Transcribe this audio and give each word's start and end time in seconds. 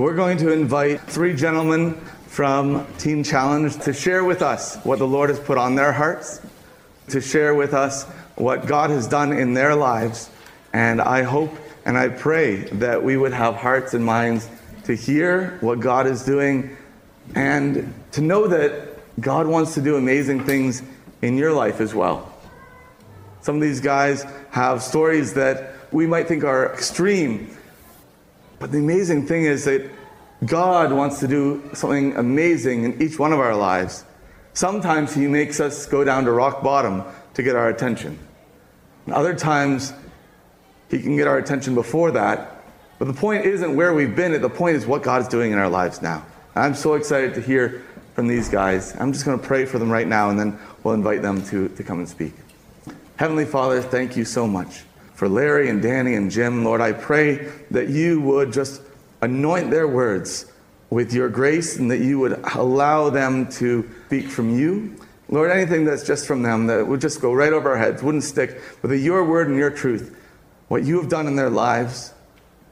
We're 0.00 0.14
going 0.14 0.38
to 0.38 0.50
invite 0.50 1.02
three 1.02 1.34
gentlemen 1.36 1.92
from 2.26 2.86
Teen 2.96 3.22
Challenge 3.22 3.76
to 3.80 3.92
share 3.92 4.24
with 4.24 4.40
us 4.40 4.76
what 4.76 4.98
the 4.98 5.06
Lord 5.06 5.28
has 5.28 5.38
put 5.38 5.58
on 5.58 5.74
their 5.74 5.92
hearts, 5.92 6.40
to 7.08 7.20
share 7.20 7.54
with 7.54 7.74
us 7.74 8.04
what 8.36 8.66
God 8.66 8.88
has 8.88 9.06
done 9.06 9.30
in 9.30 9.52
their 9.52 9.74
lives. 9.74 10.30
And 10.72 11.02
I 11.02 11.22
hope 11.22 11.54
and 11.84 11.98
I 11.98 12.08
pray 12.08 12.62
that 12.78 13.04
we 13.04 13.18
would 13.18 13.34
have 13.34 13.56
hearts 13.56 13.92
and 13.92 14.02
minds 14.02 14.48
to 14.84 14.96
hear 14.96 15.58
what 15.60 15.80
God 15.80 16.06
is 16.06 16.24
doing 16.24 16.78
and 17.34 17.92
to 18.12 18.22
know 18.22 18.46
that 18.46 19.20
God 19.20 19.46
wants 19.46 19.74
to 19.74 19.82
do 19.82 19.96
amazing 19.96 20.46
things 20.46 20.82
in 21.20 21.36
your 21.36 21.52
life 21.52 21.78
as 21.78 21.94
well. 21.94 22.34
Some 23.42 23.56
of 23.56 23.60
these 23.60 23.80
guys 23.80 24.24
have 24.48 24.82
stories 24.82 25.34
that 25.34 25.74
we 25.92 26.06
might 26.06 26.26
think 26.26 26.42
are 26.42 26.72
extreme, 26.72 27.54
but 28.60 28.70
the 28.70 28.78
amazing 28.78 29.26
thing 29.26 29.44
is 29.44 29.64
that 29.64 29.90
God 30.44 30.92
wants 30.92 31.18
to 31.20 31.26
do 31.26 31.68
something 31.72 32.14
amazing 32.16 32.84
in 32.84 33.02
each 33.02 33.18
one 33.18 33.32
of 33.32 33.40
our 33.40 33.56
lives. 33.56 34.04
Sometimes 34.52 35.14
He 35.14 35.26
makes 35.26 35.60
us 35.60 35.86
go 35.86 36.04
down 36.04 36.24
to 36.26 36.32
rock 36.32 36.62
bottom 36.62 37.02
to 37.34 37.42
get 37.42 37.56
our 37.56 37.70
attention. 37.70 38.18
And 39.06 39.14
other 39.14 39.34
times, 39.34 39.94
He 40.90 41.00
can 41.00 41.16
get 41.16 41.26
our 41.26 41.38
attention 41.38 41.74
before 41.74 42.10
that. 42.12 42.62
But 42.98 43.06
the 43.06 43.14
point 43.14 43.46
isn't 43.46 43.74
where 43.74 43.94
we've 43.94 44.14
been, 44.14 44.38
the 44.40 44.50
point 44.50 44.76
is 44.76 44.86
what 44.86 45.02
God 45.02 45.22
is 45.22 45.28
doing 45.28 45.52
in 45.52 45.58
our 45.58 45.68
lives 45.68 46.02
now. 46.02 46.24
I'm 46.54 46.74
so 46.74 46.94
excited 46.94 47.32
to 47.34 47.40
hear 47.40 47.82
from 48.14 48.28
these 48.28 48.50
guys. 48.50 48.94
I'm 49.00 49.12
just 49.12 49.24
going 49.24 49.40
to 49.40 49.46
pray 49.46 49.64
for 49.64 49.78
them 49.78 49.90
right 49.90 50.06
now, 50.06 50.28
and 50.28 50.38
then 50.38 50.58
we'll 50.82 50.94
invite 50.94 51.22
them 51.22 51.42
to, 51.46 51.68
to 51.68 51.82
come 51.82 52.00
and 52.00 52.08
speak. 52.08 52.34
Heavenly 53.16 53.46
Father, 53.46 53.80
thank 53.80 54.16
you 54.16 54.26
so 54.26 54.46
much 54.46 54.82
for 55.20 55.28
Larry 55.28 55.68
and 55.68 55.82
Danny 55.82 56.14
and 56.14 56.30
Jim. 56.30 56.64
Lord, 56.64 56.80
I 56.80 56.92
pray 56.92 57.52
that 57.72 57.90
you 57.90 58.22
would 58.22 58.54
just 58.54 58.80
anoint 59.20 59.70
their 59.70 59.86
words 59.86 60.50
with 60.88 61.12
your 61.12 61.28
grace 61.28 61.76
and 61.76 61.90
that 61.90 61.98
you 61.98 62.18
would 62.18 62.42
allow 62.54 63.10
them 63.10 63.46
to 63.52 63.86
speak 64.06 64.28
from 64.28 64.58
you. 64.58 64.96
Lord, 65.28 65.50
anything 65.50 65.84
that's 65.84 66.06
just 66.06 66.26
from 66.26 66.40
them 66.40 66.68
that 66.68 66.86
would 66.86 67.02
just 67.02 67.20
go 67.20 67.34
right 67.34 67.52
over 67.52 67.68
our 67.68 67.76
heads, 67.76 68.02
wouldn't 68.02 68.24
stick, 68.24 68.62
but 68.80 68.88
that 68.88 68.96
your 68.96 69.22
word 69.22 69.48
and 69.48 69.58
your 69.58 69.68
truth, 69.68 70.16
what 70.68 70.84
you 70.84 70.98
have 70.98 71.10
done 71.10 71.26
in 71.26 71.36
their 71.36 71.50
lives, 71.50 72.14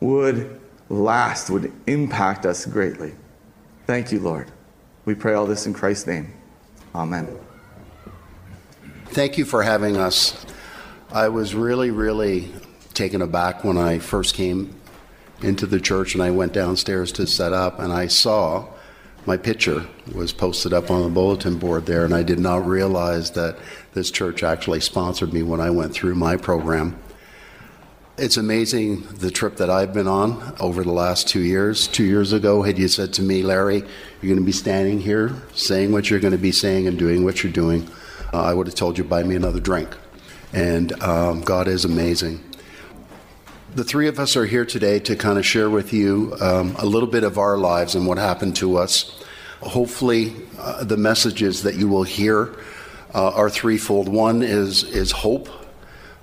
would 0.01 0.59
last, 0.89 1.51
would 1.51 1.71
impact 1.87 2.47
us 2.47 2.65
greatly. 2.65 3.13
Thank 3.87 4.11
you, 4.11 4.21
Lord. 4.21 4.51
We 5.05 5.15
pray 5.15 5.35
all 5.35 5.45
this 5.45 5.67
in 5.67 5.75
Christ's 5.75 6.07
name. 6.07 6.33
Amen. 6.95 7.29
Thank 9.09 9.37
you 9.37 9.45
for 9.45 9.63
having 9.63 9.99
us. 9.99 10.47
I 11.11 11.31
was 11.31 11.55
really, 11.55 11.91
really 11.91 12.53
taken 12.93 13.23
aback 13.23 13.65
when 13.65 13.79
I 13.79 13.99
first 13.99 14.35
came 14.35 14.75
into 15.41 15.65
the 15.65 15.81
church 15.81 16.13
and 16.13 16.23
I 16.23 16.31
went 16.31 16.53
downstairs 16.53 17.13
to 17.13 17.27
set 17.27 17.55
up 17.55 17.79
and 17.79 17.91
I 17.91 18.09
saw 18.09 18.67
my 19.25 19.39
picture 19.39 19.87
was 20.15 20.35
posted 20.35 20.75
up 20.75 20.91
on 20.91 21.03
the 21.03 21.09
bulletin 21.09 21.57
board 21.59 21.87
there 21.87 22.05
and 22.05 22.15
I 22.15 22.23
did 22.23 22.39
not 22.39 22.67
realize 22.67 23.31
that 23.31 23.59
this 23.95 24.11
church 24.11 24.43
actually 24.43 24.81
sponsored 24.81 25.33
me 25.33 25.43
when 25.43 25.63
I 25.63 25.71
went 25.71 25.95
through 25.95 26.15
my 26.15 26.37
program. 26.37 26.99
It's 28.19 28.37
amazing 28.37 29.05
the 29.05 29.31
trip 29.31 29.57
that 29.57 29.71
I've 29.71 29.95
been 29.95 30.09
on 30.09 30.57
over 30.61 30.83
the 30.83 30.93
last 30.93 31.27
two 31.27 31.41
years. 31.41 31.89
Two 31.89 32.05
years 32.05 32.35
ago, 32.35 32.63
had 32.63 32.79
you 32.79 32.89
said 32.89 33.15
to 33.15 33.23
me, 33.23 33.43
Larry, 33.43 33.79
you're 34.21 34.35
going 34.35 34.37
to 34.37 34.45
be 34.45 34.53
standing 34.53 35.01
here 35.01 35.35
saying 35.55 35.91
what 35.91 36.11
you're 36.11 36.21
going 36.21 36.33
to 36.33 36.39
be 36.39 36.53
saying 36.53 36.87
and 36.87 36.99
doing 36.99 37.25
what 37.25 37.43
you're 37.43 37.53
doing, 37.53 37.89
uh, 38.35 38.43
I 38.43 38.53
would 38.53 38.67
have 38.67 38.77
told 38.77 38.99
you, 38.99 39.05
buy 39.05 39.23
me 39.23 39.37
another 39.37 39.61
drink. 39.61 39.97
And 40.53 41.01
um, 41.03 41.41
God 41.43 41.69
is 41.69 41.85
amazing. 41.85 42.43
The 43.75 43.85
three 43.85 44.09
of 44.09 44.19
us 44.19 44.37
are 44.37 44.47
here 44.47 44.65
today 44.65 44.99
to 45.01 45.15
kind 45.15 45.39
of 45.39 45.45
share 45.45 45.69
with 45.69 45.93
you 45.93 46.37
um, 46.41 46.75
a 46.79 46.87
little 46.87 47.09
bit 47.09 47.23
of 47.23 47.39
our 47.39 47.59
lives 47.59 47.95
and 47.95 48.07
what 48.07 48.19
happened 48.19 48.57
to 48.57 48.79
us. 48.79 49.23
Hopefully, 49.61 50.35
uh, 50.59 50.85
the 50.85 50.97
messages 50.97 51.63
that 51.65 51.75
you 51.75 51.89
will 51.89 52.05
hear 52.05 52.57
uh, 53.15 53.31
are 53.31 53.51
threefold. 53.51 54.09
One 54.09 54.43
is, 54.43 54.85
is 54.85 55.11
hope 55.11 55.49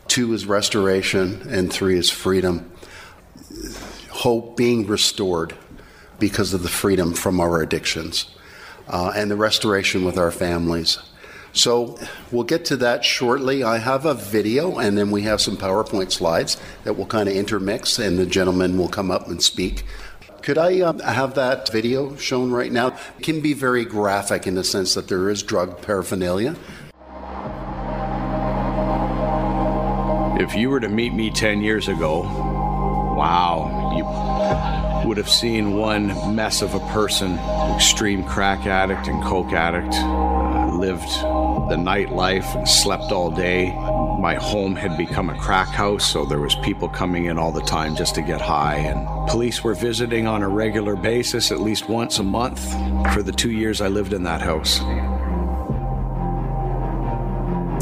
two 0.08 0.34
is 0.34 0.46
restoration, 0.46 1.46
and 1.50 1.72
three 1.72 1.98
is 1.98 2.10
freedom. 2.10 2.72
Hope 4.10 4.56
being 4.56 4.88
restored 4.88 5.56
because 6.20 6.54
of 6.54 6.64
the 6.64 6.70
freedom 6.70 7.14
from 7.14 7.40
our 7.40 7.62
addictions, 7.62 8.30
uh, 8.88 9.12
and 9.16 9.30
the 9.30 9.36
restoration 9.36 10.06
with 10.06 10.18
our 10.18 10.32
families. 10.32 11.00
So 11.56 11.98
we'll 12.32 12.44
get 12.44 12.66
to 12.66 12.78
that 12.78 13.06
shortly. 13.06 13.64
I 13.64 13.78
have 13.78 14.06
a 14.06 14.14
video, 14.14 14.78
and 14.78 14.98
then 14.98 15.10
we 15.10 15.22
have 15.24 15.40
some 15.40 15.56
PowerPoint 15.56 16.12
slides 16.12 16.58
that 16.84 16.98
will 16.98 17.06
kind 17.06 17.30
of 17.30 17.36
intermix, 17.36 17.98
and 17.98 18.20
the 18.20 18.26
gentleman 18.26 18.78
will 18.78 18.90
come 18.90 19.10
up 19.10 19.28
and 19.28 19.42
speak. 19.42 19.84
Could 20.42 20.58
I 20.58 20.82
um, 20.82 21.00
have 21.00 21.34
that 21.36 21.72
video 21.72 22.16
shown 22.18 22.52
right 22.52 22.72
now? 22.72 22.88
It 23.18 23.24
can 23.24 23.42
be 23.42 23.54
very 23.54 23.86
graphic 23.86 24.46
in 24.46 24.56
the 24.56 24.64
sense 24.64 24.94
that 24.94 25.08
there 25.08 25.30
is 25.30 25.42
drug 25.42 25.82
paraphernalia. 25.82 26.56
If 30.38 30.54
you 30.54 30.70
were 30.70 30.82
to 30.82 30.90
meet 30.90 31.14
me 31.14 31.32
10 31.32 31.62
years 31.62 31.88
ago, 31.88 32.20
wow, 33.18 33.94
you 33.96 35.08
would 35.08 35.18
have 35.18 35.30
seen 35.30 35.78
one 35.78 36.36
mess 36.36 36.62
of 36.62 36.76
a 36.76 36.80
person, 36.92 37.40
extreme 37.74 38.24
crack 38.26 38.68
addict 38.68 39.08
and 39.08 39.24
coke 39.24 39.54
addict, 39.54 39.96
uh, 39.96 40.76
lived 40.78 41.10
the 41.70 41.76
nightlife 41.76 42.56
and 42.56 42.68
slept 42.68 43.12
all 43.12 43.32
day. 43.32 43.74
My 44.20 44.36
home 44.36 44.76
had 44.76 44.98
become 44.98 45.30
a 45.30 45.38
crack 45.38 45.68
house, 45.68 46.06
so 46.06 46.26
there 46.26 46.40
was 46.40 46.56
people 46.56 46.88
coming 46.88 47.26
in 47.26 47.38
all 47.38 47.52
the 47.52 47.62
time 47.62 47.96
just 47.96 48.16
to 48.16 48.22
get 48.22 48.42
high 48.42 48.76
and 48.76 49.08
police 49.30 49.64
were 49.64 49.74
visiting 49.74 50.28
on 50.28 50.44
a 50.44 50.48
regular 50.48 50.96
basis 50.96 51.52
at 51.52 51.60
least 51.60 51.90
once 51.90 52.20
a 52.20 52.24
month 52.24 52.60
for 53.14 53.22
the 53.24 53.32
2 53.32 53.52
years 53.52 53.82
I 53.82 53.88
lived 53.88 54.14
in 54.14 54.24
that 54.24 54.42
house. 54.42 54.80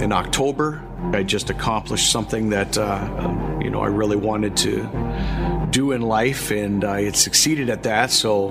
In 0.01 0.11
October, 0.11 0.81
I 1.13 1.23
just 1.23 1.49
accomplished 1.49 2.11
something 2.11 2.49
that 2.49 2.77
uh, 2.77 3.59
you 3.61 3.69
know 3.69 3.81
I 3.81 3.88
really 3.88 4.16
wanted 4.16 4.57
to 4.57 5.67
do 5.69 5.91
in 5.91 6.01
life, 6.01 6.51
and 6.51 6.83
I 6.83 7.03
had 7.03 7.16
succeeded 7.16 7.69
at 7.69 7.83
that. 7.83 8.09
So 8.11 8.49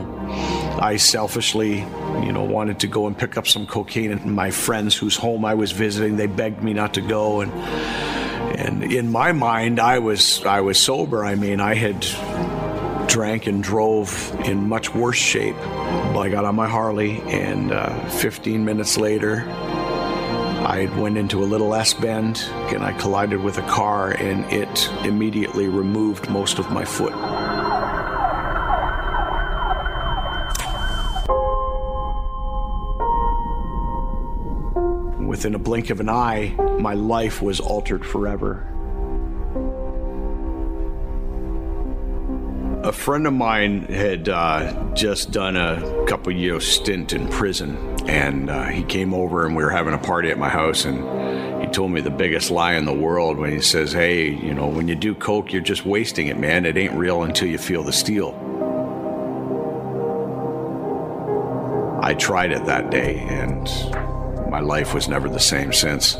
I 0.83 0.97
selfishly, 0.97 1.79
you 1.79 2.33
know, 2.33 2.43
wanted 2.43 2.81
to 2.81 2.89
go 2.89 3.07
and 3.07 3.17
pick 3.17 3.37
up 3.37 3.47
some 3.47 3.69
cocaine. 3.69 4.11
And 4.11 4.35
my 4.35 4.51
friends 4.51 4.97
whose 4.97 5.17
home 5.17 5.45
I 5.45 5.55
was 5.55 5.71
visiting, 5.71 6.17
they 6.17 6.27
begged 6.27 6.61
me 6.61 6.73
not 6.73 6.95
to 6.95 7.01
go, 7.01 7.41
and 7.41 7.53
and 8.59 8.93
in 8.93 9.13
my 9.13 9.31
mind, 9.31 9.79
I 9.79 10.01
was 10.01 10.45
I 10.45 10.61
was 10.61 10.81
sober. 10.81 11.25
I 11.25 11.37
mean, 11.37 11.61
I 11.61 11.75
had 11.75 12.01
drank 13.09 13.47
and 13.47 13.63
drove 13.63 14.35
in 14.45 14.69
much 14.69 14.93
worse 14.93 15.19
shape. 15.19 15.55
I 15.57 16.29
got 16.29 16.45
on 16.45 16.57
my 16.57 16.69
Harley, 16.69 17.21
and 17.27 17.71
uh, 17.71 18.09
15 18.09 18.65
minutes 18.65 18.97
later, 18.97 19.45
I 19.49 20.91
went 20.99 21.17
into 21.17 21.45
a 21.45 21.47
little 21.47 21.75
S 21.75 21.95
bend 21.95 22.45
and 22.73 22.83
I 22.83 22.93
collided 22.95 23.41
with 23.41 23.59
a 23.59 23.63
car, 23.63 24.11
and 24.11 24.45
it 24.53 24.91
immediately 25.05 25.69
removed 25.69 26.29
most 26.29 26.59
of 26.59 26.73
my 26.73 26.85
foot. 26.85 27.13
Within 35.33 35.55
a 35.55 35.59
blink 35.59 35.89
of 35.89 35.99
an 35.99 36.11
eye, 36.11 36.55
my 36.79 36.93
life 36.93 37.41
was 37.41 37.59
altered 37.59 38.05
forever. 38.05 38.69
A 42.85 42.93
friend 42.93 43.27
of 43.27 43.33
mine 43.33 43.85
had 43.85 44.29
uh, 44.29 44.93
just 44.93 45.31
done 45.31 45.57
a 45.57 46.05
couple 46.07 46.35
year 46.35 46.61
stint 46.61 47.15
in 47.15 47.29
prison 47.29 47.79
and 48.07 48.51
uh, 48.51 48.65
he 48.65 48.83
came 48.83 49.15
over 49.15 49.47
and 49.47 49.57
we 49.57 49.65
were 49.65 49.71
having 49.71 49.95
a 49.95 49.99
party 49.99 50.31
at 50.31 50.37
my 50.37 50.51
house 50.51 50.85
and 50.85 51.63
he 51.63 51.67
told 51.69 51.93
me 51.93 52.03
the 52.03 52.11
biggest 52.11 52.51
lie 52.51 52.75
in 52.75 52.85
the 52.85 52.93
world 52.93 53.39
when 53.39 53.51
he 53.51 53.61
says 53.63 53.91
hey 53.91 54.29
you 54.29 54.53
know 54.53 54.67
when 54.67 54.87
you 54.87 54.95
do 54.95 55.15
coke 55.15 55.51
you're 55.53 55.63
just 55.63 55.87
wasting 55.87 56.27
it 56.27 56.37
man 56.37 56.67
it 56.67 56.77
ain't 56.77 56.93
real 56.95 57.23
until 57.23 57.47
you 57.47 57.57
feel 57.57 57.85
the 57.85 57.93
steel 57.93 58.35
i 62.03 62.13
tried 62.13 62.51
it 62.51 62.65
that 62.67 62.91
day 62.91 63.21
and 63.21 63.69
my 64.53 64.61
life 64.61 64.95
was 64.95 65.09
never 65.09 65.29
the 65.29 65.41
same 65.41 65.73
since 65.73 66.15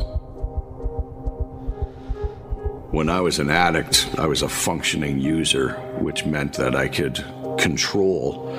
when 2.91 3.07
i 3.07 3.21
was 3.21 3.39
an 3.39 3.49
addict 3.49 4.09
i 4.17 4.25
was 4.25 4.41
a 4.41 4.49
functioning 4.49 5.19
user 5.19 5.73
which 5.99 6.25
meant 6.25 6.53
that 6.53 6.75
i 6.75 6.87
could 6.87 7.23
control 7.57 8.49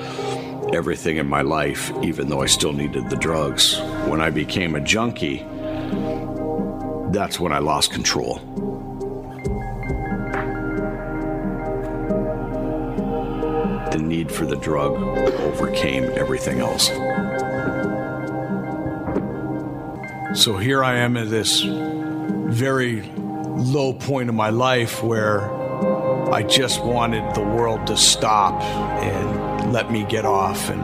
everything 0.73 1.17
in 1.17 1.27
my 1.27 1.41
life, 1.41 1.91
even 2.01 2.27
though 2.27 2.41
I 2.41 2.47
still 2.47 2.73
needed 2.73 3.09
the 3.09 3.15
drugs. 3.15 3.79
When 4.07 4.21
I 4.21 4.29
became 4.29 4.75
a 4.75 4.81
junkie, 4.81 5.45
that's 7.11 7.39
when 7.39 7.51
I 7.51 7.59
lost 7.59 7.91
control. 7.91 8.39
The 13.91 14.01
need 14.01 14.31
for 14.31 14.45
the 14.45 14.57
drug 14.57 14.97
overcame 15.39 16.11
everything 16.15 16.59
else. 16.59 16.89
So 20.35 20.57
here 20.57 20.83
I 20.83 20.97
am 20.97 21.15
at 21.15 21.29
this 21.29 21.61
very 21.63 23.03
low 23.13 23.93
point 23.93 24.27
of 24.27 24.35
my 24.35 24.49
life 24.49 25.01
where 25.01 25.49
I 26.29 26.43
just 26.43 26.83
wanted 26.83 27.33
the 27.33 27.41
world 27.41 27.87
to 27.87 27.95
stop 27.95 28.61
and 28.61 29.71
let 29.71 29.93
me 29.93 30.03
get 30.03 30.25
off. 30.25 30.69
And 30.69 30.81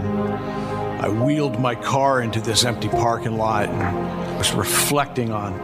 I 1.02 1.10
wheeled 1.10 1.60
my 1.60 1.76
car 1.76 2.22
into 2.22 2.40
this 2.40 2.64
empty 2.64 2.88
parking 2.88 3.38
lot 3.38 3.68
and 3.68 4.38
was 4.38 4.54
reflecting 4.54 5.34
on 5.34 5.60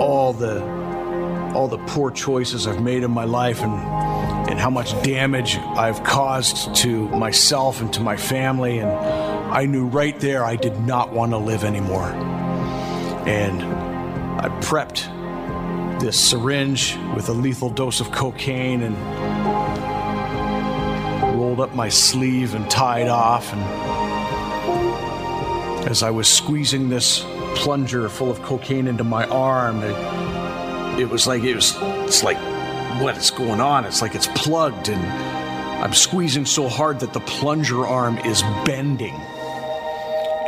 all 0.00 0.32
the 0.32 0.62
all 1.52 1.66
the 1.66 1.78
poor 1.78 2.12
choices 2.12 2.68
I've 2.68 2.80
made 2.80 3.02
in 3.02 3.10
my 3.10 3.24
life 3.24 3.60
and 3.60 3.72
and 4.48 4.60
how 4.60 4.70
much 4.70 4.90
damage 5.02 5.56
I've 5.56 6.04
caused 6.04 6.76
to 6.76 7.08
myself 7.08 7.80
and 7.80 7.92
to 7.92 8.00
my 8.02 8.16
family 8.16 8.78
and 8.78 8.88
I 8.88 9.66
knew 9.66 9.86
right 9.86 10.18
there 10.20 10.44
I 10.44 10.54
did 10.54 10.78
not 10.82 11.12
want 11.12 11.32
to 11.32 11.38
live 11.38 11.64
anymore. 11.64 12.39
And 13.30 13.62
I 14.40 14.48
prepped 14.60 15.08
this 16.00 16.18
syringe 16.18 16.98
with 17.14 17.28
a 17.28 17.32
lethal 17.32 17.70
dose 17.70 18.00
of 18.00 18.10
cocaine 18.10 18.82
and 18.82 18.96
rolled 21.38 21.60
up 21.60 21.72
my 21.72 21.88
sleeve 21.88 22.56
and 22.56 22.68
tied 22.68 23.06
off. 23.06 23.52
And 23.52 23.60
as 25.88 26.02
I 26.02 26.10
was 26.10 26.26
squeezing 26.26 26.88
this 26.88 27.24
plunger 27.54 28.08
full 28.08 28.32
of 28.32 28.42
cocaine 28.42 28.88
into 28.88 29.04
my 29.04 29.26
arm, 29.26 29.80
it, 29.84 31.00
it 31.02 31.08
was 31.08 31.28
like 31.28 31.44
it 31.44 31.54
was 31.54 31.76
it's 31.80 32.24
like 32.24 32.38
what 33.00 33.16
is 33.16 33.30
going 33.30 33.60
on? 33.60 33.84
It's 33.84 34.02
like 34.02 34.16
it's 34.16 34.28
plugged 34.34 34.88
and 34.88 35.00
I'm 35.84 35.94
squeezing 35.94 36.46
so 36.46 36.68
hard 36.68 36.98
that 36.98 37.12
the 37.12 37.20
plunger 37.20 37.86
arm 37.86 38.18
is 38.18 38.42
bending. 38.64 39.14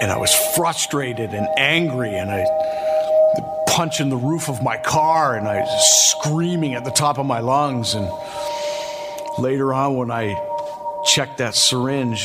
And 0.01 0.11
I 0.11 0.17
was 0.17 0.35
frustrated 0.57 1.33
and 1.33 1.47
angry 1.57 2.17
and 2.17 2.29
I 2.29 2.45
punching 3.73 4.11
the 4.11 4.17
roof 4.17 4.51
of 4.51 4.63
my 4.63 4.77
car 4.77 5.35
and 5.35 5.49
I 5.49 5.61
was 5.61 6.11
screaming 6.11 6.75
at 6.75 6.85
the 6.85 6.91
top 6.91 7.19
of 7.19 7.25
my 7.25 7.41
lungs. 7.41 7.95
And 7.95 8.07
later 9.39 9.73
on, 9.73 9.97
when 9.97 10.11
I 10.11 10.35
checked 11.07 11.39
that 11.39 11.55
syringe, 11.55 12.23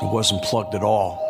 it 0.00 0.10
wasn't 0.10 0.42
plugged 0.42 0.74
at 0.74 0.82
all. 0.82 1.22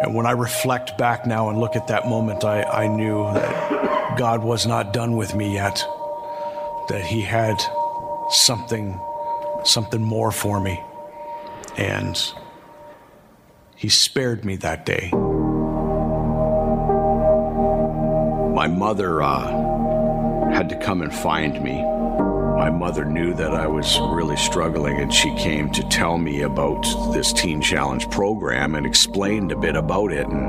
And 0.00 0.14
when 0.14 0.24
I 0.24 0.30
reflect 0.30 0.96
back 0.96 1.26
now 1.26 1.50
and 1.50 1.58
look 1.58 1.76
at 1.76 1.88
that 1.88 2.08
moment, 2.08 2.42
I, 2.42 2.62
I 2.62 2.86
knew 2.88 3.24
that 3.34 4.16
God 4.16 4.42
was 4.42 4.66
not 4.66 4.94
done 4.94 5.14
with 5.14 5.34
me 5.34 5.52
yet, 5.52 5.84
that 6.88 7.04
He 7.04 7.20
had 7.20 7.62
something, 8.30 8.98
something 9.62 10.02
more 10.02 10.32
for 10.32 10.58
me. 10.58 10.82
And 11.76 12.18
He 13.76 13.90
spared 13.90 14.46
me 14.46 14.56
that 14.56 14.86
day. 14.86 15.12
My 18.64 18.68
mother 18.68 19.20
uh, 19.20 20.50
had 20.50 20.70
to 20.70 20.76
come 20.76 21.02
and 21.02 21.14
find 21.14 21.62
me. 21.62 21.82
My 21.82 22.70
mother 22.70 23.04
knew 23.04 23.34
that 23.34 23.52
I 23.54 23.66
was 23.66 24.00
really 24.00 24.38
struggling, 24.38 24.96
and 24.96 25.12
she 25.12 25.36
came 25.36 25.70
to 25.72 25.82
tell 25.90 26.16
me 26.16 26.40
about 26.40 26.80
this 27.12 27.30
Teen 27.34 27.60
Challenge 27.60 28.08
program 28.08 28.74
and 28.74 28.86
explained 28.86 29.52
a 29.52 29.56
bit 29.56 29.76
about 29.76 30.12
it. 30.12 30.26
And 30.26 30.46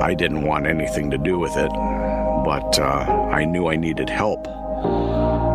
I 0.00 0.14
didn't 0.14 0.42
want 0.42 0.68
anything 0.68 1.10
to 1.10 1.18
do 1.18 1.40
with 1.40 1.56
it, 1.56 1.72
but 1.72 2.78
uh, 2.78 3.30
I 3.32 3.44
knew 3.46 3.66
I 3.66 3.74
needed 3.74 4.08
help. 4.08 4.46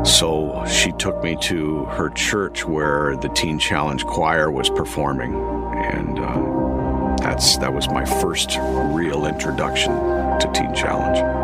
So 0.05 0.65
she 0.69 0.91
took 0.91 1.23
me 1.23 1.37
to 1.43 1.85
her 1.85 2.09
church 2.09 2.65
where 2.65 3.15
the 3.15 3.29
Teen 3.29 3.57
Challenge 3.57 4.03
choir 4.03 4.51
was 4.51 4.69
performing, 4.69 5.33
and 5.33 6.19
uh, 6.19 7.15
that's 7.23 7.57
that 7.59 7.73
was 7.73 7.87
my 7.87 8.03
first 8.03 8.57
real 8.91 9.25
introduction 9.25 9.93
to 9.93 10.51
Teen 10.53 10.75
Challenge 10.75 11.42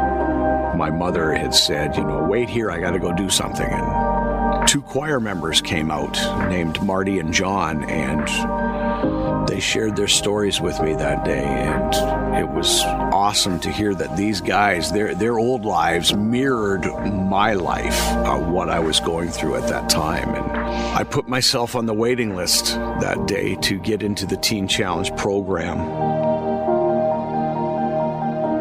my 0.80 0.90
mother 0.90 1.34
had 1.34 1.54
said, 1.54 1.94
you 1.98 2.04
know, 2.06 2.24
wait 2.24 2.48
here, 2.48 2.72
I 2.72 2.80
got 2.80 2.92
to 2.92 3.00
go 3.00 3.14
do 3.14 3.30
something. 3.30 3.68
And 3.70 4.66
two 4.66 4.81
choir 4.81 5.20
members 5.20 5.60
came 5.60 5.92
out 5.92 6.14
named 6.50 6.81
Marty 6.81 7.20
and 7.20 7.34
John, 7.34 7.84
and 7.84 9.48
they 9.50 9.60
shared 9.60 9.98
their 9.98 10.08
stories 10.08 10.62
with 10.62 10.80
me 10.80 10.94
that 10.94 11.26
day. 11.26 11.44
And 11.44 12.38
it 12.38 12.48
was 12.48 12.81
awesome 12.86 13.60
to 13.60 13.70
hear 13.70 13.94
that 13.94 14.16
these 14.16 14.40
guys, 14.40 14.90
their, 14.94 15.14
their 15.14 15.38
old 15.38 15.66
lives 15.66 16.14
mirrored 16.14 16.86
my 16.86 17.56
life, 17.56 18.00
uh, 18.12 18.40
what 18.40 18.70
I 18.70 18.80
was 18.80 19.02
going 19.02 19.32
through 19.32 19.56
at 19.56 19.68
that 19.68 19.90
time. 19.90 20.30
And 20.30 20.50
I 20.98 21.04
put 21.04 21.28
myself 21.28 21.75
on 21.75 21.88
the 21.88 21.94
waiting 21.94 22.38
list 22.38 22.68
that 22.68 23.28
day 23.28 23.56
to 23.56 23.78
get 23.80 24.02
into 24.02 24.25
the 24.25 24.38
Teen 24.38 24.70
Challenge 24.70 25.14
program 25.18 26.09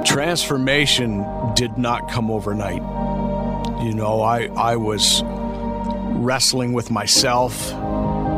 transformation 0.04 1.24
did 1.54 1.78
not 1.78 2.10
come 2.10 2.30
overnight. 2.30 2.82
You 3.82 3.94
know, 3.94 4.22
I, 4.22 4.46
I 4.56 4.76
was 4.76 5.22
wrestling 5.24 6.72
with 6.72 6.90
myself, 6.90 7.72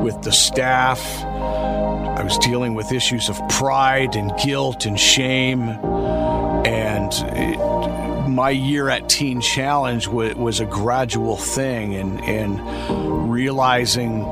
with 0.02 0.20
the 0.22 0.32
staff. 0.32 1.00
I 1.24 2.22
was 2.22 2.36
dealing 2.38 2.74
with 2.74 2.92
issues 2.92 3.28
of 3.28 3.40
pride 3.48 4.16
and 4.16 4.32
guilt 4.38 4.84
and 4.84 4.98
shame. 5.00 5.62
And 5.62 7.12
it, 7.12 8.28
my 8.28 8.50
year 8.50 8.90
at 8.90 9.08
Teen 9.08 9.40
Challenge 9.40 10.06
was, 10.08 10.34
was 10.36 10.60
a 10.60 10.66
gradual 10.66 11.36
thing, 11.36 11.94
and, 11.94 12.20
and 12.24 13.30
realizing 13.30 14.22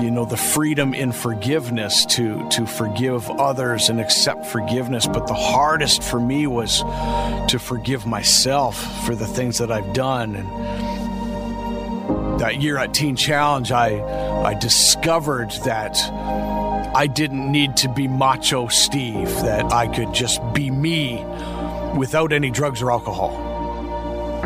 you 0.00 0.10
know 0.10 0.24
the 0.24 0.36
freedom 0.36 0.94
in 0.94 1.12
forgiveness 1.12 2.04
to 2.06 2.48
to 2.50 2.66
forgive 2.66 3.28
others 3.30 3.88
and 3.88 4.00
accept 4.00 4.46
forgiveness. 4.46 5.06
But 5.06 5.26
the 5.26 5.34
hardest 5.34 6.02
for 6.02 6.20
me 6.20 6.46
was 6.46 6.80
to 7.48 7.58
forgive 7.58 8.06
myself 8.06 8.76
for 9.04 9.14
the 9.14 9.26
things 9.26 9.58
that 9.58 9.72
I've 9.72 9.92
done. 9.92 10.36
And 10.36 10.48
that 12.40 12.62
year 12.62 12.78
at 12.78 12.94
Teen 12.94 13.16
Challenge 13.16 13.72
I 13.72 14.00
I 14.42 14.54
discovered 14.54 15.50
that 15.64 15.96
I 16.94 17.06
didn't 17.06 17.50
need 17.50 17.76
to 17.78 17.88
be 17.88 18.06
macho 18.08 18.68
Steve 18.68 19.28
that 19.42 19.72
I 19.72 19.88
could 19.88 20.14
just 20.14 20.40
be 20.52 20.70
me 20.70 21.24
without 21.96 22.32
any 22.32 22.50
drugs 22.50 22.80
or 22.82 22.90
alcohol 22.90 23.47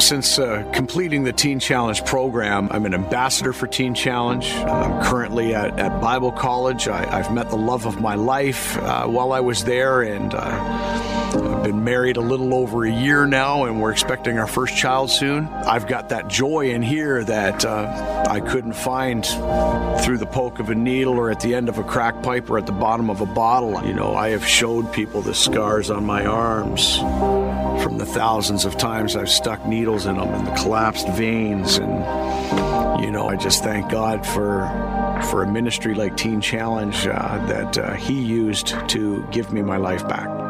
since 0.01 0.39
uh, 0.39 0.69
completing 0.73 1.25
the 1.25 1.33
Teen 1.33 1.59
Challenge 1.59 2.05
program, 2.05 2.69
I'm 2.71 2.87
an 2.87 2.95
ambassador 2.95 3.53
for 3.53 3.67
Teen 3.67 3.95
Challenge. 3.95 4.51
I'm 4.53 5.03
currently 5.05 5.55
at, 5.55 5.79
at 5.79 6.01
Bible 6.01 6.33
College. 6.33 6.89
I, 6.89 7.05
have 7.23 7.33
met 7.33 7.51
the 7.51 7.57
love 7.57 7.87
of 7.87 8.01
my 8.01 8.15
life 8.15 8.77
uh, 8.79 9.07
while 9.07 9.33
I 9.33 9.41
was 9.41 9.65
there, 9.65 10.03
and 10.03 10.35
uh, 10.35 11.12
been 11.63 11.85
married 11.85 12.17
a 12.17 12.21
little 12.21 12.55
over 12.55 12.85
a 12.85 12.91
year 12.91 13.27
now, 13.27 13.65
and 13.65 13.81
we're 13.81 13.93
expecting 13.93 14.39
our 14.39 14.47
first 14.47 14.77
child 14.77 15.11
soon. 15.11 15.47
I've 15.47 15.87
got 15.87 16.09
that 16.09 16.29
joy 16.29 16.71
in 16.71 16.83
here 16.83 17.23
that 17.25 17.65
uh, 17.65 18.25
I 18.29 18.41
couldn't 18.41 18.73
find 18.73 19.25
through 19.25 20.19
the 20.19 20.29
poke 20.31 20.59
of 20.59 20.71
a 20.71 20.75
needle 20.75 21.15
or 21.19 21.31
at 21.31 21.41
the 21.41 21.55
end 21.55 21.69
of 21.69 21.79
a 21.79 21.85
crack 21.85 22.23
pipe 22.23 22.51
or 22.51 22.59
at 22.59 22.67
the 22.67 22.73
bottom 22.73 23.11
of 23.11 23.21
a 23.21 23.27
bottle. 23.27 23.81
You 23.87 23.95
know, 23.95 24.15
I 24.15 24.31
have 24.31 24.47
showed 24.47 24.93
people 24.93 25.23
the 25.23 25.35
scars 25.35 25.91
on 25.91 26.05
my 26.05 26.27
arms 26.27 26.97
from 27.83 27.99
the 27.99 28.07
thousands 28.07 28.65
of 28.65 28.77
times 28.77 29.17
I've 29.17 29.31
stuck 29.31 29.65
needles 29.65 30.07
in 30.07 30.17
them 30.17 30.29
and 30.29 30.47
the 30.47 30.53
collapsed 30.53 31.09
veins. 31.11 31.79
And, 31.79 33.05
you 33.05 33.11
know, 33.11 33.29
I 33.29 33.37
just 33.37 33.63
thank 33.63 33.91
God 33.91 34.27
for, 34.27 34.69
for 35.31 35.43
a 35.43 35.51
ministry 35.51 35.95
like 35.95 36.17
Teen 36.17 36.41
Challenge 36.41 37.07
uh, 37.07 37.47
that 37.47 37.79
uh, 37.79 37.95
He 37.95 38.21
used 38.21 38.75
to 38.89 39.27
give 39.31 39.53
me 39.53 39.63
my 39.63 39.77
life 39.77 40.07
back. 40.09 40.42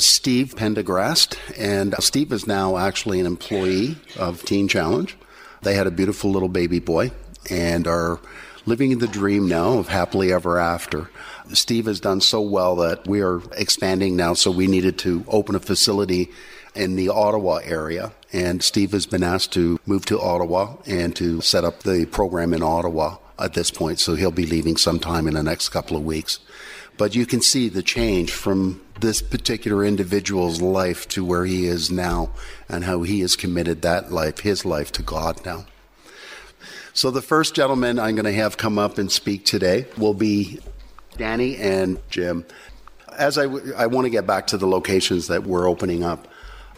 Steve 0.00 0.54
Pendergrast, 0.56 1.36
and 1.58 1.94
Steve 2.00 2.32
is 2.32 2.46
now 2.46 2.78
actually 2.78 3.20
an 3.20 3.26
employee 3.26 3.96
of 4.18 4.44
Teen 4.44 4.68
Challenge. 4.68 5.16
They 5.62 5.74
had 5.74 5.86
a 5.86 5.90
beautiful 5.90 6.30
little 6.30 6.48
baby 6.48 6.78
boy 6.78 7.10
and 7.50 7.86
are 7.86 8.20
living 8.64 8.98
the 8.98 9.08
dream 9.08 9.48
now 9.48 9.78
of 9.78 9.88
happily 9.88 10.32
ever 10.32 10.58
after. 10.58 11.10
Steve 11.52 11.86
has 11.86 12.00
done 12.00 12.20
so 12.20 12.40
well 12.40 12.76
that 12.76 13.06
we 13.06 13.20
are 13.20 13.42
expanding 13.56 14.16
now, 14.16 14.34
so 14.34 14.50
we 14.50 14.66
needed 14.66 14.98
to 14.98 15.24
open 15.28 15.54
a 15.54 15.60
facility 15.60 16.30
in 16.74 16.96
the 16.96 17.08
Ottawa 17.08 17.56
area. 17.64 18.12
And 18.32 18.62
Steve 18.62 18.92
has 18.92 19.06
been 19.06 19.22
asked 19.22 19.52
to 19.52 19.78
move 19.84 20.06
to 20.06 20.20
Ottawa 20.20 20.76
and 20.86 21.14
to 21.16 21.40
set 21.40 21.64
up 21.64 21.82
the 21.82 22.06
program 22.06 22.54
in 22.54 22.62
Ottawa 22.62 23.18
at 23.38 23.54
this 23.54 23.70
point, 23.70 23.98
so 23.98 24.14
he'll 24.14 24.30
be 24.30 24.46
leaving 24.46 24.76
sometime 24.76 25.26
in 25.26 25.34
the 25.34 25.42
next 25.42 25.70
couple 25.70 25.96
of 25.96 26.04
weeks. 26.04 26.38
But 27.02 27.16
you 27.16 27.26
can 27.26 27.40
see 27.40 27.68
the 27.68 27.82
change 27.82 28.30
from 28.30 28.80
this 29.00 29.20
particular 29.20 29.84
individual's 29.84 30.62
life 30.62 31.08
to 31.08 31.24
where 31.24 31.44
he 31.44 31.66
is 31.66 31.90
now 31.90 32.30
and 32.68 32.84
how 32.84 33.02
he 33.02 33.22
has 33.22 33.34
committed 33.34 33.82
that 33.82 34.12
life, 34.12 34.38
his 34.38 34.64
life, 34.64 34.92
to 34.92 35.02
God 35.02 35.44
now. 35.44 35.66
So 36.92 37.10
the 37.10 37.20
first 37.20 37.56
gentleman 37.56 37.98
I'm 37.98 38.14
going 38.14 38.26
to 38.26 38.32
have 38.32 38.56
come 38.56 38.78
up 38.78 38.98
and 38.98 39.10
speak 39.10 39.44
today 39.44 39.86
will 39.98 40.14
be 40.14 40.60
Danny 41.16 41.56
and 41.56 41.98
Jim. 42.08 42.46
As 43.18 43.36
I, 43.36 43.46
w- 43.46 43.74
I 43.76 43.86
want 43.86 44.04
to 44.04 44.10
get 44.10 44.24
back 44.24 44.46
to 44.46 44.56
the 44.56 44.68
locations 44.68 45.26
that 45.26 45.42
we're 45.42 45.68
opening 45.68 46.04
up. 46.04 46.28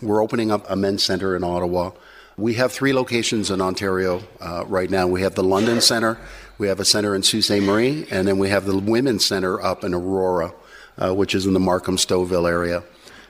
We're 0.00 0.22
opening 0.22 0.50
up 0.50 0.64
a 0.70 0.74
men's 0.74 1.02
center 1.02 1.36
in 1.36 1.44
Ottawa. 1.44 1.90
We 2.38 2.54
have 2.54 2.72
three 2.72 2.94
locations 2.94 3.50
in 3.50 3.60
Ontario 3.60 4.22
uh, 4.40 4.64
right 4.66 4.88
now. 4.88 5.06
We 5.06 5.20
have 5.20 5.34
the 5.34 5.44
London 5.44 5.82
Center, 5.82 6.18
we 6.58 6.68
have 6.68 6.80
a 6.80 6.84
center 6.84 7.14
in 7.14 7.22
Sault 7.22 7.44
Ste. 7.44 7.62
Marie, 7.62 8.06
and 8.10 8.28
then 8.28 8.38
we 8.38 8.48
have 8.48 8.64
the 8.64 8.78
Women's 8.78 9.26
Center 9.26 9.60
up 9.60 9.82
in 9.84 9.94
Aurora, 9.94 10.54
uh, 10.96 11.14
which 11.14 11.34
is 11.34 11.46
in 11.46 11.52
the 11.52 11.60
Markham 11.60 11.96
Stouffville 11.96 12.48
area. 12.48 12.82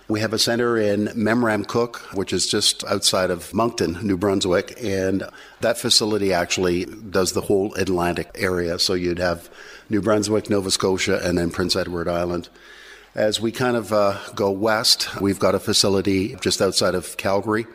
We 0.07 0.21
have 0.21 0.35
a 0.35 0.39
center 0.39 0.77
in 0.77 1.07
Memramcook, 1.09 2.15
which 2.15 2.35
is 2.35 2.47
just 2.47 2.85
outside 2.85 3.31
of 3.31 3.55
Moncton, 3.55 4.07
New 4.07 4.19
Brunswick, 4.19 4.79
and 4.83 5.23
that 5.61 5.79
facility 5.79 6.35
actually 6.35 6.85
does 6.85 7.33
the 7.33 7.41
whole 7.41 7.73
Atlantic 7.75 8.31
area. 8.35 8.79
So 8.79 8.93
you'd 8.93 9.19
have 9.19 9.49
New 9.89 10.03
Brunswick, 10.03 10.51
Nova 10.51 10.71
Scotia, 10.71 11.21
and 11.25 11.39
then 11.39 11.51
Prince 11.51 11.75
Edward 11.75 12.07
Island. 12.07 12.51
As 13.15 13.41
we 13.41 13.51
kind 13.51 13.79
of 13.79 13.95
uh, 13.95 14.19
go 14.35 14.51
west, 14.51 15.21
we've 15.23 15.39
got 15.39 15.55
a 15.55 15.59
facility 15.59 16.37
just 16.43 16.61
outside 16.61 16.95
of 16.95 17.17
Calgary, 17.17 17.67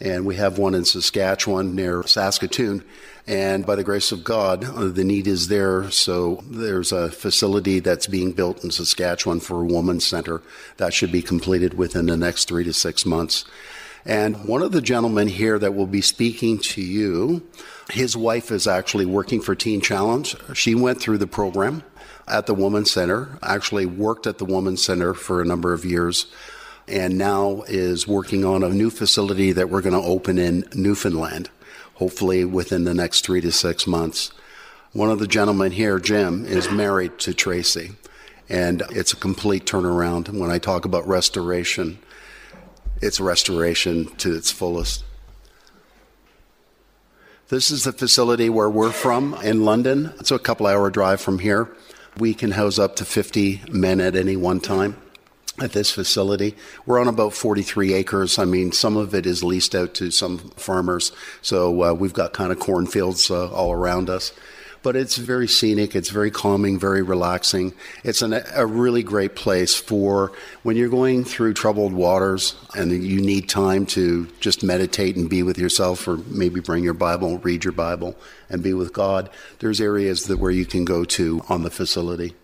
and 0.00 0.26
we 0.26 0.36
have 0.36 0.58
one 0.58 0.74
in 0.74 0.84
Saskatchewan 0.84 1.74
near 1.74 2.02
Saskatoon. 2.02 2.84
And 3.26 3.66
by 3.66 3.76
the 3.76 3.84
grace 3.84 4.12
of 4.12 4.24
God, 4.24 4.64
uh, 4.64 4.88
the 4.88 5.04
need 5.04 5.26
is 5.26 5.48
there. 5.48 5.90
So 5.90 6.42
there's 6.46 6.92
a 6.92 7.10
facility 7.10 7.78
that's 7.78 8.06
being 8.06 8.32
built 8.32 8.64
in 8.64 8.70
Saskatchewan 8.70 9.40
for 9.40 9.60
a 9.60 9.66
women's 9.66 10.04
center 10.04 10.42
that 10.78 10.94
should 10.94 11.12
be 11.12 11.22
completed 11.22 11.74
within 11.74 12.06
the 12.06 12.16
next 12.16 12.48
three 12.48 12.64
to 12.64 12.72
six 12.72 13.04
months. 13.04 13.44
And 14.04 14.44
one 14.46 14.62
of 14.62 14.72
the 14.72 14.80
gentlemen 14.80 15.28
here 15.28 15.58
that 15.58 15.74
will 15.74 15.86
be 15.86 16.00
speaking 16.00 16.58
to 16.58 16.80
you, 16.80 17.46
his 17.90 18.16
wife 18.16 18.50
is 18.50 18.66
actually 18.66 19.06
working 19.06 19.42
for 19.42 19.54
Teen 19.54 19.80
Challenge. 19.80 20.34
She 20.54 20.74
went 20.74 21.00
through 21.00 21.18
the 21.18 21.26
program 21.26 21.82
at 22.26 22.46
the 22.46 22.54
Women's 22.54 22.90
Center, 22.90 23.38
actually 23.42 23.86
worked 23.86 24.26
at 24.26 24.38
the 24.38 24.44
Women's 24.44 24.82
Center 24.82 25.12
for 25.12 25.42
a 25.42 25.44
number 25.44 25.74
of 25.74 25.84
years, 25.84 26.26
and 26.88 27.18
now 27.18 27.62
is 27.68 28.08
working 28.08 28.44
on 28.44 28.62
a 28.62 28.70
new 28.70 28.88
facility 28.88 29.52
that 29.52 29.68
we're 29.68 29.82
going 29.82 30.00
to 30.00 30.08
open 30.08 30.38
in 30.38 30.64
Newfoundland 30.74 31.50
hopefully 32.00 32.46
within 32.46 32.84
the 32.84 32.94
next 32.94 33.26
three 33.26 33.42
to 33.42 33.52
six 33.52 33.86
months. 33.86 34.32
One 34.92 35.10
of 35.10 35.18
the 35.18 35.26
gentlemen 35.26 35.70
here, 35.70 35.98
Jim, 35.98 36.46
is 36.46 36.70
married 36.70 37.18
to 37.20 37.34
Tracy, 37.34 37.92
and 38.48 38.82
it's 38.90 39.12
a 39.12 39.16
complete 39.16 39.66
turnaround. 39.66 40.30
When 40.30 40.50
I 40.50 40.58
talk 40.58 40.86
about 40.86 41.06
restoration, 41.06 41.98
it's 43.02 43.20
restoration 43.20 44.06
to 44.16 44.34
its 44.34 44.50
fullest. 44.50 45.04
This 47.48 47.70
is 47.70 47.84
the 47.84 47.92
facility 47.92 48.48
where 48.48 48.70
we're 48.70 48.92
from 48.92 49.34
in 49.42 49.66
London. 49.66 50.14
It's 50.18 50.30
a 50.30 50.38
couple 50.38 50.66
hour 50.66 50.88
drive 50.88 51.20
from 51.20 51.38
here. 51.38 51.68
We 52.16 52.32
can 52.32 52.52
house 52.52 52.78
up 52.78 52.96
to 52.96 53.04
50 53.04 53.64
men 53.70 54.00
at 54.00 54.16
any 54.16 54.36
one 54.36 54.60
time 54.60 54.96
at 55.60 55.72
this 55.72 55.90
facility. 55.90 56.56
We're 56.86 57.00
on 57.00 57.08
about 57.08 57.34
43 57.34 57.92
acres. 57.92 58.38
I 58.38 58.44
mean, 58.44 58.72
some 58.72 58.96
of 58.96 59.14
it 59.14 59.26
is 59.26 59.44
leased 59.44 59.74
out 59.74 59.94
to 59.94 60.10
some 60.10 60.38
farmers, 60.56 61.12
so 61.42 61.82
uh, 61.82 61.92
we've 61.92 62.14
got 62.14 62.32
kind 62.32 62.50
of 62.50 62.58
cornfields 62.58 63.30
uh, 63.30 63.50
all 63.52 63.72
around 63.72 64.08
us. 64.10 64.32
But 64.82 64.96
it's 64.96 65.18
very 65.18 65.46
scenic, 65.46 65.94
it's 65.94 66.08
very 66.08 66.30
calming, 66.30 66.78
very 66.78 67.02
relaxing. 67.02 67.74
It's 68.02 68.22
an, 68.22 68.40
a 68.54 68.64
really 68.64 69.02
great 69.02 69.36
place 69.36 69.74
for 69.74 70.32
when 70.62 70.74
you're 70.74 70.88
going 70.88 71.24
through 71.24 71.52
troubled 71.52 71.92
waters 71.92 72.54
and 72.74 72.90
you 72.90 73.20
need 73.20 73.46
time 73.46 73.84
to 73.86 74.26
just 74.40 74.62
meditate 74.62 75.16
and 75.16 75.28
be 75.28 75.42
with 75.42 75.58
yourself, 75.58 76.08
or 76.08 76.16
maybe 76.28 76.60
bring 76.60 76.82
your 76.82 76.94
Bible, 76.94 77.36
read 77.38 77.62
your 77.62 77.74
Bible, 77.74 78.16
and 78.48 78.62
be 78.62 78.72
with 78.72 78.94
God. 78.94 79.28
There's 79.58 79.82
areas 79.82 80.24
that 80.24 80.38
where 80.38 80.50
you 80.50 80.64
can 80.64 80.86
go 80.86 81.04
to 81.04 81.42
on 81.50 81.62
the 81.62 81.70
facility. 81.70 82.34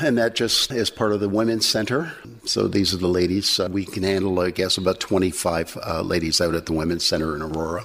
And 0.00 0.16
that 0.16 0.36
just 0.36 0.70
is 0.70 0.90
part 0.90 1.12
of 1.12 1.18
the 1.18 1.28
Women's 1.28 1.68
Center. 1.68 2.12
So 2.44 2.68
these 2.68 2.94
are 2.94 2.98
the 2.98 3.08
ladies. 3.08 3.58
Uh, 3.58 3.68
we 3.70 3.84
can 3.84 4.04
handle, 4.04 4.38
I 4.38 4.50
guess, 4.50 4.78
about 4.78 5.00
25 5.00 5.76
uh, 5.84 6.02
ladies 6.02 6.40
out 6.40 6.54
at 6.54 6.66
the 6.66 6.72
Women's 6.72 7.04
Center 7.04 7.34
in 7.34 7.42
Aurora. 7.42 7.84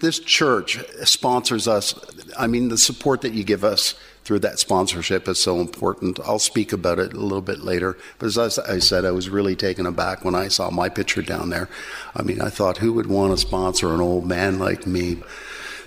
This 0.00 0.20
church 0.20 0.78
sponsors 1.04 1.66
us. 1.66 1.94
I 2.38 2.46
mean, 2.46 2.68
the 2.68 2.78
support 2.78 3.22
that 3.22 3.32
you 3.32 3.42
give 3.42 3.64
us 3.64 3.94
through 4.24 4.40
that 4.40 4.60
sponsorship 4.60 5.28
is 5.28 5.42
so 5.42 5.60
important. 5.60 6.20
I'll 6.20 6.38
speak 6.38 6.72
about 6.72 7.00
it 7.00 7.12
a 7.12 7.20
little 7.20 7.42
bit 7.42 7.60
later. 7.60 7.98
But 8.18 8.36
as 8.36 8.58
I 8.58 8.78
said, 8.78 9.04
I 9.04 9.10
was 9.10 9.28
really 9.28 9.56
taken 9.56 9.84
aback 9.84 10.24
when 10.24 10.34
I 10.36 10.46
saw 10.46 10.70
my 10.70 10.88
picture 10.88 11.22
down 11.22 11.50
there. 11.50 11.68
I 12.14 12.22
mean, 12.22 12.40
I 12.40 12.50
thought, 12.50 12.78
who 12.78 12.92
would 12.92 13.06
want 13.06 13.32
to 13.32 13.36
sponsor 13.36 13.92
an 13.92 14.00
old 14.00 14.26
man 14.26 14.60
like 14.60 14.86
me? 14.86 15.22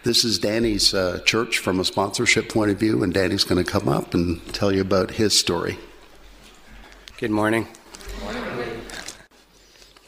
This 0.05 0.23
is 0.23 0.37
Danny's 0.37 0.93
uh, 0.93 1.17
church 1.25 1.57
from 1.57 1.79
a 1.79 1.83
sponsorship 1.83 2.47
point 2.47 2.69
of 2.69 2.77
view, 2.77 3.01
and 3.01 3.11
Danny's 3.11 3.43
going 3.43 3.65
to 3.65 3.67
come 3.67 3.89
up 3.89 4.13
and 4.13 4.39
tell 4.53 4.71
you 4.71 4.81
about 4.81 5.09
his 5.09 5.35
story. 5.37 5.79
Good 7.17 7.31
morning. 7.31 7.67
morning. 8.21 8.81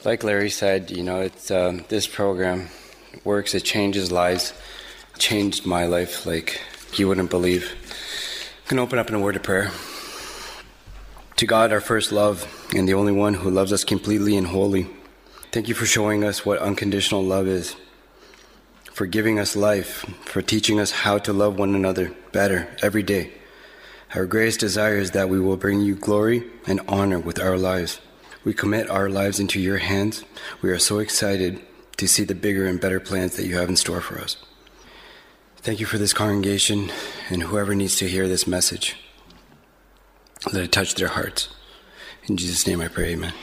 Like 0.06 0.24
Larry 0.24 0.52
said, 0.52 0.92
you 0.92 1.02
know, 1.02 1.22
it's 1.22 1.50
um, 1.50 1.84
this 1.90 2.06
program 2.06 2.70
works. 3.24 3.56
It 3.56 3.64
changes 3.64 4.12
lives. 4.12 4.54
changed 5.18 5.66
my 5.66 5.88
life 5.88 6.28
like 6.28 6.62
you 6.94 7.08
wouldn't 7.08 7.32
believe. 7.32 7.74
I'm 8.70 8.78
going 8.78 8.78
to 8.78 8.84
open 8.84 9.00
up 9.00 9.10
in 9.10 9.16
a 9.16 9.20
word 9.20 9.36
of 9.36 9.42
prayer. 9.42 9.72
To 11.38 11.48
God, 11.48 11.72
our 11.72 11.82
first 11.82 12.12
love, 12.12 12.46
and 12.76 12.88
the 12.88 12.94
only 12.94 13.14
one 13.14 13.34
who 13.34 13.50
loves 13.50 13.74
us 13.74 13.84
completely 13.84 14.38
and 14.38 14.46
wholly. 14.46 14.86
Thank 15.52 15.68
you 15.68 15.74
for 15.74 15.88
showing 15.88 16.24
us 16.24 16.46
what 16.46 16.60
unconditional 16.60 17.24
love 17.24 17.48
is 17.48 17.76
for 18.98 19.06
giving 19.06 19.38
us 19.38 19.56
life, 19.56 20.12
for 20.26 20.42
teaching 20.42 20.80
us 20.80 20.90
how 20.90 21.20
to 21.20 21.32
love 21.32 21.60
one 21.60 21.76
another 21.76 22.12
better 22.32 22.68
every 22.82 23.04
day. 23.04 23.32
Our 24.16 24.26
greatest 24.26 24.60
desire 24.60 24.98
is 24.98 25.12
that 25.12 25.30
we 25.30 25.40
will 25.40 25.56
bring 25.56 25.82
you 25.82 25.94
glory 25.94 26.50
and 26.66 26.82
honor 26.88 27.20
with 27.20 27.40
our 27.40 27.60
lives. 27.60 28.02
We 28.44 28.56
commit 28.56 28.90
our 28.90 29.08
lives 29.08 29.40
into 29.40 29.60
your 29.60 29.78
hands. 29.78 30.26
We 30.64 30.72
are 30.72 30.80
so 30.80 30.98
excited 30.98 31.62
to 31.98 32.08
see 32.08 32.24
the 32.24 32.34
bigger 32.34 32.66
and 32.66 32.82
better 32.82 33.00
plans 33.00 33.36
that 33.36 33.46
you 33.46 33.56
have 33.58 33.70
in 33.70 33.76
store 33.76 34.02
for 34.02 34.18
us. 34.18 34.36
Thank 35.58 35.80
you 35.80 35.86
for 35.86 36.00
this 36.00 36.14
congregation 36.14 36.90
and 37.30 37.44
whoever 37.44 37.76
needs 37.76 37.98
to 37.98 38.10
hear 38.10 38.28
this 38.28 38.48
message. 38.48 38.96
Let 40.52 40.64
it 40.64 40.72
touch 40.72 40.96
their 40.96 41.10
hearts. 41.10 41.50
In 42.28 42.36
Jesus' 42.36 42.66
name 42.66 42.82
I 42.82 42.88
pray, 42.88 43.12
amen. 43.12 43.36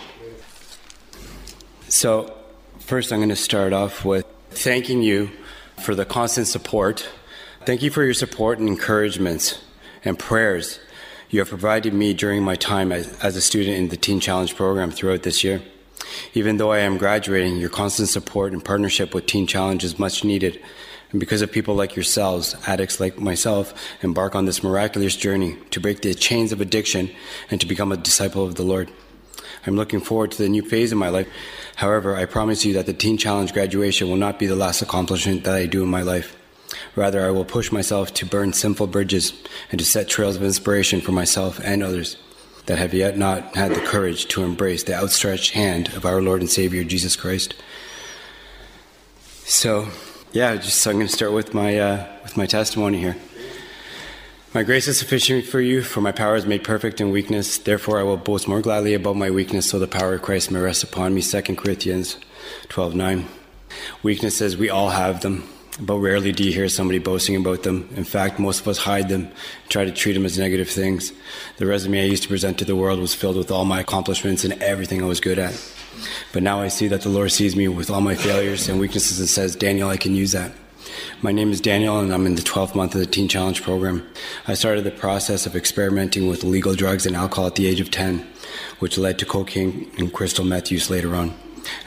So, 1.88 2.36
first 2.80 3.12
I'm 3.12 3.20
going 3.20 3.28
to 3.28 3.36
start 3.36 3.72
off 3.72 4.04
with 4.04 4.26
thanking 4.50 5.00
you 5.00 5.30
for 5.78 5.94
the 5.94 6.04
constant 6.04 6.46
support. 6.46 7.08
Thank 7.64 7.82
you 7.82 7.90
for 7.90 8.04
your 8.04 8.14
support 8.14 8.58
and 8.58 8.68
encouragements 8.68 9.62
and 10.04 10.18
prayers 10.18 10.80
you 11.34 11.40
have 11.40 11.48
provided 11.48 11.92
me 11.92 12.14
during 12.14 12.44
my 12.44 12.54
time 12.54 12.92
as, 12.92 13.18
as, 13.18 13.34
a 13.34 13.40
student 13.40 13.76
in 13.76 13.88
the 13.88 13.96
Teen 13.96 14.20
Challenge 14.20 14.54
program 14.54 14.92
throughout 14.92 15.24
this 15.24 15.42
year. 15.42 15.62
Even 16.32 16.58
though 16.58 16.70
I 16.70 16.78
am 16.78 16.96
graduating, 16.96 17.56
your 17.56 17.70
constant 17.70 18.08
support 18.08 18.52
and 18.52 18.64
partnership 18.64 19.12
with 19.12 19.26
Teen 19.26 19.48
Challenge 19.48 19.82
is 19.82 19.98
much 19.98 20.22
needed. 20.22 20.60
And 21.10 21.18
because 21.18 21.42
of 21.42 21.50
people 21.50 21.74
like 21.74 21.96
yourselves, 21.96 22.54
addicts 22.68 23.00
like 23.00 23.18
myself, 23.18 23.74
embark 24.00 24.36
on 24.36 24.44
this 24.44 24.62
miraculous 24.62 25.16
journey 25.16 25.56
to 25.70 25.80
break 25.80 26.02
the 26.02 26.14
chains 26.14 26.52
of 26.52 26.60
addiction 26.60 27.10
and 27.50 27.60
to 27.60 27.66
become 27.66 27.90
a 27.90 27.96
disciple 27.96 28.44
of 28.44 28.54
the 28.54 28.62
Lord. 28.62 28.92
I'm 29.66 29.76
looking 29.76 30.00
forward 30.00 30.32
to 30.32 30.42
the 30.42 30.48
new 30.48 30.62
phase 30.62 30.92
in 30.92 30.98
my 30.98 31.08
life. 31.08 31.28
However, 31.76 32.16
I 32.16 32.26
promise 32.26 32.64
you 32.64 32.74
that 32.74 32.86
the 32.86 32.92
Teen 32.92 33.16
Challenge 33.16 33.52
graduation 33.52 34.08
will 34.08 34.16
not 34.16 34.38
be 34.38 34.46
the 34.46 34.56
last 34.56 34.82
accomplishment 34.82 35.44
that 35.44 35.54
I 35.54 35.66
do 35.66 35.82
in 35.82 35.88
my 35.88 36.02
life. 36.02 36.36
Rather, 36.96 37.24
I 37.24 37.30
will 37.30 37.44
push 37.44 37.72
myself 37.72 38.12
to 38.14 38.26
burn 38.26 38.52
sinful 38.52 38.88
bridges 38.88 39.32
and 39.70 39.78
to 39.78 39.84
set 39.84 40.08
trails 40.08 40.36
of 40.36 40.42
inspiration 40.42 41.00
for 41.00 41.12
myself 41.12 41.60
and 41.62 41.82
others 41.82 42.16
that 42.66 42.78
have 42.78 42.94
yet 42.94 43.18
not 43.18 43.54
had 43.56 43.74
the 43.74 43.80
courage 43.80 44.26
to 44.28 44.42
embrace 44.42 44.84
the 44.84 44.94
outstretched 44.94 45.52
hand 45.52 45.88
of 45.88 46.04
our 46.04 46.22
Lord 46.22 46.40
and 46.40 46.50
Savior 46.50 46.84
Jesus 46.84 47.16
Christ. 47.16 47.54
So, 49.44 49.88
yeah, 50.32 50.56
just 50.56 50.86
I'm 50.86 50.94
going 50.94 51.06
to 51.06 51.12
start 51.12 51.32
with 51.32 51.52
my 51.52 51.78
uh, 51.78 52.06
with 52.22 52.36
my 52.36 52.46
testimony 52.46 52.98
here. 52.98 53.16
My 54.54 54.62
grace 54.62 54.86
is 54.86 54.96
sufficient 54.96 55.46
for 55.46 55.60
you, 55.60 55.82
for 55.82 56.00
my 56.00 56.12
power 56.12 56.36
is 56.36 56.46
made 56.46 56.62
perfect 56.62 57.00
in 57.00 57.10
weakness. 57.10 57.58
Therefore, 57.58 57.98
I 57.98 58.04
will 58.04 58.16
boast 58.16 58.46
more 58.46 58.60
gladly 58.60 58.94
about 58.94 59.16
my 59.16 59.28
weakness, 59.28 59.68
so 59.68 59.80
the 59.80 59.88
power 59.88 60.14
of 60.14 60.22
Christ 60.22 60.52
may 60.52 60.60
rest 60.60 60.84
upon 60.84 61.12
me. 61.12 61.22
2 61.22 61.42
Corinthians 61.56 62.18
12 62.68 62.94
9. 62.94 63.26
Weaknesses, 64.04 64.56
we 64.56 64.70
all 64.70 64.90
have 64.90 65.22
them, 65.22 65.42
but 65.80 65.98
rarely 65.98 66.30
do 66.30 66.44
you 66.44 66.52
hear 66.52 66.68
somebody 66.68 67.00
boasting 67.00 67.34
about 67.34 67.64
them. 67.64 67.88
In 67.96 68.04
fact, 68.04 68.38
most 68.38 68.60
of 68.60 68.68
us 68.68 68.78
hide 68.78 69.08
them, 69.08 69.28
try 69.68 69.84
to 69.84 69.90
treat 69.90 70.12
them 70.12 70.24
as 70.24 70.38
negative 70.38 70.70
things. 70.70 71.12
The 71.56 71.66
resume 71.66 72.00
I 72.00 72.04
used 72.04 72.22
to 72.22 72.28
present 72.28 72.56
to 72.58 72.64
the 72.64 72.76
world 72.76 73.00
was 73.00 73.12
filled 73.12 73.36
with 73.36 73.50
all 73.50 73.64
my 73.64 73.80
accomplishments 73.80 74.44
and 74.44 74.52
everything 74.62 75.02
I 75.02 75.06
was 75.06 75.18
good 75.18 75.40
at. 75.40 75.60
But 76.32 76.44
now 76.44 76.60
I 76.60 76.68
see 76.68 76.86
that 76.86 77.00
the 77.00 77.08
Lord 77.08 77.32
sees 77.32 77.56
me 77.56 77.66
with 77.66 77.90
all 77.90 78.00
my 78.00 78.14
failures 78.14 78.68
and 78.68 78.78
weaknesses 78.78 79.18
and 79.18 79.28
says, 79.28 79.56
Daniel, 79.56 79.88
I 79.88 79.96
can 79.96 80.14
use 80.14 80.30
that. 80.30 80.52
My 81.22 81.32
name 81.32 81.50
is 81.52 81.60
Daniel, 81.60 81.98
and 81.98 82.12
I'm 82.12 82.26
in 82.26 82.34
the 82.34 82.42
12th 82.42 82.74
month 82.74 82.94
of 82.94 83.00
the 83.00 83.06
Teen 83.06 83.28
Challenge 83.28 83.62
program. 83.62 84.06
I 84.46 84.54
started 84.54 84.84
the 84.84 84.90
process 84.90 85.46
of 85.46 85.56
experimenting 85.56 86.28
with 86.28 86.44
illegal 86.44 86.74
drugs 86.74 87.06
and 87.06 87.16
alcohol 87.16 87.46
at 87.46 87.54
the 87.54 87.66
age 87.66 87.80
of 87.80 87.90
10, 87.90 88.26
which 88.78 88.98
led 88.98 89.18
to 89.18 89.26
cocaine 89.26 89.90
and 89.98 90.12
crystal 90.12 90.44
meth 90.44 90.70
use 90.70 90.90
later 90.90 91.14
on. 91.14 91.34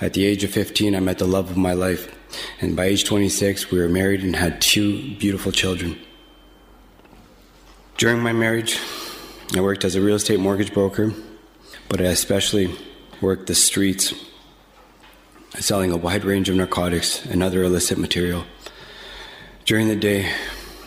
At 0.02 0.14
the 0.14 0.26
age 0.26 0.44
of 0.44 0.52
15, 0.52 0.96
I 0.96 1.00
met 1.00 1.20
the 1.20 1.28
love 1.28 1.50
of 1.50 1.58
my 1.58 1.74
life, 1.74 2.14
and 2.60 2.76
by 2.76 2.86
age 2.86 3.06
26, 3.06 3.72
we 3.72 3.80
were 3.80 3.90
married 3.90 4.24
and 4.24 4.36
had 4.36 4.62
two 4.62 5.16
beautiful 5.18 5.52
children. 5.52 6.00
During 7.98 8.20
my 8.20 8.34
marriage, 8.34 8.80
I 9.56 9.62
worked 9.62 9.86
as 9.86 9.96
a 9.96 10.02
real 10.02 10.16
estate 10.16 10.40
mortgage 10.40 10.74
broker, 10.74 11.14
but 11.90 12.02
I 12.02 12.06
especially 12.06 12.76
worked 13.22 13.48
the 13.48 13.56
streets, 13.56 14.14
selling 15.56 15.92
a 15.92 15.98
wide 15.98 16.26
range 16.26 16.50
of 16.50 16.56
narcotics 16.56 17.26
and 17.26 17.42
other 17.42 17.64
illicit 17.64 17.98
material. 17.98 18.46
During 19.68 19.90
the 19.90 19.98
day, 19.98 20.32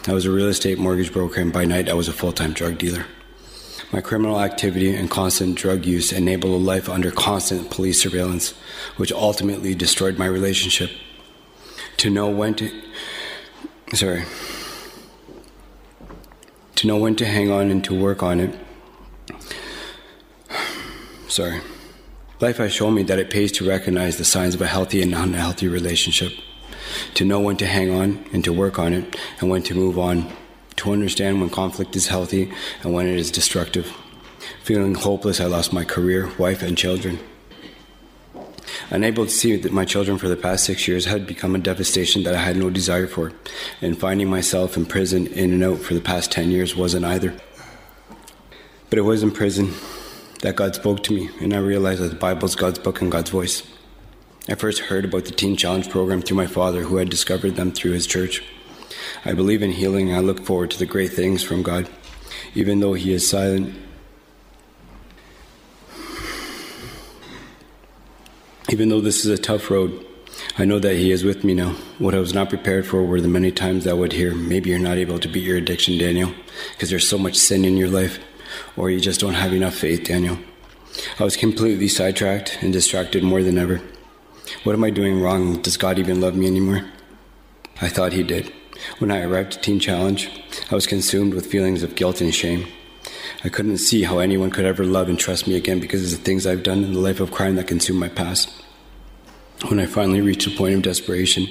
I 0.09 0.15
was 0.15 0.25
a 0.25 0.31
real 0.31 0.49
estate 0.49 0.79
mortgage 0.79 1.13
broker, 1.13 1.39
and 1.39 1.53
by 1.53 1.67
night, 1.67 1.91
I 1.91 1.93
was 1.93 2.09
a 2.09 2.15
full 2.15 2.33
time 2.33 2.55
drug 2.55 2.79
dealer. 2.79 3.05
My 3.93 4.01
criminal 4.01 4.41
activity 4.41 4.97
and 4.97 5.11
constant 5.11 5.57
drug 5.57 5.85
use 5.85 6.13
enabled 6.13 6.55
a 6.55 6.65
life 6.65 6.89
under 6.89 7.11
constant 7.11 7.71
police 7.71 8.01
surveillance, 8.01 8.55
which 8.97 9.13
ultimately 9.13 9.75
destroyed 9.75 10.17
my 10.17 10.25
relationship. 10.25 10.91
To 11.99 12.09
know 12.09 12.31
when 12.31 12.55
to. 12.55 12.71
Sorry. 13.93 14.25
To 16.77 16.87
know 16.87 16.97
when 16.97 17.17
to 17.17 17.27
hang 17.27 17.51
on 17.51 17.71
and 17.71 17.85
to 17.85 17.95
work 17.95 18.23
on 18.23 18.41
it. 18.41 18.59
Sorry. 21.29 21.61
Life 22.41 22.57
has 22.57 22.73
shown 22.73 22.95
me 22.95 23.03
that 23.03 23.19
it 23.19 23.29
pays 23.29 23.53
to 23.53 23.69
recognize 23.69 24.17
the 24.17 24.25
signs 24.25 24.55
of 24.55 24.63
a 24.63 24.67
healthy 24.67 25.03
and 25.03 25.15
unhealthy 25.15 25.69
relationship, 25.69 26.33
to 27.15 27.25
know 27.25 27.41
when 27.41 27.57
to 27.59 27.67
hang 27.67 27.91
on 27.91 28.25
and 28.33 28.45
to 28.45 28.53
work 28.53 28.79
on 28.79 28.93
it, 28.93 29.17
and 29.41 29.51
when 29.51 29.63
to 29.65 29.75
move 29.75 29.99
on, 29.99 30.31
to 30.77 30.93
understand 30.93 31.41
when 31.41 31.51
conflict 31.51 31.95
is 31.97 32.09
healthy 32.09 32.53
and 32.83 32.93
when 32.93 33.07
it 33.07 33.19
is 33.19 33.31
destructive. 33.31 33.95
Feeling 34.63 34.95
hopeless, 34.95 35.41
I 35.41 35.45
lost 35.45 35.73
my 35.73 35.85
career, 35.85 36.31
wife, 36.39 36.63
and 36.63 36.77
children. 36.77 37.19
Unable 38.91 39.27
to 39.27 39.31
see 39.31 39.57
that 39.57 39.73
my 39.73 39.85
children 39.85 40.19
for 40.19 40.29
the 40.29 40.37
past 40.37 40.65
six 40.65 40.89
years 40.89 41.05
had 41.05 41.27
become 41.27 41.55
a 41.55 41.59
devastation 41.59 42.23
that 42.25 42.35
I 42.35 42.39
had 42.39 42.57
no 42.57 42.71
desire 42.71 43.07
for, 43.07 43.33
and 43.81 43.99
finding 43.99 44.29
myself 44.29 44.77
in 44.77 44.87
prison 44.87 45.27
in 45.29 45.53
and 45.53 45.63
out 45.63 45.79
for 45.79 45.95
the 45.95 46.01
past 46.01 46.33
10 46.33 46.51
years 46.51 46.75
wasn't 46.75 47.05
either. 47.05 47.35
But 48.89 48.99
it 48.99 49.03
was 49.03 49.23
in 49.23 49.31
prison 49.31 49.73
that 50.41 50.57
God 50.57 50.75
spoke 50.75 51.03
to 51.05 51.15
me, 51.15 51.31
and 51.41 51.55
I 51.55 51.59
realized 51.59 52.03
that 52.03 52.09
the 52.09 52.17
Bible 52.17 52.47
is 52.47 52.57
God's 52.57 52.79
book 52.79 53.01
and 53.01 53.13
God's 53.13 53.31
voice. 53.31 53.63
I 54.49 54.55
first 54.55 54.81
heard 54.81 55.05
about 55.05 55.27
the 55.27 55.33
Teen 55.33 55.57
Challenge 55.57 55.89
program 55.91 56.23
through 56.23 56.37
my 56.37 56.47
father, 56.47 56.83
who 56.83 56.97
had 56.97 57.11
discovered 57.11 57.57
them 57.57 57.73
through 57.73 57.93
his 57.93 58.07
church. 58.07 58.43
I 59.25 59.35
believe 59.35 59.63
in 59.63 59.73
healing, 59.73 60.09
and 60.09 60.17
I 60.17 60.21
look 60.21 60.45
forward 60.45 60.71
to 60.71 60.79
the 60.79 60.87
great 60.87 61.13
things 61.13 61.43
from 61.43 61.63
God, 61.63 61.89
even 62.55 62.81
though 62.81 62.95
He 62.95 63.13
is 63.13 63.29
silent. 63.29 63.77
Even 68.69 68.89
though 68.89 69.01
this 69.01 69.25
is 69.25 69.31
a 69.31 69.43
tough 69.43 69.71
road, 69.71 70.07
I 70.57 70.65
know 70.65 70.79
that 70.79 70.97
He 70.97 71.11
is 71.11 71.25
with 71.25 71.45
me 71.45 71.55
now. 71.55 71.73
What 71.99 72.15
I 72.15 72.19
was 72.19 72.33
not 72.33 72.49
prepared 72.49 72.87
for 72.87 73.05
were 73.05 73.21
the 73.21 73.29
many 73.29 73.53
times 73.53 73.87
I 73.87 73.93
would 73.93 74.13
hear, 74.13 74.35
Maybe 74.35 74.71
you're 74.71 74.79
not 74.79 74.97
able 74.97 75.19
to 75.19 75.29
beat 75.29 75.45
your 75.45 75.59
addiction, 75.59 75.99
Daniel, 75.99 76.33
because 76.73 76.89
there's 76.89 77.09
so 77.09 77.19
much 77.19 77.37
sin 77.37 77.65
in 77.65 77.77
your 77.77 77.89
life 77.89 78.19
or 78.77 78.91
you 78.91 79.01
just 79.01 79.21
don't 79.21 79.35
have 79.35 79.53
enough 79.53 79.75
faith, 79.75 80.05
Daniel. 80.05 80.39
I 81.19 81.25
was 81.25 81.37
completely 81.37 81.89
sidetracked 81.89 82.59
and 82.63 82.73
distracted 82.73 83.23
more 83.23 83.43
than 83.43 83.59
ever. 83.59 83.81
What 84.64 84.75
am 84.75 84.85
I 84.85 84.90
doing 84.90 85.21
wrong? 85.21 85.61
Does 85.62 85.76
God 85.76 85.99
even 85.99 86.21
love 86.21 86.35
me 86.35 86.47
anymore? 86.47 86.85
I 87.80 87.88
thought 87.88 88.12
He 88.12 88.23
did. 88.23 88.52
When 88.99 89.11
I 89.11 89.23
arrived 89.23 89.57
at 89.57 89.62
Teen 89.62 89.78
Challenge, 89.80 90.30
I 90.71 90.75
was 90.75 90.87
consumed 90.87 91.35
with 91.35 91.47
feelings 91.47 91.83
of 91.83 91.95
guilt 91.95 92.21
and 92.21 92.35
shame. 92.35 92.66
I 93.45 93.49
couldn't 93.49 93.78
see 93.78 94.02
how 94.02 94.19
anyone 94.19 94.50
could 94.50 94.64
ever 94.64 94.85
love 94.85 95.09
and 95.09 95.19
trust 95.19 95.47
me 95.47 95.57
again 95.57 95.80
because 95.80 96.12
of 96.12 96.19
the 96.19 96.25
things 96.25 96.47
I've 96.47 96.62
done 96.62 96.85
in 96.85 96.92
the 96.92 96.99
life 96.99 97.21
of 97.21 97.30
crime 97.30 97.57
that 97.57 97.69
consumed 97.69 98.00
my 98.00 98.09
past. 98.09 98.50
When 99.69 99.80
I 99.80 99.87
finally 99.87 100.21
reached 100.21 100.47
a 100.47 100.50
point 100.50 100.75
of 100.75 100.83
desperation, 100.83 101.47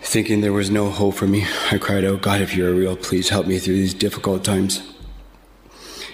thinking 0.00 0.40
there 0.40 0.52
was 0.52 0.70
no 0.70 0.90
hope 0.90 1.14
for 1.14 1.26
me, 1.26 1.46
I 1.70 1.78
cried 1.78 2.04
out, 2.04 2.22
God, 2.22 2.40
if 2.40 2.56
you 2.56 2.66
are 2.66 2.74
real, 2.74 2.96
please 2.96 3.28
help 3.28 3.46
me 3.46 3.58
through 3.58 3.76
these 3.76 3.94
difficult 3.94 4.44
times 4.44 4.82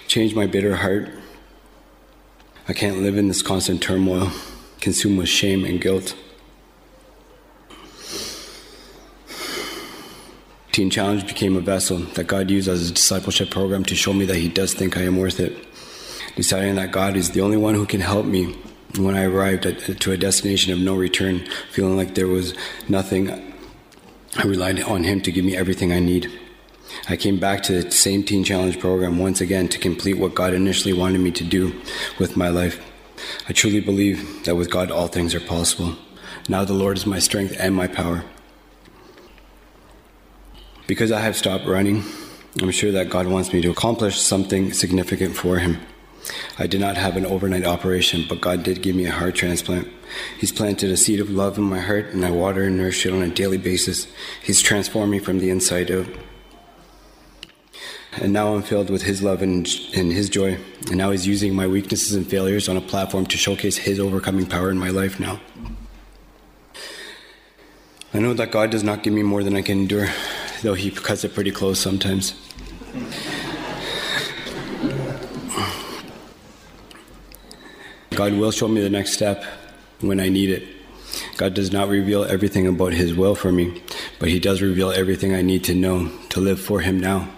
change 0.09 0.33
my 0.33 0.47
bitter 0.47 0.75
heart. 0.75 1.07
I 2.67 2.73
can't 2.73 3.03
live 3.03 3.15
in 3.15 3.27
this 3.27 3.43
constant 3.43 3.81
turmoil, 3.81 4.31
consumed 4.79 5.17
with 5.17 5.29
shame 5.29 5.65
and 5.65 5.81
guilt. 5.81 6.15
Teen 10.71 10.89
Challenge 10.89 11.27
became 11.27 11.57
a 11.57 11.61
vessel 11.61 11.97
that 12.13 12.27
God 12.27 12.49
used 12.49 12.69
as 12.69 12.89
a 12.89 12.93
discipleship 12.93 13.49
program 13.49 13.83
to 13.85 13.95
show 13.95 14.13
me 14.13 14.25
that 14.25 14.37
He 14.37 14.47
does 14.47 14.73
think 14.73 14.97
I 14.97 15.01
am 15.01 15.17
worth 15.17 15.39
it. 15.39 15.67
Deciding 16.35 16.75
that 16.75 16.91
God 16.91 17.17
is 17.17 17.31
the 17.31 17.41
only 17.41 17.57
one 17.57 17.75
who 17.75 17.85
can 17.85 18.01
help 18.01 18.25
me 18.25 18.57
when 18.97 19.15
I 19.15 19.23
arrived 19.23 19.65
at, 19.65 19.99
to 19.99 20.11
a 20.11 20.17
destination 20.17 20.71
of 20.71 20.79
no 20.79 20.95
return, 20.95 21.45
feeling 21.71 21.97
like 21.97 22.15
there 22.15 22.27
was 22.27 22.53
nothing, 22.87 23.29
I 24.37 24.43
relied 24.43 24.81
on 24.83 25.03
Him 25.03 25.21
to 25.21 25.31
give 25.31 25.43
me 25.43 25.55
everything 25.55 25.91
I 25.91 25.99
need. 25.99 26.31
I 27.07 27.17
came 27.17 27.39
back 27.39 27.63
to 27.63 27.83
the 27.83 27.91
same 27.91 28.23
Teen 28.23 28.43
Challenge 28.43 28.79
program 28.79 29.17
once 29.19 29.41
again 29.41 29.67
to 29.69 29.79
complete 29.79 30.17
what 30.17 30.35
God 30.35 30.53
initially 30.53 30.93
wanted 30.93 31.19
me 31.19 31.31
to 31.31 31.43
do 31.43 31.79
with 32.19 32.37
my 32.37 32.49
life. 32.49 32.79
I 33.47 33.53
truly 33.53 33.79
believe 33.79 34.45
that 34.45 34.55
with 34.55 34.69
God 34.69 34.91
all 34.91 35.07
things 35.07 35.33
are 35.35 35.39
possible. 35.39 35.95
Now 36.47 36.65
the 36.65 36.73
Lord 36.73 36.97
is 36.97 37.05
my 37.05 37.19
strength 37.19 37.55
and 37.59 37.75
my 37.75 37.87
power. 37.87 38.23
Because 40.87 41.11
I 41.11 41.19
have 41.21 41.37
stopped 41.37 41.65
running, 41.65 42.03
I'm 42.61 42.71
sure 42.71 42.91
that 42.91 43.09
God 43.09 43.27
wants 43.27 43.53
me 43.53 43.61
to 43.61 43.69
accomplish 43.69 44.19
something 44.19 44.73
significant 44.73 45.35
for 45.35 45.59
Him. 45.59 45.79
I 46.57 46.67
did 46.67 46.81
not 46.81 46.97
have 46.97 47.15
an 47.15 47.25
overnight 47.25 47.65
operation, 47.65 48.25
but 48.27 48.41
God 48.41 48.63
did 48.63 48.81
give 48.81 48.95
me 48.95 49.05
a 49.05 49.11
heart 49.11 49.35
transplant. 49.35 49.87
He's 50.39 50.51
planted 50.51 50.91
a 50.91 50.97
seed 50.97 51.19
of 51.19 51.29
love 51.29 51.57
in 51.57 51.63
my 51.63 51.79
heart, 51.79 52.07
and 52.07 52.25
I 52.25 52.31
water 52.31 52.63
and 52.63 52.77
nourish 52.77 53.05
it 53.05 53.13
on 53.13 53.21
a 53.21 53.29
daily 53.29 53.57
basis. 53.57 54.07
He's 54.41 54.61
transformed 54.61 55.11
me 55.11 55.19
from 55.19 55.39
the 55.39 55.49
inside 55.49 55.91
out. 55.91 56.07
And 58.13 58.33
now 58.33 58.55
I'm 58.55 58.63
filled 58.63 58.89
with 58.89 59.03
His 59.03 59.21
love 59.21 59.41
and, 59.41 59.67
and 59.95 60.11
His 60.11 60.29
joy. 60.29 60.57
And 60.87 60.97
now 60.97 61.11
He's 61.11 61.27
using 61.27 61.55
my 61.55 61.67
weaknesses 61.67 62.13
and 62.15 62.27
failures 62.27 62.67
on 62.67 62.75
a 62.75 62.81
platform 62.81 63.25
to 63.27 63.37
showcase 63.37 63.77
His 63.77 63.99
overcoming 63.99 64.45
power 64.45 64.69
in 64.69 64.77
my 64.77 64.89
life 64.89 65.19
now. 65.19 65.39
I 68.13 68.19
know 68.19 68.33
that 68.33 68.51
God 68.51 68.71
does 68.71 68.83
not 68.83 69.03
give 69.03 69.13
me 69.13 69.21
more 69.21 69.43
than 69.43 69.55
I 69.55 69.61
can 69.61 69.79
endure, 69.79 70.07
though 70.63 70.73
He 70.73 70.89
cuts 70.89 71.23
it 71.23 71.35
pretty 71.35 71.51
close 71.51 71.79
sometimes. 71.79 72.33
God 78.09 78.33
will 78.33 78.51
show 78.51 78.67
me 78.67 78.81
the 78.81 78.89
next 78.89 79.13
step 79.13 79.45
when 80.01 80.19
I 80.19 80.27
need 80.27 80.49
it. 80.49 80.67
God 81.37 81.53
does 81.53 81.71
not 81.71 81.87
reveal 81.87 82.23
everything 82.25 82.67
about 82.67 82.93
His 82.93 83.13
will 83.13 83.35
for 83.35 83.51
me, 83.51 83.81
but 84.19 84.29
He 84.29 84.39
does 84.39 84.61
reveal 84.61 84.91
everything 84.91 85.33
I 85.33 85.41
need 85.41 85.63
to 85.65 85.75
know 85.75 86.11
to 86.29 86.41
live 86.41 86.59
for 86.59 86.81
Him 86.81 86.99
now. 86.99 87.29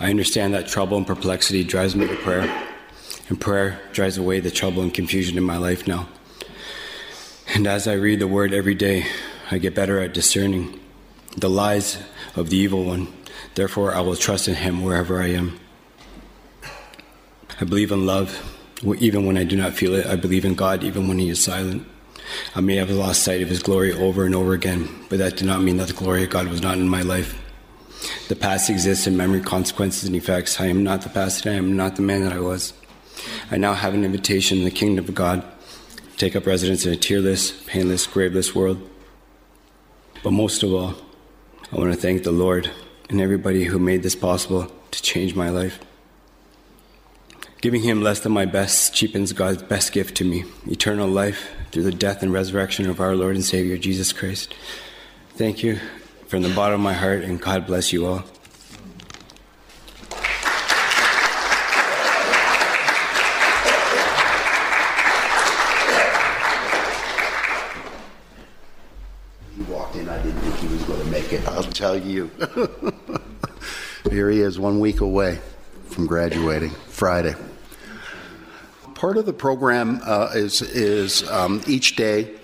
I 0.00 0.10
understand 0.10 0.54
that 0.54 0.66
trouble 0.66 0.96
and 0.96 1.06
perplexity 1.06 1.62
drives 1.62 1.94
me 1.94 2.08
to 2.08 2.16
prayer, 2.16 2.66
and 3.28 3.40
prayer 3.40 3.80
drives 3.92 4.18
away 4.18 4.40
the 4.40 4.50
trouble 4.50 4.82
and 4.82 4.92
confusion 4.92 5.38
in 5.38 5.44
my 5.44 5.56
life 5.56 5.86
now. 5.86 6.08
And 7.54 7.66
as 7.66 7.86
I 7.86 7.92
read 7.92 8.18
the 8.18 8.26
word 8.26 8.52
every 8.52 8.74
day, 8.74 9.06
I 9.50 9.58
get 9.58 9.74
better 9.74 10.00
at 10.00 10.14
discerning 10.14 10.80
the 11.36 11.50
lies 11.50 11.98
of 12.34 12.50
the 12.50 12.56
evil 12.56 12.84
one. 12.84 13.12
Therefore, 13.54 13.94
I 13.94 14.00
will 14.00 14.16
trust 14.16 14.48
in 14.48 14.54
him 14.54 14.82
wherever 14.82 15.22
I 15.22 15.28
am. 15.28 15.60
I 17.60 17.64
believe 17.64 17.92
in 17.92 18.04
love, 18.04 18.42
even 18.82 19.26
when 19.26 19.38
I 19.38 19.44
do 19.44 19.56
not 19.56 19.74
feel 19.74 19.94
it. 19.94 20.06
I 20.06 20.16
believe 20.16 20.44
in 20.44 20.54
God, 20.54 20.82
even 20.82 21.06
when 21.06 21.20
he 21.20 21.28
is 21.28 21.42
silent. 21.42 21.86
I 22.56 22.60
may 22.60 22.76
have 22.76 22.90
lost 22.90 23.22
sight 23.22 23.42
of 23.42 23.48
his 23.48 23.62
glory 23.62 23.92
over 23.92 24.24
and 24.24 24.34
over 24.34 24.54
again, 24.54 24.88
but 25.08 25.18
that 25.18 25.36
did 25.36 25.46
not 25.46 25.62
mean 25.62 25.76
that 25.76 25.88
the 25.88 25.94
glory 25.94 26.24
of 26.24 26.30
God 26.30 26.48
was 26.48 26.62
not 26.62 26.78
in 26.78 26.88
my 26.88 27.02
life. 27.02 27.40
The 28.28 28.36
past 28.36 28.70
exists 28.70 29.06
in 29.06 29.18
memory, 29.18 29.42
consequences, 29.42 30.04
and 30.04 30.16
effects. 30.16 30.58
I 30.58 30.66
am 30.66 30.82
not 30.82 31.02
the 31.02 31.10
past, 31.10 31.44
and 31.44 31.54
I 31.54 31.58
am 31.58 31.76
not 31.76 31.96
the 31.96 32.02
man 32.02 32.22
that 32.22 32.32
I 32.32 32.40
was. 32.40 32.72
I 33.50 33.58
now 33.58 33.74
have 33.74 33.92
an 33.92 34.02
invitation 34.02 34.58
in 34.58 34.64
the 34.64 34.70
kingdom 34.70 35.04
of 35.04 35.14
God 35.14 35.42
to 35.42 36.16
take 36.16 36.34
up 36.34 36.46
residence 36.46 36.86
in 36.86 36.92
a 36.92 36.96
tearless, 36.96 37.52
painless, 37.66 38.06
graveless 38.06 38.54
world. 38.54 38.88
But 40.22 40.30
most 40.30 40.62
of 40.62 40.72
all, 40.72 40.94
I 41.70 41.76
want 41.76 41.92
to 41.92 42.00
thank 42.00 42.22
the 42.22 42.32
Lord 42.32 42.70
and 43.10 43.20
everybody 43.20 43.64
who 43.64 43.78
made 43.78 44.02
this 44.02 44.16
possible 44.16 44.72
to 44.90 45.02
change 45.02 45.34
my 45.34 45.50
life. 45.50 45.78
Giving 47.60 47.82
him 47.82 48.00
less 48.00 48.20
than 48.20 48.32
my 48.32 48.46
best 48.46 48.94
cheapens 48.94 49.34
God's 49.34 49.62
best 49.62 49.92
gift 49.92 50.16
to 50.16 50.24
me 50.24 50.44
eternal 50.66 51.08
life 51.08 51.50
through 51.72 51.82
the 51.82 51.92
death 51.92 52.22
and 52.22 52.32
resurrection 52.32 52.88
of 52.88 53.00
our 53.00 53.14
Lord 53.14 53.34
and 53.36 53.44
Savior, 53.44 53.76
Jesus 53.76 54.14
Christ. 54.14 54.54
Thank 55.36 55.62
you 55.62 55.78
from 56.34 56.42
the 56.42 56.48
bottom 56.48 56.80
of 56.80 56.80
my 56.80 56.92
heart, 56.92 57.22
and 57.22 57.40
God 57.40 57.64
bless 57.64 57.92
you 57.92 58.06
all. 58.06 58.24
He 69.54 69.62
walked 69.70 69.94
in, 69.94 70.08
I 70.08 70.20
didn't 70.24 70.40
think 70.40 70.56
he 70.56 70.66
was 70.66 70.82
going 70.82 71.00
to 71.02 71.06
make 71.06 71.32
it, 71.32 71.46
I'll 71.46 71.62
tell 71.62 71.96
you. 71.96 72.28
Here 74.10 74.28
he 74.28 74.40
is, 74.40 74.58
one 74.58 74.80
week 74.80 75.02
away 75.02 75.38
from 75.86 76.08
graduating, 76.08 76.70
Friday. 76.88 77.36
Part 78.96 79.18
of 79.18 79.26
the 79.26 79.32
program 79.32 80.00
uh, 80.04 80.30
is, 80.34 80.62
is 80.62 81.30
um, 81.30 81.62
each 81.68 81.94
day 81.94 82.34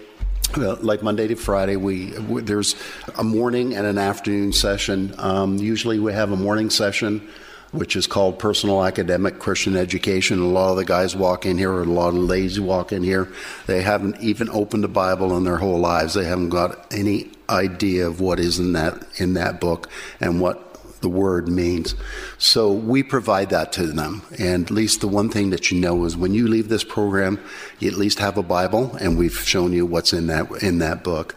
like 0.56 1.02
Monday 1.02 1.28
to 1.28 1.36
Friday, 1.36 1.76
we, 1.76 2.18
we, 2.18 2.42
there's 2.42 2.74
a 3.16 3.24
morning 3.24 3.74
and 3.74 3.86
an 3.86 3.98
afternoon 3.98 4.52
session. 4.52 5.14
Um, 5.18 5.58
usually, 5.58 5.98
we 5.98 6.12
have 6.12 6.32
a 6.32 6.36
morning 6.36 6.70
session, 6.70 7.28
which 7.72 7.96
is 7.96 8.06
called 8.06 8.38
Personal 8.38 8.84
Academic 8.84 9.38
Christian 9.38 9.76
Education. 9.76 10.40
A 10.40 10.46
lot 10.46 10.70
of 10.70 10.76
the 10.76 10.84
guys 10.84 11.14
walk 11.14 11.46
in 11.46 11.58
here, 11.58 11.72
or 11.72 11.82
a 11.82 11.86
lot 11.86 12.08
of 12.08 12.16
ladies 12.16 12.60
walk 12.60 12.92
in 12.92 13.02
here. 13.02 13.28
They 13.66 13.82
haven't 13.82 14.20
even 14.20 14.48
opened 14.50 14.84
the 14.84 14.88
Bible 14.88 15.36
in 15.36 15.44
their 15.44 15.58
whole 15.58 15.78
lives. 15.78 16.14
They 16.14 16.24
haven't 16.24 16.50
got 16.50 16.92
any 16.92 17.30
idea 17.48 18.06
of 18.06 18.20
what 18.20 18.38
is 18.38 18.58
in 18.58 18.72
that 18.74 19.04
in 19.18 19.34
that 19.34 19.60
book 19.60 19.88
and 20.20 20.40
what 20.40 20.69
the 21.00 21.08
word 21.08 21.48
means. 21.48 21.94
So 22.38 22.72
we 22.72 23.02
provide 23.02 23.50
that 23.50 23.72
to 23.72 23.86
them. 23.86 24.22
And 24.38 24.64
at 24.64 24.70
least 24.70 25.00
the 25.00 25.08
one 25.08 25.28
thing 25.28 25.50
that 25.50 25.70
you 25.70 25.80
know 25.80 26.04
is 26.04 26.16
when 26.16 26.34
you 26.34 26.48
leave 26.48 26.68
this 26.68 26.84
program, 26.84 27.40
you 27.78 27.90
at 27.90 27.96
least 27.96 28.18
have 28.18 28.36
a 28.36 28.42
Bible, 28.42 28.96
and 29.00 29.18
we've 29.18 29.38
shown 29.38 29.72
you 29.72 29.86
what's 29.86 30.12
in 30.12 30.26
that 30.28 30.50
in 30.62 30.78
that 30.78 31.02
book. 31.04 31.36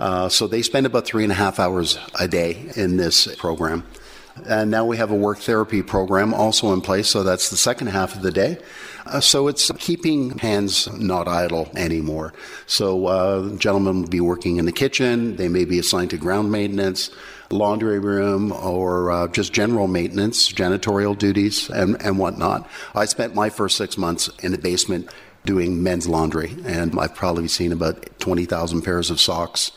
Uh, 0.00 0.28
so 0.28 0.46
they 0.46 0.62
spend 0.62 0.86
about 0.86 1.04
three 1.04 1.24
and 1.24 1.32
a 1.32 1.34
half 1.34 1.58
hours 1.58 1.98
a 2.18 2.28
day 2.28 2.70
in 2.76 2.96
this 2.96 3.34
program. 3.36 3.84
And 4.46 4.70
now 4.70 4.84
we 4.84 4.96
have 4.98 5.10
a 5.10 5.16
work 5.16 5.38
therapy 5.38 5.82
program 5.82 6.32
also 6.32 6.72
in 6.72 6.80
place, 6.80 7.08
so 7.08 7.22
that's 7.22 7.50
the 7.50 7.56
second 7.56 7.88
half 7.88 8.14
of 8.14 8.22
the 8.22 8.30
day. 8.30 8.58
Uh, 9.06 9.20
so 9.20 9.48
it's 9.48 9.70
keeping 9.78 10.38
hands 10.38 10.88
not 10.98 11.26
idle 11.26 11.68
anymore. 11.74 12.34
So 12.66 13.06
uh, 13.06 13.56
gentlemen 13.56 14.02
will 14.02 14.08
be 14.08 14.20
working 14.20 14.58
in 14.58 14.66
the 14.66 14.72
kitchen, 14.72 15.36
they 15.36 15.48
may 15.48 15.64
be 15.64 15.78
assigned 15.78 16.10
to 16.10 16.16
ground 16.16 16.52
maintenance, 16.52 17.10
laundry 17.50 17.98
room, 17.98 18.52
or 18.52 19.10
uh, 19.10 19.28
just 19.28 19.52
general 19.52 19.88
maintenance, 19.88 20.52
janitorial 20.52 21.16
duties, 21.16 21.70
and, 21.70 22.00
and 22.02 22.18
whatnot. 22.18 22.68
I 22.94 23.06
spent 23.06 23.34
my 23.34 23.50
first 23.50 23.76
six 23.76 23.96
months 23.96 24.28
in 24.42 24.52
the 24.52 24.58
basement 24.58 25.10
doing 25.44 25.82
men's 25.82 26.06
laundry, 26.06 26.54
and 26.66 26.98
I've 26.98 27.14
probably 27.14 27.48
seen 27.48 27.72
about 27.72 28.18
20,000 28.20 28.82
pairs 28.82 29.10
of 29.10 29.20
socks 29.20 29.72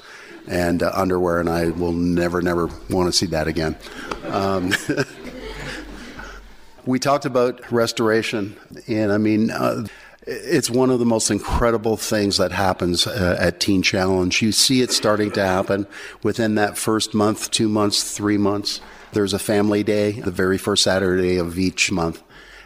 and 0.47 0.83
uh, 0.83 0.91
underwear, 0.93 1.39
and 1.39 1.49
I 1.49 1.69
will 1.69 1.93
never, 1.93 2.41
never 2.41 2.67
want 2.89 3.07
to 3.07 3.17
see 3.17 3.27
that 3.27 3.47
again. 3.47 3.77
Um, 4.25 4.73
we 6.85 6.99
talked 6.99 7.25
about 7.25 7.71
restoration, 7.71 8.57
and 8.87 9.11
I 9.11 9.17
mean, 9.17 9.51
uh, 9.51 9.85
it's 10.27 10.69
one 10.69 10.89
of 10.89 10.99
the 10.99 11.05
most 11.05 11.31
incredible 11.31 11.97
things 11.97 12.37
that 12.37 12.51
happens 12.51 13.07
uh, 13.07 13.37
at 13.39 13.59
Teen 13.59 13.81
Challenge. 13.81 14.41
You 14.41 14.51
see 14.51 14.81
it 14.81 14.91
starting 14.91 15.31
to 15.31 15.45
happen 15.45 15.87
within 16.23 16.55
that 16.55 16.77
first 16.77 17.13
month, 17.13 17.51
two 17.51 17.67
months, 17.67 18.15
three 18.15 18.37
months. 18.37 18.81
There's 19.13 19.33
a 19.33 19.39
family 19.39 19.83
day, 19.83 20.11
the 20.11 20.31
very 20.31 20.57
first 20.57 20.83
Saturday 20.83 21.37
of 21.37 21.57
each 21.57 21.91
month 21.91 22.23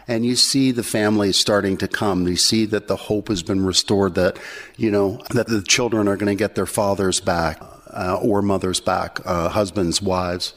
and 0.08 0.24
you 0.24 0.36
see 0.36 0.70
the 0.70 0.82
families 0.82 1.36
starting 1.36 1.76
to 1.78 1.88
come. 1.88 2.26
You 2.28 2.36
see 2.36 2.64
that 2.66 2.88
the 2.88 2.96
hope 2.96 3.28
has 3.28 3.42
been 3.42 3.64
restored, 3.64 4.14
that, 4.14 4.38
you 4.76 4.90
know, 4.90 5.20
that 5.30 5.48
the 5.48 5.62
children 5.62 6.08
are 6.08 6.16
going 6.16 6.34
to 6.34 6.38
get 6.38 6.54
their 6.54 6.66
fathers 6.66 7.20
back 7.20 7.60
uh, 7.90 8.18
or 8.22 8.42
mothers 8.42 8.80
back, 8.80 9.20
uh, 9.24 9.48
husbands, 9.48 10.00
wives. 10.00 10.54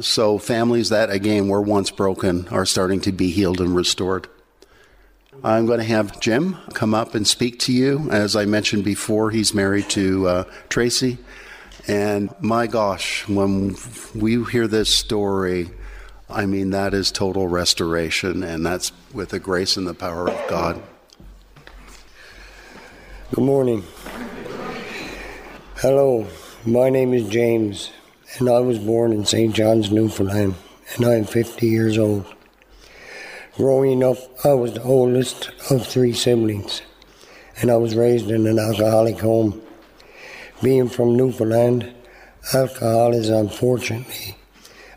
So 0.00 0.38
families 0.38 0.90
that, 0.90 1.10
again, 1.10 1.48
were 1.48 1.62
once 1.62 1.90
broken 1.90 2.48
are 2.48 2.66
starting 2.66 3.00
to 3.02 3.12
be 3.12 3.30
healed 3.30 3.60
and 3.60 3.74
restored. 3.74 4.28
I'm 5.42 5.64
going 5.64 5.78
to 5.78 5.86
have 5.86 6.20
Jim 6.20 6.58
come 6.74 6.92
up 6.92 7.14
and 7.14 7.26
speak 7.26 7.58
to 7.60 7.72
you. 7.72 8.10
As 8.10 8.36
I 8.36 8.44
mentioned 8.44 8.84
before, 8.84 9.30
he's 9.30 9.54
married 9.54 9.88
to 9.90 10.28
uh, 10.28 10.44
Tracy. 10.68 11.16
And 11.88 12.34
my 12.40 12.66
gosh, 12.66 13.26
when 13.26 13.74
we 14.14 14.44
hear 14.44 14.66
this 14.66 14.94
story, 14.94 15.70
I 16.28 16.44
mean, 16.44 16.70
that 16.70 16.92
is 16.92 17.10
total 17.10 17.48
restoration, 17.48 18.42
and 18.42 18.66
that's 18.66 18.92
with 19.14 19.30
the 19.30 19.40
grace 19.40 19.78
and 19.78 19.86
the 19.86 19.94
power 19.94 20.28
of 20.28 20.48
God. 20.48 20.82
Good 23.34 23.44
morning. 23.44 23.82
Hello, 25.76 26.26
my 26.66 26.90
name 26.90 27.14
is 27.14 27.26
James, 27.28 27.90
and 28.38 28.50
I 28.50 28.58
was 28.58 28.78
born 28.78 29.12
in 29.12 29.24
St. 29.24 29.54
John's, 29.54 29.90
Newfoundland, 29.90 30.54
and 30.96 31.06
I 31.06 31.14
am 31.14 31.24
50 31.24 31.66
years 31.66 31.96
old. 31.96 32.26
Growing 33.60 34.02
up, 34.02 34.16
I 34.42 34.54
was 34.54 34.72
the 34.72 34.82
oldest 34.84 35.50
of 35.70 35.86
three 35.86 36.14
siblings, 36.14 36.80
and 37.60 37.70
I 37.70 37.76
was 37.76 37.94
raised 37.94 38.30
in 38.30 38.46
an 38.46 38.58
alcoholic 38.58 39.18
home. 39.18 39.60
Being 40.62 40.88
from 40.88 41.14
Newfoundland, 41.14 41.92
alcohol 42.54 43.12
is 43.12 43.28
unfortunately 43.28 44.38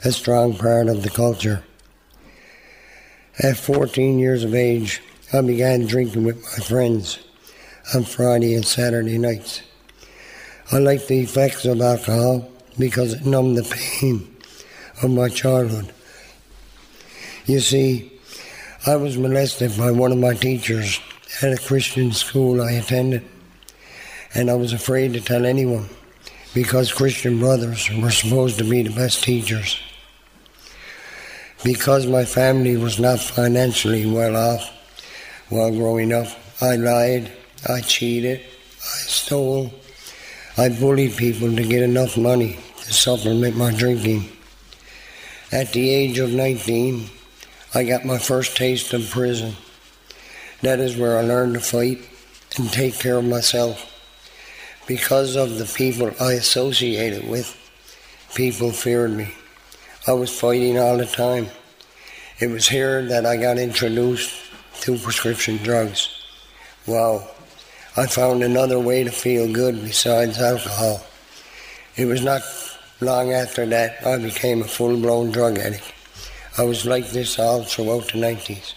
a 0.05 0.13
strong 0.13 0.55
part 0.55 0.87
of 0.87 1.03
the 1.03 1.09
culture. 1.09 1.65
At 3.37 3.57
14 3.57 4.17
years 4.17 4.45
of 4.45 4.55
age, 4.55 5.01
I 5.33 5.41
began 5.41 5.85
drinking 5.85 6.23
with 6.23 6.41
my 6.41 6.63
friends 6.63 7.19
on 7.93 8.05
Friday 8.05 8.55
and 8.55 8.65
Saturday 8.65 9.17
nights. 9.17 9.61
I 10.71 10.77
liked 10.77 11.09
the 11.09 11.19
effects 11.19 11.65
of 11.65 11.81
alcohol 11.81 12.49
because 12.79 13.11
it 13.11 13.25
numbed 13.25 13.57
the 13.57 13.63
pain 13.99 14.33
of 15.01 15.11
my 15.11 15.27
childhood. 15.27 15.91
You 17.45 17.59
see, 17.59 18.12
I 18.85 18.97
was 18.97 19.17
molested 19.17 19.77
by 19.77 19.91
one 19.91 20.11
of 20.11 20.17
my 20.17 20.33
teachers 20.33 20.99
at 21.41 21.53
a 21.53 21.57
Christian 21.57 22.11
school 22.11 22.61
I 22.61 22.73
attended, 22.73 23.23
and 24.35 24.51
I 24.51 24.55
was 24.55 24.73
afraid 24.73 25.13
to 25.13 25.21
tell 25.21 25.45
anyone 25.45 25.87
because 26.53 26.91
Christian 26.91 27.39
brothers 27.39 27.89
were 27.89 28.11
supposed 28.11 28.57
to 28.57 28.65
be 28.65 28.83
the 28.83 28.89
best 28.89 29.23
teachers. 29.23 29.79
Because 31.63 32.07
my 32.07 32.25
family 32.25 32.75
was 32.75 32.99
not 32.99 33.21
financially 33.21 34.05
well 34.05 34.35
off 34.35 34.69
while 35.47 35.71
growing 35.71 36.11
up, 36.11 36.27
I 36.59 36.75
lied, 36.75 37.31
I 37.69 37.79
cheated, 37.79 38.41
I 38.41 38.97
stole, 39.07 39.71
I 40.57 40.67
bullied 40.67 41.15
people 41.15 41.55
to 41.55 41.63
get 41.63 41.83
enough 41.83 42.17
money 42.17 42.59
to 42.83 42.93
supplement 42.93 43.55
my 43.55 43.73
drinking. 43.73 44.27
At 45.53 45.71
the 45.71 45.89
age 45.89 46.19
of 46.19 46.33
19, 46.33 47.09
I 47.75 47.83
got 47.83 48.05
my 48.05 48.19
first 48.19 48.55
taste 48.55 48.93
of 48.93 49.09
prison. 49.09 49.55
That 50.61 50.79
is 50.79 50.95
where 50.95 51.17
I 51.17 51.21
learned 51.21 51.55
to 51.55 51.59
fight 51.59 52.07
and 52.55 52.71
take 52.71 52.99
care 52.99 53.17
of 53.17 53.25
myself. 53.25 53.89
Because 54.85 55.35
of 55.35 55.57
the 55.57 55.65
people 55.65 56.11
I 56.19 56.33
associated 56.33 57.27
with, 57.27 57.57
people 58.35 58.71
feared 58.71 59.09
me. 59.09 59.33
I 60.05 60.13
was 60.13 60.29
fighting 60.29 60.77
all 60.77 60.97
the 60.97 61.07
time. 61.07 61.47
It 62.37 62.51
was 62.51 62.69
here 62.69 63.01
that 63.07 63.25
I 63.25 63.37
got 63.37 63.57
introduced 63.57 64.35
to 64.81 64.95
prescription 64.99 65.57
drugs. 65.57 66.09
Wow. 66.85 67.27
I 67.97 68.05
found 68.05 68.43
another 68.43 68.77
way 68.77 69.03
to 69.03 69.11
feel 69.11 69.51
good 69.51 69.81
besides 69.81 70.37
alcohol. 70.37 71.03
It 71.95 72.05
was 72.05 72.23
not 72.23 72.43
long 73.01 73.31
after 73.31 73.65
that 73.65 74.05
I 74.05 74.19
became 74.19 74.61
a 74.61 74.65
full 74.65 74.95
blown 74.97 75.31
drug 75.31 75.57
addict. 75.57 75.91
I 76.55 76.63
was 76.63 76.85
like 76.85 77.09
this 77.09 77.39
all 77.39 77.63
throughout 77.63 78.11
the 78.11 78.19
90s. 78.19 78.75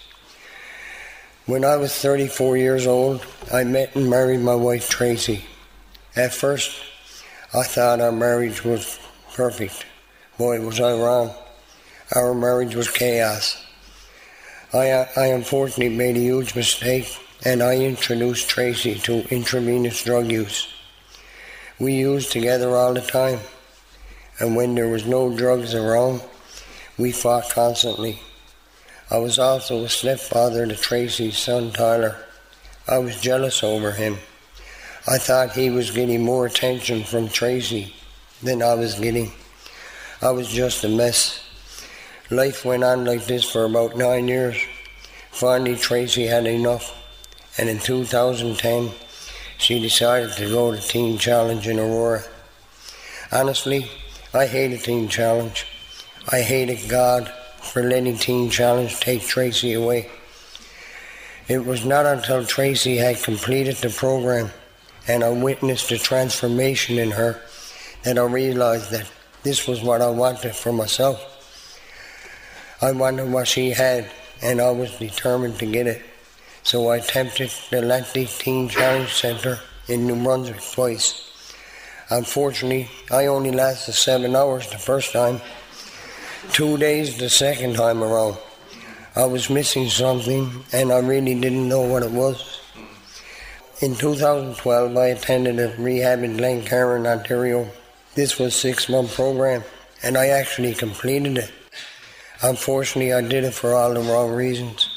When 1.44 1.62
I 1.62 1.76
was 1.76 1.92
34 1.94 2.56
years 2.56 2.86
old, 2.86 3.24
I 3.52 3.64
met 3.64 3.94
and 3.94 4.08
married 4.08 4.40
my 4.40 4.54
wife 4.54 4.88
Tracy. 4.88 5.44
At 6.16 6.32
first, 6.32 6.72
I 7.52 7.64
thought 7.64 8.00
our 8.00 8.12
marriage 8.12 8.64
was 8.64 8.98
perfect. 9.34 9.84
Boy, 10.38 10.58
was 10.62 10.80
I 10.80 10.94
wrong. 10.94 11.34
Our 12.14 12.32
marriage 12.32 12.74
was 12.74 12.90
chaos. 12.90 13.62
I, 14.72 15.06
I 15.14 15.26
unfortunately 15.26 15.94
made 15.94 16.16
a 16.16 16.20
huge 16.20 16.56
mistake 16.56 17.14
and 17.44 17.62
I 17.62 17.76
introduced 17.76 18.48
Tracy 18.48 18.94
to 19.00 19.28
intravenous 19.28 20.02
drug 20.02 20.30
use. 20.32 20.66
We 21.78 21.92
used 21.92 22.32
together 22.32 22.74
all 22.74 22.94
the 22.94 23.02
time, 23.02 23.40
and 24.40 24.56
when 24.56 24.74
there 24.74 24.88
was 24.88 25.04
no 25.04 25.36
drugs 25.36 25.74
around, 25.74 26.22
we 26.98 27.12
fought 27.12 27.50
constantly. 27.50 28.20
I 29.10 29.18
was 29.18 29.38
also 29.38 29.84
a 29.84 29.88
stepfather 29.88 30.66
to 30.66 30.74
Tracy's 30.74 31.38
son 31.38 31.70
Tyler. 31.70 32.16
I 32.88 32.98
was 32.98 33.20
jealous 33.20 33.62
over 33.62 33.92
him. 33.92 34.18
I 35.06 35.18
thought 35.18 35.52
he 35.52 35.70
was 35.70 35.90
getting 35.90 36.24
more 36.24 36.46
attention 36.46 37.04
from 37.04 37.28
Tracy 37.28 37.94
than 38.42 38.62
I 38.62 38.74
was 38.74 38.98
getting. 38.98 39.32
I 40.20 40.30
was 40.30 40.48
just 40.48 40.82
a 40.84 40.88
mess. 40.88 41.44
Life 42.30 42.64
went 42.64 42.82
on 42.82 43.04
like 43.04 43.26
this 43.26 43.44
for 43.48 43.64
about 43.64 43.96
nine 43.96 44.26
years. 44.26 44.56
Finally, 45.30 45.76
Tracy 45.76 46.26
had 46.26 46.46
enough, 46.46 46.94
and 47.58 47.68
in 47.68 47.78
2010, 47.78 48.90
she 49.58 49.80
decided 49.80 50.32
to 50.32 50.48
go 50.48 50.74
to 50.74 50.80
Teen 50.80 51.18
Challenge 51.18 51.68
in 51.68 51.78
Aurora. 51.78 52.24
Honestly, 53.30 53.90
I 54.32 54.46
hated 54.46 54.82
Teen 54.82 55.08
Challenge. 55.08 55.66
I 56.30 56.40
hated 56.40 56.88
God 56.88 57.32
for 57.60 57.82
letting 57.82 58.18
Teen 58.18 58.50
Challenge 58.50 58.98
take 58.98 59.22
Tracy 59.22 59.74
away. 59.74 60.10
It 61.48 61.64
was 61.64 61.84
not 61.84 62.06
until 62.06 62.44
Tracy 62.44 62.96
had 62.96 63.22
completed 63.22 63.76
the 63.76 63.90
program 63.90 64.50
and 65.08 65.22
I 65.22 65.30
witnessed 65.30 65.88
the 65.88 65.98
transformation 65.98 66.98
in 66.98 67.12
her 67.12 67.40
that 68.02 68.18
I 68.18 68.24
realized 68.24 68.90
that 68.90 69.10
this 69.42 69.68
was 69.68 69.82
what 69.82 70.02
I 70.02 70.10
wanted 70.10 70.54
for 70.54 70.72
myself. 70.72 71.20
I 72.82 72.92
wanted 72.92 73.30
what 73.30 73.48
she 73.48 73.70
had, 73.70 74.10
and 74.42 74.60
I 74.60 74.70
was 74.70 74.98
determined 74.98 75.58
to 75.60 75.66
get 75.66 75.86
it. 75.86 76.02
So 76.62 76.88
I 76.88 76.96
attempted 76.96 77.50
the 77.70 77.78
Atlantic 77.78 78.28
Teen 78.28 78.68
Challenge 78.68 79.12
Center 79.12 79.60
in 79.86 80.06
New 80.06 80.20
Brunswick 80.22 80.60
twice. 80.72 81.22
Unfortunately, 82.10 82.90
I 83.10 83.26
only 83.26 83.52
lasted 83.52 83.92
seven 83.92 84.34
hours 84.34 84.68
the 84.70 84.78
first 84.78 85.12
time, 85.12 85.40
two 86.52 86.76
days 86.78 87.18
the 87.18 87.28
second 87.28 87.74
time 87.74 88.02
around. 88.02 88.36
I 89.14 89.24
was 89.24 89.48
missing 89.48 89.88
something, 89.88 90.64
and 90.72 90.92
I 90.92 90.98
really 90.98 91.38
didn't 91.38 91.68
know 91.68 91.82
what 91.82 92.02
it 92.02 92.10
was. 92.10 92.60
In 93.80 93.94
2012, 93.94 94.96
I 94.96 95.06
attended 95.06 95.58
a 95.58 95.74
rehab 95.80 96.22
in 96.22 96.36
Glencairn, 96.36 97.06
Ontario. 97.06 97.68
This 98.14 98.38
was 98.38 98.54
a 98.54 98.58
six-month 98.58 99.14
program, 99.14 99.64
and 100.02 100.16
I 100.16 100.28
actually 100.28 100.74
completed 100.74 101.38
it. 101.38 101.52
Unfortunately, 102.42 103.12
I 103.12 103.22
did 103.22 103.44
it 103.44 103.54
for 103.54 103.74
all 103.74 103.94
the 103.94 104.00
wrong 104.00 104.32
reasons. 104.32 104.88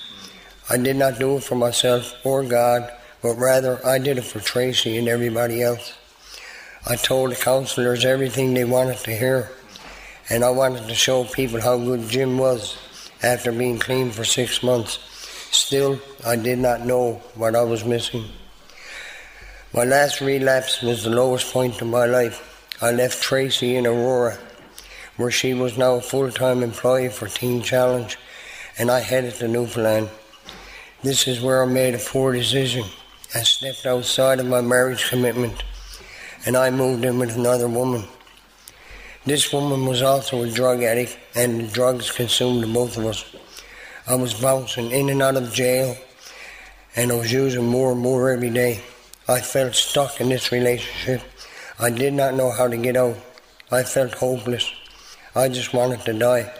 I 0.69 0.77
did 0.77 0.97
not 0.97 1.19
do 1.19 1.37
it 1.37 1.43
for 1.43 1.55
myself 1.55 2.13
or 2.25 2.43
God, 2.43 2.91
but 3.21 3.35
rather 3.35 3.85
I 3.85 3.97
did 3.99 4.17
it 4.17 4.23
for 4.23 4.39
Tracy 4.39 4.97
and 4.97 5.07
everybody 5.07 5.61
else. 5.61 5.97
I 6.87 6.95
told 6.95 7.31
the 7.31 7.35
counselors 7.35 8.05
everything 8.05 8.53
they 8.53 8.65
wanted 8.65 8.97
to 8.99 9.15
hear, 9.15 9.51
and 10.29 10.43
I 10.43 10.51
wanted 10.51 10.87
to 10.87 10.95
show 10.95 11.23
people 11.23 11.59
how 11.59 11.77
good 11.77 12.07
Jim 12.07 12.37
was 12.37 12.77
after 13.23 13.51
being 13.51 13.79
clean 13.79 14.11
for 14.11 14.23
six 14.23 14.61
months. 14.61 14.99
Still, 15.51 15.99
I 16.25 16.35
did 16.35 16.59
not 16.59 16.85
know 16.85 17.21
what 17.33 17.55
I 17.55 17.63
was 17.63 17.83
missing. 17.83 18.25
My 19.73 19.83
last 19.83 20.21
relapse 20.21 20.81
was 20.81 21.03
the 21.03 21.09
lowest 21.09 21.51
point 21.51 21.81
in 21.81 21.89
my 21.89 22.05
life. 22.05 22.45
I 22.81 22.91
left 22.91 23.21
Tracy 23.21 23.75
in 23.75 23.87
Aurora, 23.87 24.37
where 25.17 25.31
she 25.31 25.53
was 25.53 25.77
now 25.77 25.95
a 25.95 26.01
full 26.01 26.31
time 26.31 26.61
employee 26.61 27.09
for 27.09 27.27
Teen 27.27 27.63
Challenge, 27.63 28.17
and 28.77 28.91
I 28.91 28.99
headed 28.99 29.33
to 29.35 29.47
Newfoundland. 29.47 30.09
This 31.01 31.27
is 31.27 31.41
where 31.41 31.63
I 31.63 31.65
made 31.65 31.95
a 31.95 31.99
poor 31.99 32.33
decision. 32.33 32.85
I 33.33 33.43
stepped 33.43 33.85
outside 33.85 34.39
of 34.39 34.45
my 34.45 34.61
marriage 34.61 35.09
commitment, 35.09 35.63
and 36.45 36.55
I 36.55 36.69
moved 36.69 37.03
in 37.03 37.17
with 37.17 37.35
another 37.35 37.67
woman. 37.67 38.05
This 39.29 39.53
woman 39.53 39.85
was 39.85 40.01
also 40.01 40.41
a 40.41 40.49
drug 40.49 40.81
addict, 40.81 41.15
and 41.35 41.71
drugs 41.71 42.09
consumed 42.09 42.73
both 42.73 42.97
of 42.97 43.05
us. 43.05 43.23
I 44.07 44.15
was 44.15 44.33
bouncing 44.33 44.89
in 44.89 45.11
and 45.11 45.21
out 45.21 45.35
of 45.35 45.53
jail, 45.53 45.95
and 46.95 47.11
I 47.11 47.15
was 47.15 47.31
using 47.31 47.67
more 47.67 47.91
and 47.91 48.01
more 48.01 48.31
every 48.31 48.49
day. 48.49 48.81
I 49.27 49.41
felt 49.41 49.75
stuck 49.75 50.19
in 50.19 50.29
this 50.29 50.51
relationship. 50.51 51.21
I 51.77 51.91
did 51.91 52.15
not 52.15 52.33
know 52.33 52.49
how 52.49 52.67
to 52.67 52.75
get 52.75 52.97
out. 52.97 53.17
I 53.71 53.83
felt 53.83 54.15
hopeless. 54.15 54.73
I 55.35 55.47
just 55.47 55.75
wanted 55.75 56.01
to 56.05 56.13
die. 56.13 56.51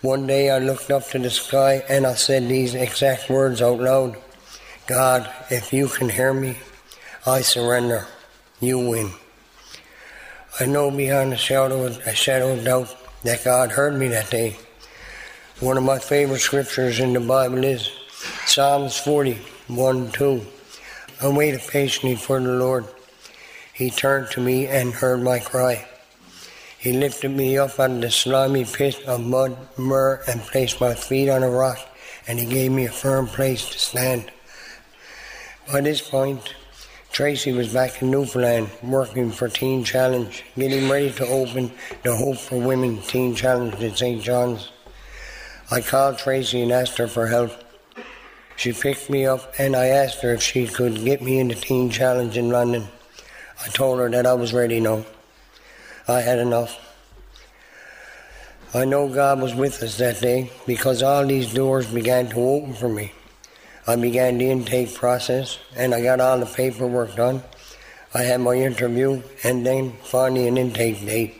One 0.00 0.26
day 0.26 0.48
I 0.48 0.60
looked 0.60 0.90
up 0.90 1.08
to 1.08 1.18
the 1.18 1.28
sky 1.28 1.84
and 1.90 2.06
I 2.06 2.14
said 2.14 2.48
these 2.48 2.74
exact 2.74 3.28
words 3.28 3.60
out 3.60 3.80
loud 3.80 4.16
God, 4.86 5.30
if 5.50 5.74
you 5.74 5.88
can 5.88 6.08
hear 6.08 6.32
me, 6.32 6.56
I 7.26 7.42
surrender. 7.42 8.06
You 8.60 8.78
win. 8.78 9.12
I 10.60 10.66
know 10.66 10.90
beyond 10.90 11.32
a 11.32 11.38
shadow, 11.38 11.86
a 11.86 12.14
shadow 12.14 12.52
of 12.52 12.64
doubt 12.64 12.94
that 13.22 13.44
God 13.44 13.70
heard 13.70 13.94
me 13.98 14.08
that 14.08 14.28
day. 14.28 14.58
One 15.60 15.78
of 15.78 15.84
my 15.84 15.98
favorite 15.98 16.40
scriptures 16.40 17.00
in 17.00 17.14
the 17.14 17.20
Bible 17.20 17.64
is 17.64 17.90
Psalms 18.44 18.98
40, 18.98 19.38
1 19.68 20.12
2. 20.12 20.46
I 21.22 21.28
waited 21.28 21.62
patiently 21.66 22.14
for 22.14 22.38
the 22.38 22.52
Lord. 22.52 22.84
He 23.72 23.88
turned 23.88 24.30
to 24.32 24.42
me 24.42 24.66
and 24.66 24.92
heard 24.92 25.22
my 25.22 25.38
cry. 25.38 25.88
He 26.78 26.92
lifted 26.92 27.30
me 27.30 27.56
up 27.56 27.80
out 27.80 27.92
of 27.92 28.02
the 28.02 28.10
slimy 28.10 28.66
pit 28.66 29.02
of 29.06 29.24
mud, 29.24 29.56
myrrh, 29.78 30.20
and 30.28 30.42
placed 30.42 30.78
my 30.78 30.92
feet 30.92 31.30
on 31.30 31.42
a 31.42 31.48
rock, 31.48 31.78
and 32.28 32.38
he 32.38 32.44
gave 32.44 32.70
me 32.70 32.84
a 32.84 32.92
firm 32.92 33.28
place 33.28 33.66
to 33.70 33.78
stand. 33.78 34.30
By 35.72 35.80
this 35.80 36.02
point, 36.02 36.54
Tracy 37.12 37.52
was 37.52 37.72
back 37.72 38.00
in 38.02 38.10
Newfoundland 38.12 38.70
working 38.84 39.32
for 39.32 39.48
Teen 39.48 39.82
Challenge, 39.82 40.44
getting 40.56 40.88
ready 40.88 41.10
to 41.10 41.26
open 41.26 41.72
the 42.04 42.14
Hope 42.14 42.38
for 42.38 42.60
Women 42.60 43.02
Teen 43.02 43.34
Challenge 43.34 43.74
in 43.82 43.96
St. 43.96 44.22
John's. 44.22 44.70
I 45.72 45.80
called 45.80 46.18
Tracy 46.18 46.62
and 46.62 46.70
asked 46.70 46.98
her 46.98 47.08
for 47.08 47.26
help. 47.26 47.50
She 48.54 48.72
picked 48.72 49.10
me 49.10 49.26
up 49.26 49.52
and 49.58 49.74
I 49.74 49.86
asked 49.86 50.22
her 50.22 50.34
if 50.34 50.42
she 50.42 50.68
could 50.68 51.04
get 51.04 51.20
me 51.20 51.40
into 51.40 51.56
Teen 51.56 51.90
Challenge 51.90 52.36
in 52.36 52.48
London. 52.48 52.86
I 53.64 53.68
told 53.68 53.98
her 53.98 54.08
that 54.08 54.24
I 54.24 54.34
was 54.34 54.52
ready 54.52 54.78
now. 54.78 55.04
I 56.06 56.20
had 56.20 56.38
enough. 56.38 56.78
I 58.72 58.84
know 58.84 59.08
God 59.08 59.42
was 59.42 59.52
with 59.52 59.82
us 59.82 59.98
that 59.98 60.20
day 60.20 60.52
because 60.64 61.02
all 61.02 61.26
these 61.26 61.52
doors 61.52 61.92
began 61.92 62.28
to 62.28 62.36
open 62.36 62.72
for 62.72 62.88
me. 62.88 63.12
I 63.86 63.96
began 63.96 64.38
the 64.38 64.50
intake 64.50 64.94
process 64.94 65.58
and 65.76 65.94
I 65.94 66.02
got 66.02 66.20
all 66.20 66.38
the 66.38 66.46
paperwork 66.46 67.16
done. 67.16 67.42
I 68.12 68.22
had 68.22 68.40
my 68.40 68.54
interview 68.54 69.22
and 69.42 69.64
then 69.64 69.92
finally 70.02 70.48
an 70.48 70.58
intake 70.58 71.04
date. 71.04 71.34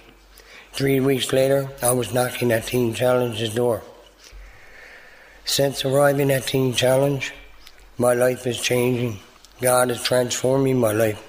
Three 0.73 1.01
weeks 1.01 1.33
later, 1.33 1.69
I 1.83 1.93
was 1.93 2.15
knocking 2.15 2.53
at 2.53 2.67
Teen 2.67 2.95
Challenge's 2.95 3.55
door. 3.55 3.83
Since 5.45 5.85
arriving 5.85 6.31
at 6.31 6.47
Teen 6.47 6.73
Challenge, 6.73 7.33
my 7.99 8.15
life 8.15 8.47
is 8.47 8.61
changing. 8.61 9.19
God 9.61 9.91
is 9.91 10.03
transforming 10.03 10.79
my 10.79 10.93
life. 10.93 11.21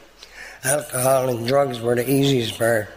Alcohol 0.64 1.30
and 1.30 1.48
drugs 1.48 1.82
were 1.82 1.96
the 1.96 2.10
easiest 2.10 2.58
part. 2.58 2.88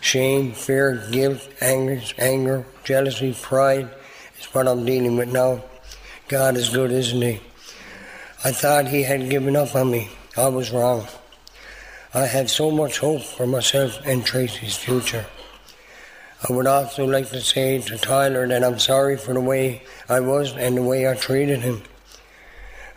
Shame, 0.00 0.52
fear, 0.52 1.06
guilt, 1.12 1.48
anger, 1.60 2.02
anger, 2.18 2.66
jealousy, 2.82 3.36
pride 3.40 3.88
is 4.38 4.46
what 4.46 4.66
I'm 4.66 4.84
dealing 4.84 5.16
with 5.16 5.28
now. 5.28 5.62
God 6.32 6.56
is 6.56 6.70
good, 6.70 6.90
isn't 6.90 7.20
He? 7.20 7.40
I 8.42 8.52
thought 8.52 8.88
He 8.88 9.02
had 9.02 9.28
given 9.28 9.54
up 9.54 9.74
on 9.74 9.90
me. 9.90 10.08
I 10.34 10.48
was 10.48 10.70
wrong. 10.70 11.06
I 12.14 12.24
had 12.24 12.48
so 12.48 12.70
much 12.70 13.00
hope 13.00 13.20
for 13.20 13.46
myself 13.46 14.00
and 14.06 14.24
Tracy's 14.24 14.78
future. 14.78 15.26
I 16.48 16.54
would 16.54 16.66
also 16.66 17.04
like 17.04 17.28
to 17.32 17.42
say 17.42 17.82
to 17.82 17.98
Tyler 17.98 18.48
that 18.48 18.64
I'm 18.64 18.78
sorry 18.78 19.18
for 19.18 19.34
the 19.34 19.42
way 19.42 19.82
I 20.08 20.20
was 20.20 20.56
and 20.56 20.78
the 20.78 20.82
way 20.82 21.06
I 21.06 21.16
treated 21.16 21.60
him. 21.60 21.82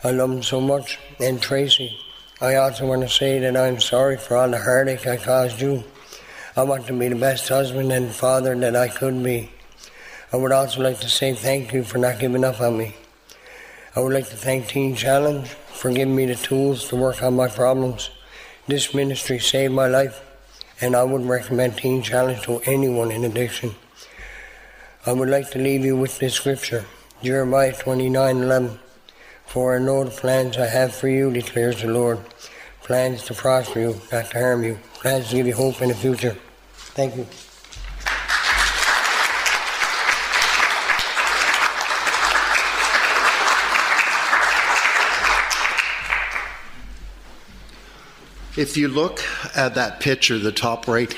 I 0.01 0.11
love 0.11 0.31
him 0.31 0.41
so 0.41 0.61
much. 0.61 0.97
And 1.19 1.41
Tracy, 1.41 1.99
I 2.39 2.55
also 2.55 2.87
want 2.87 3.01
to 3.01 3.09
say 3.09 3.39
that 3.39 3.57
I'm 3.57 3.81
sorry 3.81 4.15
for 4.15 4.37
all 4.37 4.49
the 4.49 4.59
heartache 4.59 5.05
I 5.07 5.17
caused 5.17 5.59
you. 5.59 5.83
I 6.55 6.63
want 6.63 6.87
to 6.87 6.97
be 6.97 7.09
the 7.09 7.15
best 7.15 7.49
husband 7.49 7.91
and 7.91 8.15
father 8.15 8.57
that 8.57 8.77
I 8.77 8.87
could 8.87 9.21
be. 9.21 9.51
I 10.31 10.37
would 10.37 10.53
also 10.53 10.81
like 10.81 11.01
to 11.01 11.09
say 11.09 11.33
thank 11.33 11.73
you 11.73 11.83
for 11.83 11.97
not 11.97 12.17
giving 12.17 12.45
up 12.45 12.61
on 12.61 12.77
me. 12.77 12.95
I 13.97 14.01
would 14.01 14.11
like 14.11 14.27
to 14.27 14.35
thank 14.35 14.67
Teen 14.67 14.93
Challenge 14.93 15.47
for 15.47 15.89
giving 15.89 16.17
me 16.17 16.25
the 16.25 16.35
tools 16.35 16.89
to 16.89 16.97
work 16.97 17.23
on 17.23 17.37
my 17.37 17.47
problems. 17.47 18.09
This 18.67 18.93
ministry 18.93 19.39
saved 19.39 19.73
my 19.73 19.87
life 19.87 20.21
and 20.81 20.97
I 20.97 21.03
would 21.05 21.25
recommend 21.25 21.77
Teen 21.77 22.01
Challenge 22.01 22.41
to 22.41 22.59
anyone 22.65 23.09
in 23.09 23.23
addiction. 23.23 23.73
I 25.05 25.13
would 25.13 25.29
like 25.29 25.49
to 25.51 25.59
leave 25.59 25.85
you 25.85 25.95
with 25.95 26.19
this 26.19 26.33
scripture, 26.33 26.83
Jeremiah 27.23 27.71
29:11. 27.71 28.79
For 29.45 29.77
I 29.77 29.79
know 29.79 30.03
the 30.03 30.11
plans 30.11 30.57
I 30.57 30.65
have 30.65 30.93
for 30.93 31.07
you, 31.07 31.31
declares 31.31 31.81
the 31.81 31.87
Lord. 31.87 32.19
Plans 32.83 33.23
to 33.27 33.33
prosper 33.33 33.79
you, 33.79 34.01
not 34.11 34.29
to 34.31 34.39
harm 34.39 34.65
you. 34.65 34.77
Plans 34.95 35.29
to 35.29 35.35
give 35.37 35.47
you 35.47 35.55
hope 35.55 35.81
in 35.81 35.87
the 35.87 35.95
future. 35.95 36.35
Thank 36.99 37.15
you. 37.15 37.27
If 48.57 48.77
you 48.77 48.87
look 48.87 49.19
at 49.53 49.75
that 49.75 49.99
picture, 49.99 50.39
the 50.39 50.53
top 50.53 50.87
right, 50.87 51.13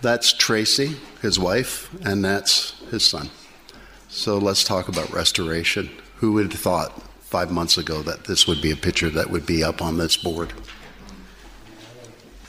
that's 0.00 0.32
Tracy, 0.32 0.96
his 1.20 1.38
wife, 1.38 1.90
and 2.02 2.24
that's 2.24 2.80
his 2.90 3.04
son. 3.04 3.28
So 4.08 4.38
let's 4.38 4.64
talk 4.64 4.88
about 4.88 5.12
restoration. 5.12 5.90
Who 6.16 6.32
would 6.32 6.50
have 6.50 6.58
thought 6.58 7.02
five 7.20 7.50
months 7.50 7.76
ago 7.76 8.00
that 8.02 8.24
this 8.24 8.46
would 8.46 8.62
be 8.62 8.70
a 8.70 8.76
picture 8.76 9.10
that 9.10 9.28
would 9.28 9.44
be 9.44 9.62
up 9.62 9.82
on 9.82 9.98
this 9.98 10.16
board? 10.16 10.54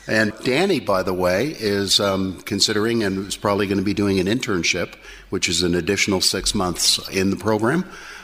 And 0.08 0.32
Danny, 0.44 0.80
by 0.80 1.04
the 1.04 1.14
way, 1.14 1.48
is 1.50 2.00
um, 2.00 2.40
considering 2.44 3.04
and 3.04 3.28
is 3.28 3.36
probably 3.36 3.68
going 3.68 3.78
to 3.78 3.84
be 3.84 3.94
doing 3.94 4.22
an 4.22 4.28
internship, 4.28 4.96
which 5.32 5.50
is 5.50 5.64
an 5.64 5.76
additional 5.76 6.22
six 6.22 6.56
months 6.56 6.98
in 7.10 7.30
the 7.30 7.36
program. 7.36 7.84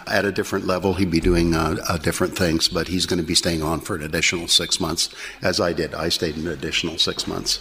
At 0.10 0.26
a 0.26 0.32
different 0.32 0.66
level, 0.66 0.94
he'd 0.96 1.12
be 1.12 1.20
doing 1.20 1.54
uh, 1.54 1.78
uh, 1.88 1.98
different 1.98 2.38
things, 2.38 2.68
but 2.68 2.88
he's 2.88 3.06
going 3.06 3.20
to 3.20 3.26
be 3.26 3.36
staying 3.36 3.62
on 3.62 3.82
for 3.82 3.96
an 3.96 4.04
additional 4.04 4.48
six 4.48 4.80
months, 4.80 5.10
as 5.42 5.60
I 5.60 5.74
did. 5.74 5.94
I 5.94 6.10
stayed 6.10 6.38
an 6.38 6.48
additional 6.48 6.98
six 6.98 7.28
months. 7.28 7.60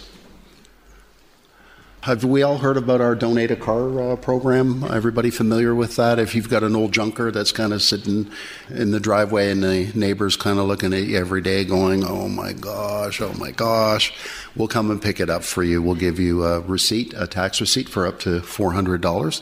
Have 2.07 2.23
we 2.23 2.41
all 2.41 2.59
heard 2.59 2.77
about 2.77 3.01
our 3.01 3.15
donate 3.15 3.51
a 3.51 3.57
car 3.57 3.99
uh, 3.99 4.15
program? 4.15 4.83
Everybody 4.85 5.29
familiar 5.29 5.75
with 5.75 5.97
that? 5.97 6.19
If 6.19 6.35
you've 6.35 6.49
got 6.49 6.63
an 6.63 6.73
old 6.73 6.93
junker 6.93 7.31
that's 7.31 7.51
kind 7.51 7.73
of 7.73 7.81
sitting 7.81 8.31
in 8.69 8.91
the 8.91 8.99
driveway 9.01 9.51
and 9.51 9.61
the 9.61 9.91
neighbor's 9.93 10.37
kind 10.37 10.57
of 10.57 10.67
looking 10.67 10.93
at 10.93 11.03
you 11.03 11.17
every 11.17 11.41
day 11.41 11.65
going, 11.65 12.05
oh 12.05 12.29
my 12.29 12.53
gosh, 12.53 13.19
oh 13.19 13.33
my 13.33 13.51
gosh, 13.51 14.13
we'll 14.55 14.69
come 14.69 14.89
and 14.89 15.01
pick 15.01 15.19
it 15.19 15.29
up 15.29 15.43
for 15.43 15.63
you. 15.63 15.81
We'll 15.81 15.95
give 15.95 16.17
you 16.17 16.45
a 16.45 16.61
receipt, 16.61 17.13
a 17.17 17.27
tax 17.27 17.59
receipt 17.59 17.89
for 17.89 18.07
up 18.07 18.19
to 18.19 18.39
$400. 18.39 19.41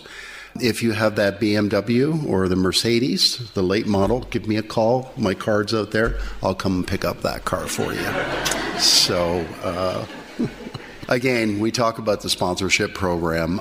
If 0.62 0.82
you 0.82 0.94
have 0.94 1.18
that 1.18 1.41
BMW 1.41 2.26
or 2.26 2.48
the 2.48 2.56
Mercedes, 2.56 3.52
the 3.54 3.62
late 3.62 3.88
model, 3.88 4.22
give 4.22 4.48
me 4.48 4.56
a 4.56 4.63
call. 4.63 5.12
My 5.18 5.34
card's 5.34 5.74
out 5.74 5.91
there. 5.91 6.18
I'll 6.41 6.56
come 6.56 6.76
and 6.76 6.88
pick 6.88 7.04
up 7.04 7.22
that 7.24 7.44
car 7.44 7.68
for 7.68 7.94
you. 7.94 8.80
So, 8.80 9.46
uh, 9.63 10.06
again, 11.10 11.60
we 11.60 11.72
talk 11.72 11.98
about 11.98 12.22
the 12.22 12.30
sponsorship 12.30 12.94
program. 12.94 13.60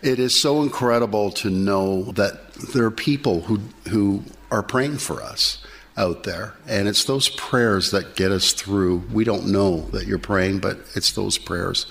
It 0.00 0.18
is 0.18 0.40
so 0.40 0.62
incredible 0.62 1.32
to 1.32 1.50
know 1.50 2.04
that 2.12 2.52
there 2.72 2.84
are 2.84 2.90
people 2.90 3.42
who, 3.42 3.60
who 3.88 4.22
are 4.50 4.62
praying 4.62 4.98
for 4.98 5.22
us 5.22 5.62
out 5.98 6.22
there. 6.22 6.54
And 6.66 6.88
it's 6.88 7.04
those 7.04 7.28
prayers 7.28 7.90
that 7.90 8.16
get 8.16 8.32
us 8.32 8.54
through. 8.54 9.04
We 9.12 9.24
don't 9.24 9.48
know 9.48 9.80
that 9.90 10.06
you're 10.06 10.18
praying, 10.18 10.60
but 10.60 10.78
it's 10.94 11.12
those 11.12 11.36
prayers. 11.36 11.84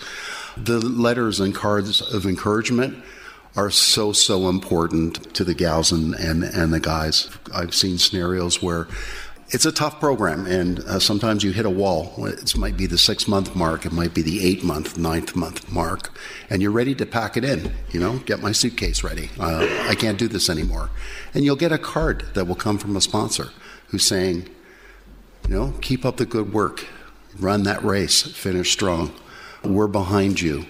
The 0.57 0.79
letters 0.79 1.39
and 1.39 1.53
cards 1.53 2.01
of 2.01 2.25
encouragement 2.25 3.03
are 3.55 3.69
so, 3.69 4.11
so 4.11 4.49
important 4.49 5.33
to 5.33 5.43
the 5.43 5.53
gals 5.53 5.91
and, 5.91 6.13
and, 6.15 6.43
and 6.43 6.73
the 6.73 6.79
guys. 6.79 7.29
I've 7.53 7.73
seen 7.73 7.97
scenarios 7.97 8.61
where 8.61 8.87
it's 9.49 9.65
a 9.65 9.71
tough 9.71 9.99
program, 9.99 10.47
and 10.47 10.79
uh, 10.79 10.99
sometimes 10.99 11.43
you 11.43 11.51
hit 11.51 11.65
a 11.65 11.69
wall. 11.69 12.13
It 12.25 12.57
might 12.57 12.75
be 12.75 12.87
the 12.87 12.97
six 12.97 13.27
month 13.27 13.55
mark, 13.55 13.85
it 13.85 13.91
might 13.91 14.13
be 14.13 14.21
the 14.21 14.45
eight 14.45 14.63
month, 14.63 14.97
ninth 14.97 15.35
month 15.35 15.71
mark, 15.71 16.11
and 16.49 16.61
you're 16.61 16.71
ready 16.71 16.95
to 16.95 17.05
pack 17.05 17.37
it 17.37 17.45
in. 17.45 17.71
You 17.91 17.99
know, 17.99 18.17
get 18.19 18.41
my 18.41 18.51
suitcase 18.51 19.03
ready. 19.03 19.29
Uh, 19.39 19.67
I 19.87 19.95
can't 19.95 20.17
do 20.17 20.27
this 20.27 20.49
anymore. 20.49 20.89
And 21.33 21.45
you'll 21.45 21.55
get 21.55 21.71
a 21.71 21.77
card 21.77 22.25
that 22.33 22.45
will 22.45 22.55
come 22.55 22.77
from 22.77 22.95
a 22.95 23.01
sponsor 23.01 23.49
who's 23.87 24.05
saying, 24.05 24.49
you 25.47 25.55
know, 25.55 25.73
keep 25.79 26.05
up 26.05 26.17
the 26.17 26.25
good 26.25 26.51
work, 26.51 26.87
run 27.39 27.63
that 27.63 27.83
race, 27.83 28.23
finish 28.23 28.71
strong. 28.71 29.13
We're 29.63 29.87
behind 29.87 30.41
you 30.41 30.65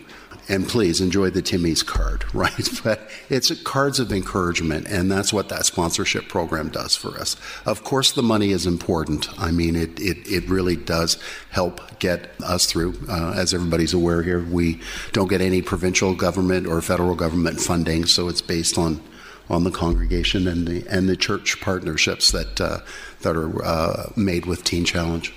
and 0.47 0.67
please 0.67 1.01
enjoy 1.01 1.29
the 1.29 1.41
Timmy's 1.41 1.83
card, 1.83 2.25
right? 2.33 2.69
But 2.83 3.09
it's 3.29 3.51
cards 3.63 3.99
of 3.99 4.11
encouragement, 4.11 4.87
and 4.87 5.11
that's 5.11 5.33
what 5.33 5.49
that 5.49 5.65
sponsorship 5.65 6.27
program 6.27 6.69
does 6.69 6.95
for 6.95 7.19
us. 7.19 7.35
Of 7.65 7.83
course, 7.83 8.11
the 8.11 8.23
money 8.23 8.51
is 8.51 8.65
important. 8.65 9.27
I 9.39 9.51
mean, 9.51 9.75
it, 9.75 9.99
it, 9.99 10.27
it 10.27 10.49
really 10.49 10.75
does 10.75 11.17
help 11.51 11.99
get 11.99 12.29
us 12.43 12.65
through. 12.65 12.95
Uh, 13.09 13.33
as 13.35 13.53
everybody's 13.53 13.93
aware 13.93 14.23
here, 14.23 14.43
we 14.43 14.81
don't 15.11 15.29
get 15.29 15.41
any 15.41 15.61
provincial 15.61 16.13
government 16.13 16.67
or 16.67 16.81
federal 16.81 17.15
government 17.15 17.59
funding, 17.59 18.05
so 18.05 18.27
it's 18.27 18.41
based 18.41 18.77
on 18.77 19.01
on 19.47 19.63
the 19.63 19.71
congregation 19.71 20.47
and 20.47 20.67
the 20.67 20.83
and 20.89 21.07
the 21.07 21.15
church 21.15 21.61
partnerships 21.61 22.31
that 22.31 22.59
uh, 22.59 22.79
that 23.21 23.35
are 23.35 23.63
uh, 23.63 24.11
made 24.15 24.45
with 24.45 24.63
Teen 24.63 24.85
Challenge. 24.85 25.33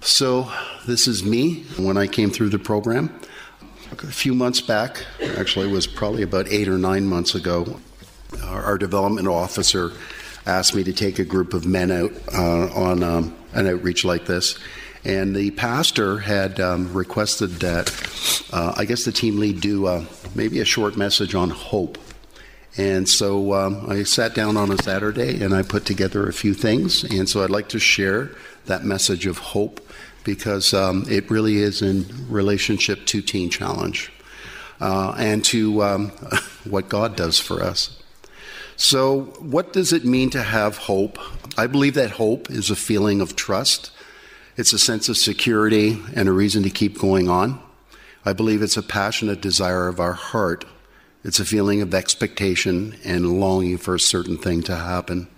So 0.00 0.50
this 0.86 1.06
is 1.06 1.24
me 1.24 1.62
when 1.76 1.96
I 1.96 2.08
came 2.08 2.30
through 2.30 2.48
the 2.50 2.58
program. 2.58 3.20
A 3.92 4.06
few 4.06 4.34
months 4.34 4.62
back, 4.62 5.04
actually, 5.36 5.68
it 5.68 5.72
was 5.72 5.86
probably 5.86 6.22
about 6.22 6.48
eight 6.48 6.66
or 6.66 6.78
nine 6.78 7.06
months 7.06 7.34
ago, 7.34 7.78
our, 8.42 8.78
development 8.78 9.28
officer 9.28 9.92
asked 10.46 10.74
me 10.74 10.82
to 10.82 10.94
take 10.94 11.18
a 11.18 11.24
group 11.24 11.52
of 11.52 11.66
men 11.66 11.90
out 11.90 12.10
uh, 12.32 12.68
on 12.72 13.02
um, 13.02 13.36
an 13.52 13.66
outreach 13.66 14.02
like 14.02 14.24
this. 14.24 14.58
And 15.04 15.36
the 15.36 15.50
pastor 15.50 16.18
had 16.18 16.58
um, 16.58 16.92
requested 16.94 17.50
that 17.60 17.90
uh, 18.50 18.72
I 18.76 18.86
guess 18.86 19.04
the 19.04 19.12
team 19.12 19.38
lead 19.38 19.60
do 19.60 19.86
uh, 19.86 20.06
maybe 20.34 20.60
a 20.60 20.64
short 20.64 20.96
message 20.96 21.34
on 21.34 21.50
hope. 21.50 21.98
And 22.78 23.06
so 23.06 23.52
um, 23.52 23.90
I 23.90 24.04
sat 24.04 24.34
down 24.34 24.56
on 24.56 24.70
a 24.70 24.78
Saturday 24.78 25.44
and 25.44 25.54
I 25.54 25.60
put 25.60 25.84
together 25.84 26.26
a 26.26 26.32
few 26.32 26.54
things. 26.54 27.04
And 27.04 27.28
so 27.28 27.44
I'd 27.44 27.50
like 27.50 27.68
to 27.68 27.78
share 27.78 28.30
that 28.64 28.84
message 28.84 29.26
of 29.26 29.36
hope 29.36 29.86
because 30.24 30.74
um, 30.74 31.04
it 31.08 31.30
really 31.30 31.58
is 31.58 31.82
in 31.82 32.06
relationship 32.28 33.06
to 33.06 33.20
Teen 33.22 33.50
Challenge 33.50 34.10
uh, 34.80 35.14
and 35.16 35.44
to 35.46 35.82
um, 35.82 36.08
what 36.64 36.88
God 36.88 37.16
does 37.16 37.38
for 37.38 37.62
us. 37.62 37.98
So, 38.76 39.24
what 39.38 39.72
does 39.72 39.92
it 39.92 40.04
mean 40.04 40.30
to 40.30 40.42
have 40.42 40.76
hope? 40.76 41.18
I 41.58 41.66
believe 41.66 41.94
that 41.94 42.12
hope 42.12 42.50
is 42.50 42.70
a 42.70 42.76
feeling 42.76 43.20
of 43.20 43.36
trust. 43.36 43.90
It's 44.56 44.72
a 44.72 44.78
sense 44.78 45.08
of 45.08 45.16
security 45.16 46.00
and 46.14 46.28
a 46.28 46.32
reason 46.32 46.62
to 46.62 46.70
keep 46.70 46.98
going 46.98 47.28
on. 47.28 47.60
I 48.24 48.32
believe 48.32 48.62
it's 48.62 48.76
a 48.76 48.82
passionate 48.82 49.40
desire 49.40 49.88
of 49.88 50.00
our 50.00 50.12
heart. 50.12 50.64
It's 51.24 51.40
a 51.40 51.44
feeling 51.44 51.82
of 51.82 51.94
expectation 51.94 52.96
and 53.04 53.40
longing 53.40 53.78
for 53.78 53.94
a 53.94 54.00
certain 54.00 54.36
thing 54.36 54.62
to 54.64 54.76
happen. 54.76 55.28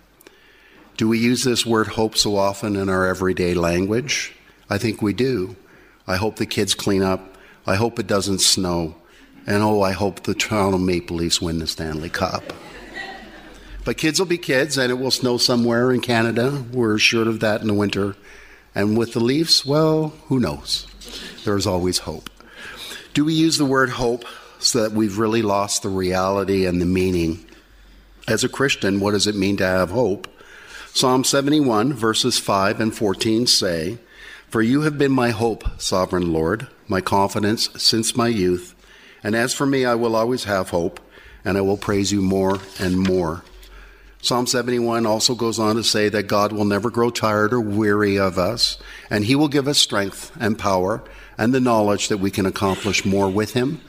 Do 0.97 1.09
we 1.09 1.18
use 1.18 1.44
this 1.44 1.66
word 1.66 1.88
hope 1.88 2.16
so 2.16 2.37
often 2.37 2.77
in 2.77 2.88
our 2.88 3.07
everyday 3.07 3.55
language? 3.55 4.34
I 4.68 4.79
think 4.79 5.03
we 5.03 5.12
do. 5.12 5.57
I 6.07 6.16
hope 6.16 6.37
the 6.37 6.46
kids 6.46 6.74
clean 6.74 7.03
up. 7.03 7.37
I 7.66 7.77
hope 7.77 7.98
it 7.98 8.07
doesn't 8.07 8.40
snow. 8.40 8.96
And 9.46 9.62
oh, 9.62 9.83
I 9.83 9.92
hope 9.92 10.22
the 10.22 10.35
Toronto 10.35 10.79
Maple 10.79 11.16
Leafs 11.16 11.40
win 11.40 11.59
the 11.59 11.66
Stanley 11.66 12.09
Cup. 12.09 12.53
But 13.85 13.98
kids 13.98 14.18
will 14.18 14.27
be 14.27 14.38
kids, 14.38 14.79
and 14.79 14.90
it 14.90 14.94
will 14.94 15.11
snow 15.11 15.37
somewhere 15.37 15.92
in 15.92 16.00
Canada. 16.00 16.64
We're 16.72 16.94
assured 16.94 17.27
of 17.27 17.40
that 17.40 17.61
in 17.61 17.66
the 17.66 17.74
winter. 17.74 18.16
And 18.74 18.96
with 18.96 19.12
the 19.12 19.20
Leafs, 19.20 19.64
well, 19.64 20.14
who 20.27 20.40
knows? 20.40 20.87
There's 21.44 21.66
always 21.66 21.98
hope. 21.98 22.31
Do 23.12 23.24
we 23.24 23.35
use 23.35 23.59
the 23.59 23.66
word 23.66 23.90
hope 23.90 24.24
so 24.59 24.83
that 24.83 24.92
we've 24.92 25.18
really 25.18 25.42
lost 25.42 25.83
the 25.83 25.90
reality 25.90 26.64
and 26.66 26.81
the 26.81 26.87
meaning? 26.87 27.44
As 28.27 28.42
a 28.42 28.48
Christian, 28.48 29.00
what 29.00 29.12
does 29.12 29.27
it 29.27 29.37
mean 29.37 29.59
to 29.59 29.66
have 29.66 29.90
hope? 29.90 30.27
Psalm 30.94 31.22
71, 31.22 31.92
verses 31.92 32.38
5 32.38 32.81
and 32.81 32.96
14 32.96 33.46
say, 33.46 33.98
for 34.55 34.62
you 34.62 34.83
have 34.83 34.97
been 34.97 35.11
my 35.11 35.31
hope, 35.31 35.64
sovereign 35.79 36.33
Lord, 36.33 36.69
my 36.87 37.01
confidence 37.01 37.71
since 37.77 38.14
my 38.14 38.29
youth. 38.29 38.73
And 39.25 39.35
as 39.35 39.53
for 39.53 39.67
me, 39.67 39.85
I 39.85 39.97
will 39.97 40.14
always 40.14 40.45
have 40.45 40.71
hope, 40.71 41.01
and 41.45 41.59
I 41.59 41.61
will 41.61 41.77
praise 41.77 42.12
you 42.12 42.23
more 42.23 42.61
and 42.79 42.97
more. 42.97 43.43
Psalm 44.23 44.47
71 44.47 45.07
also 45.07 45.35
goes 45.35 45.59
on 45.59 45.75
to 45.75 45.83
say 45.83 46.09
that 46.09 46.29
God 46.29 46.53
will 46.53 46.64
never 46.64 46.88
grow 46.88 47.11
tired 47.11 47.53
or 47.53 47.61
weary 47.61 48.17
of 48.17 48.38
us, 48.38 48.79
and 49.11 49.25
He 49.25 49.35
will 49.35 49.49
give 49.49 49.67
us 49.67 49.79
strength 49.79 50.31
and 50.38 50.57
power 50.57 51.03
and 51.37 51.53
the 51.53 51.59
knowledge 51.59 52.07
that 52.07 52.19
we 52.19 52.31
can 52.31 52.47
accomplish 52.47 53.05
more 53.05 53.29
with 53.29 53.55
Him 53.55 53.81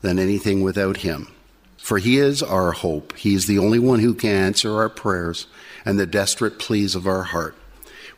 than 0.00 0.18
anything 0.18 0.62
without 0.62 0.96
Him. 0.96 1.28
For 1.76 1.98
He 1.98 2.16
is 2.16 2.42
our 2.42 2.72
hope. 2.72 3.14
He 3.18 3.34
is 3.34 3.46
the 3.46 3.58
only 3.58 3.78
one 3.78 3.98
who 3.98 4.14
can 4.14 4.30
answer 4.30 4.76
our 4.76 4.88
prayers 4.88 5.46
and 5.84 5.98
the 5.98 6.06
desperate 6.06 6.58
pleas 6.58 6.94
of 6.94 7.06
our 7.06 7.24
heart. 7.24 7.54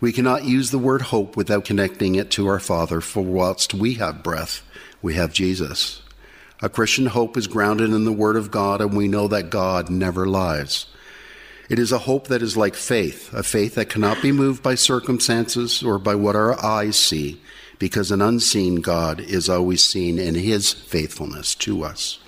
We 0.03 0.11
cannot 0.11 0.45
use 0.45 0.73
the 0.73 0.81
word 0.81 1.01
hope 1.01 1.37
without 1.37 1.65
connecting 1.65 2.17
it 2.17 2.29
to 2.33 2.49
our 2.49 2.59
Father, 2.59 3.01
for 3.01 3.23
whilst 3.23 3.73
we 3.73 3.95
have 3.95 4.25
breath, 4.25 4.62
we 5.01 5.15
have 5.15 5.33
Jesus. 5.33 6.03
A 6.61 6.69
Christian 6.69 7.07
hope 7.07 7.37
is 7.37 7.47
grounded 7.47 7.91
in 7.91 8.05
the 8.05 8.12
Word 8.12 8.35
of 8.35 8.51
God, 8.51 8.81
and 8.81 8.97
we 8.97 9.07
know 9.07 9.29
that 9.29 9.49
God 9.49 9.91
never 9.91 10.27
lies. 10.27 10.87
It 11.71 11.79
is 11.79 11.93
a 11.93 11.99
hope 11.99 12.27
that 12.27 12.43
is 12.43 12.57
like 12.57 12.75
faith, 12.75 13.33
a 13.33 13.45
faith 13.45 13.77
that 13.77 13.91
cannot 13.91 14.21
be 14.21 14.33
moved 14.33 14.61
by 14.61 14.75
circumstances 14.75 15.85
or 15.85 16.01
by 16.01 16.17
what 16.17 16.35
our 16.35 16.61
eyes 16.61 16.97
see, 16.97 17.41
because 17.79 18.11
an 18.11 18.21
unseen 18.21 18.81
God 18.81 19.21
is 19.21 19.49
always 19.49 19.85
seen 19.85 20.19
in 20.19 20.35
His 20.35 20.73
faithfulness 20.73 21.55
to 21.55 21.85
us. 21.85 22.19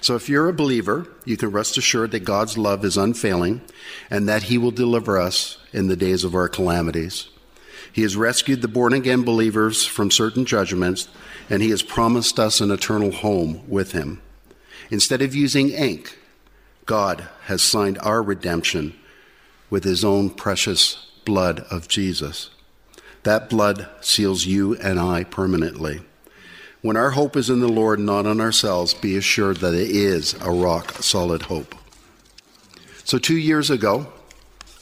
So 0.00 0.14
if 0.14 0.28
you're 0.28 0.48
a 0.48 0.52
believer, 0.52 1.06
you 1.24 1.36
can 1.36 1.50
rest 1.50 1.76
assured 1.76 2.10
that 2.12 2.24
God's 2.24 2.58
love 2.58 2.84
is 2.84 2.96
unfailing 2.96 3.62
and 4.10 4.28
that 4.28 4.44
He 4.44 4.58
will 4.58 4.70
deliver 4.70 5.18
us 5.18 5.58
in 5.72 5.88
the 5.88 5.96
days 5.96 6.24
of 6.24 6.34
our 6.34 6.48
calamities. 6.48 7.28
He 7.92 8.02
has 8.02 8.16
rescued 8.16 8.62
the 8.62 8.68
born 8.68 8.92
again 8.92 9.22
believers 9.22 9.84
from 9.84 10.10
certain 10.10 10.44
judgments, 10.44 11.08
and 11.48 11.62
He 11.62 11.70
has 11.70 11.82
promised 11.82 12.38
us 12.38 12.60
an 12.60 12.70
eternal 12.70 13.10
home 13.10 13.62
with 13.68 13.92
Him. 13.92 14.22
Instead 14.90 15.22
of 15.22 15.34
using 15.34 15.70
ink, 15.70 16.18
God 16.86 17.28
has 17.44 17.62
signed 17.62 17.98
our 17.98 18.22
redemption 18.22 18.94
with 19.70 19.84
His 19.84 20.04
own 20.04 20.30
precious 20.30 21.06
blood 21.24 21.60
of 21.70 21.88
Jesus. 21.88 22.50
That 23.22 23.50
blood 23.50 23.88
seals 24.00 24.46
you 24.46 24.76
and 24.76 24.98
I 24.98 25.24
permanently. 25.24 26.00
When 26.82 26.96
our 26.96 27.10
hope 27.10 27.36
is 27.36 27.50
in 27.50 27.60
the 27.60 27.68
Lord, 27.68 28.00
not 28.00 28.26
on 28.26 28.40
ourselves, 28.40 28.94
be 28.94 29.14
assured 29.14 29.58
that 29.58 29.74
it 29.74 29.90
is 29.90 30.34
a 30.40 30.50
rock 30.50 30.92
solid 31.02 31.42
hope. 31.42 31.74
So, 33.04 33.18
two 33.18 33.36
years 33.36 33.68
ago, 33.68 34.10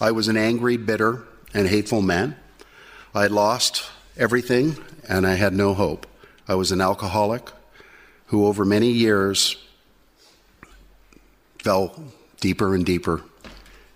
I 0.00 0.12
was 0.12 0.28
an 0.28 0.36
angry, 0.36 0.76
bitter, 0.76 1.24
and 1.52 1.66
hateful 1.66 2.00
man. 2.00 2.36
I 3.14 3.22
had 3.22 3.32
lost 3.32 3.90
everything 4.16 4.76
and 5.08 5.26
I 5.26 5.34
had 5.34 5.52
no 5.52 5.74
hope. 5.74 6.06
I 6.46 6.54
was 6.54 6.70
an 6.70 6.80
alcoholic 6.80 7.50
who, 8.26 8.46
over 8.46 8.64
many 8.64 8.90
years, 8.90 9.56
fell 11.64 12.12
deeper 12.40 12.76
and 12.76 12.86
deeper 12.86 13.22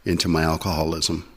into 0.04 0.26
my 0.26 0.42
alcoholism. 0.42 1.28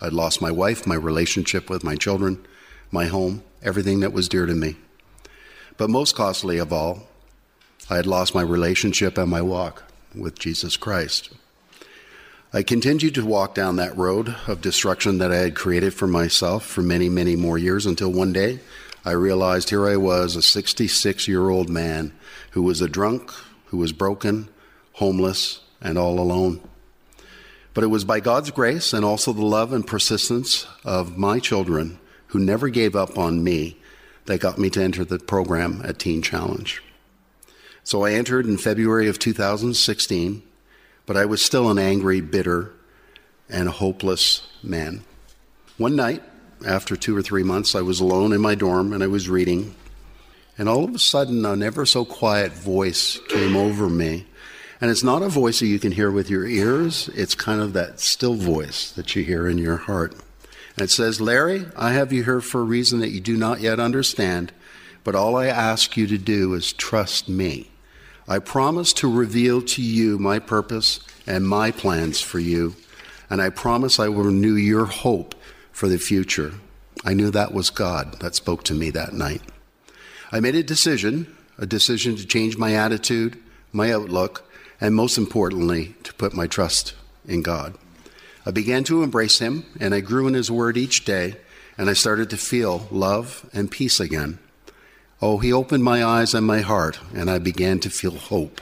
I'd 0.00 0.12
lost 0.12 0.40
my 0.40 0.52
wife, 0.52 0.86
my 0.86 0.94
relationship 0.94 1.68
with 1.68 1.82
my 1.82 1.96
children, 1.96 2.46
my 2.92 3.06
home, 3.06 3.42
everything 3.60 4.00
that 4.00 4.12
was 4.12 4.28
dear 4.28 4.46
to 4.46 4.54
me. 4.54 4.76
But 5.76 5.90
most 5.90 6.16
costly 6.16 6.58
of 6.58 6.72
all, 6.72 7.02
I 7.90 7.96
had 7.96 8.06
lost 8.06 8.34
my 8.34 8.42
relationship 8.42 9.18
and 9.18 9.30
my 9.30 9.42
walk 9.42 9.84
with 10.14 10.38
Jesus 10.38 10.76
Christ. 10.76 11.30
I 12.52 12.62
continued 12.62 13.14
to 13.16 13.26
walk 13.26 13.54
down 13.54 13.76
that 13.76 13.96
road 13.96 14.34
of 14.46 14.62
destruction 14.62 15.18
that 15.18 15.30
I 15.30 15.36
had 15.36 15.54
created 15.54 15.92
for 15.92 16.06
myself 16.06 16.64
for 16.64 16.80
many, 16.80 17.08
many 17.08 17.36
more 17.36 17.58
years 17.58 17.84
until 17.84 18.10
one 18.10 18.32
day 18.32 18.60
I 19.04 19.10
realized 19.10 19.70
here 19.70 19.86
I 19.86 19.96
was, 19.96 20.34
a 20.34 20.42
66 20.42 21.28
year 21.28 21.50
old 21.50 21.68
man 21.68 22.12
who 22.52 22.62
was 22.62 22.80
a 22.80 22.88
drunk, 22.88 23.30
who 23.66 23.76
was 23.76 23.92
broken, 23.92 24.48
homeless, 24.94 25.60
and 25.82 25.98
all 25.98 26.18
alone. 26.18 26.60
But 27.74 27.84
it 27.84 27.88
was 27.88 28.04
by 28.04 28.20
God's 28.20 28.50
grace 28.50 28.92
and 28.94 29.04
also 29.04 29.32
the 29.32 29.44
love 29.44 29.72
and 29.72 29.86
persistence 29.86 30.66
of 30.82 31.18
my 31.18 31.38
children 31.38 31.98
who 32.28 32.38
never 32.38 32.70
gave 32.70 32.96
up 32.96 33.18
on 33.18 33.44
me 33.44 33.76
that 34.26 34.40
got 34.40 34.58
me 34.58 34.70
to 34.70 34.82
enter 34.82 35.04
the 35.04 35.18
program 35.18 35.82
at 35.84 35.98
Teen 35.98 36.22
Challenge. 36.22 36.82
So 37.82 38.04
I 38.04 38.12
entered 38.12 38.46
in 38.46 38.58
February 38.58 39.08
of 39.08 39.18
2016, 39.18 40.42
but 41.06 41.16
I 41.16 41.24
was 41.24 41.40
still 41.40 41.70
an 41.70 41.78
angry, 41.78 42.20
bitter, 42.20 42.72
and 43.48 43.68
hopeless 43.68 44.46
man. 44.62 45.04
One 45.78 45.94
night, 45.94 46.22
after 46.66 46.96
two 46.96 47.16
or 47.16 47.22
three 47.22 47.42
months, 47.42 47.74
I 47.74 47.82
was 47.82 48.00
alone 48.00 48.32
in 48.32 48.40
my 48.40 48.54
dorm 48.54 48.92
and 48.92 49.02
I 49.02 49.06
was 49.06 49.28
reading. 49.28 49.74
And 50.58 50.68
all 50.68 50.84
of 50.84 50.94
a 50.94 50.98
sudden, 50.98 51.44
an 51.44 51.62
ever 51.62 51.84
so 51.84 52.04
quiet 52.04 52.52
voice 52.52 53.20
came 53.28 53.56
over 53.56 53.88
me. 53.88 54.26
And 54.80 54.90
it's 54.90 55.04
not 55.04 55.22
a 55.22 55.28
voice 55.28 55.60
that 55.60 55.66
you 55.66 55.78
can 55.78 55.92
hear 55.92 56.10
with 56.10 56.28
your 56.28 56.46
ears, 56.46 57.08
it's 57.14 57.34
kind 57.34 57.60
of 57.60 57.72
that 57.74 58.00
still 58.00 58.34
voice 58.34 58.90
that 58.92 59.14
you 59.14 59.22
hear 59.22 59.48
in 59.48 59.58
your 59.58 59.76
heart. 59.76 60.14
And 60.76 60.84
it 60.84 60.90
says, 60.90 61.20
Larry, 61.20 61.66
I 61.74 61.92
have 61.92 62.12
you 62.12 62.24
here 62.24 62.42
for 62.42 62.60
a 62.60 62.64
reason 62.64 63.00
that 63.00 63.10
you 63.10 63.20
do 63.20 63.36
not 63.36 63.60
yet 63.60 63.80
understand, 63.80 64.52
but 65.04 65.14
all 65.14 65.36
I 65.36 65.46
ask 65.46 65.96
you 65.96 66.06
to 66.06 66.18
do 66.18 66.52
is 66.52 66.72
trust 66.72 67.28
me. 67.28 67.70
I 68.28 68.40
promise 68.40 68.92
to 68.94 69.10
reveal 69.10 69.62
to 69.62 69.82
you 69.82 70.18
my 70.18 70.38
purpose 70.38 71.00
and 71.26 71.48
my 71.48 71.70
plans 71.70 72.20
for 72.20 72.38
you, 72.38 72.76
and 73.30 73.40
I 73.40 73.48
promise 73.48 73.98
I 73.98 74.08
will 74.08 74.24
renew 74.24 74.54
your 74.54 74.84
hope 74.84 75.34
for 75.72 75.88
the 75.88 75.98
future. 75.98 76.52
I 77.04 77.14
knew 77.14 77.30
that 77.30 77.54
was 77.54 77.70
God 77.70 78.20
that 78.20 78.34
spoke 78.34 78.64
to 78.64 78.74
me 78.74 78.90
that 78.90 79.12
night. 79.12 79.42
I 80.32 80.40
made 80.40 80.56
a 80.56 80.62
decision, 80.62 81.34
a 81.56 81.66
decision 81.66 82.16
to 82.16 82.26
change 82.26 82.58
my 82.58 82.74
attitude, 82.74 83.38
my 83.72 83.92
outlook, 83.92 84.44
and 84.80 84.94
most 84.94 85.16
importantly, 85.16 85.94
to 86.02 86.12
put 86.14 86.34
my 86.34 86.46
trust 86.46 86.94
in 87.26 87.42
God. 87.42 87.74
I 88.46 88.52
began 88.52 88.84
to 88.84 89.02
embrace 89.02 89.40
Him, 89.40 89.64
and 89.80 89.92
I 89.92 89.98
grew 89.98 90.28
in 90.28 90.34
His 90.34 90.52
Word 90.52 90.76
each 90.76 91.04
day, 91.04 91.34
and 91.76 91.90
I 91.90 91.94
started 91.94 92.30
to 92.30 92.36
feel 92.36 92.86
love 92.92 93.44
and 93.52 93.68
peace 93.68 93.98
again. 93.98 94.38
Oh, 95.20 95.38
He 95.38 95.52
opened 95.52 95.82
my 95.82 96.04
eyes 96.04 96.32
and 96.32 96.46
my 96.46 96.60
heart, 96.60 97.00
and 97.12 97.28
I 97.28 97.38
began 97.38 97.80
to 97.80 97.90
feel 97.90 98.16
hope. 98.16 98.60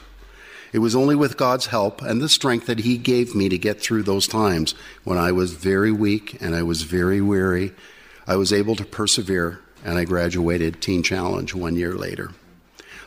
It 0.73 0.79
was 0.79 0.97
only 0.97 1.15
with 1.15 1.37
God's 1.37 1.67
help 1.67 2.01
and 2.01 2.23
the 2.23 2.31
strength 2.31 2.65
that 2.67 2.81
He 2.81 2.97
gave 2.97 3.35
me 3.35 3.51
to 3.51 3.59
get 3.59 3.79
through 3.79 4.05
those 4.05 4.27
times 4.27 4.75
when 5.05 5.19
I 5.19 5.33
was 5.33 5.53
very 5.53 5.93
weak 5.93 6.41
and 6.41 6.55
I 6.55 6.63
was 6.63 6.83
very 6.83 7.21
weary. 7.21 7.73
I 8.27 8.37
was 8.37 8.55
able 8.55 8.77
to 8.77 8.87
persevere, 8.87 9.61
and 9.85 9.99
I 9.99 10.05
graduated 10.05 10.81
Teen 10.81 11.03
Challenge 11.03 11.55
one 11.55 11.77
year 11.77 11.95
later. 11.95 12.31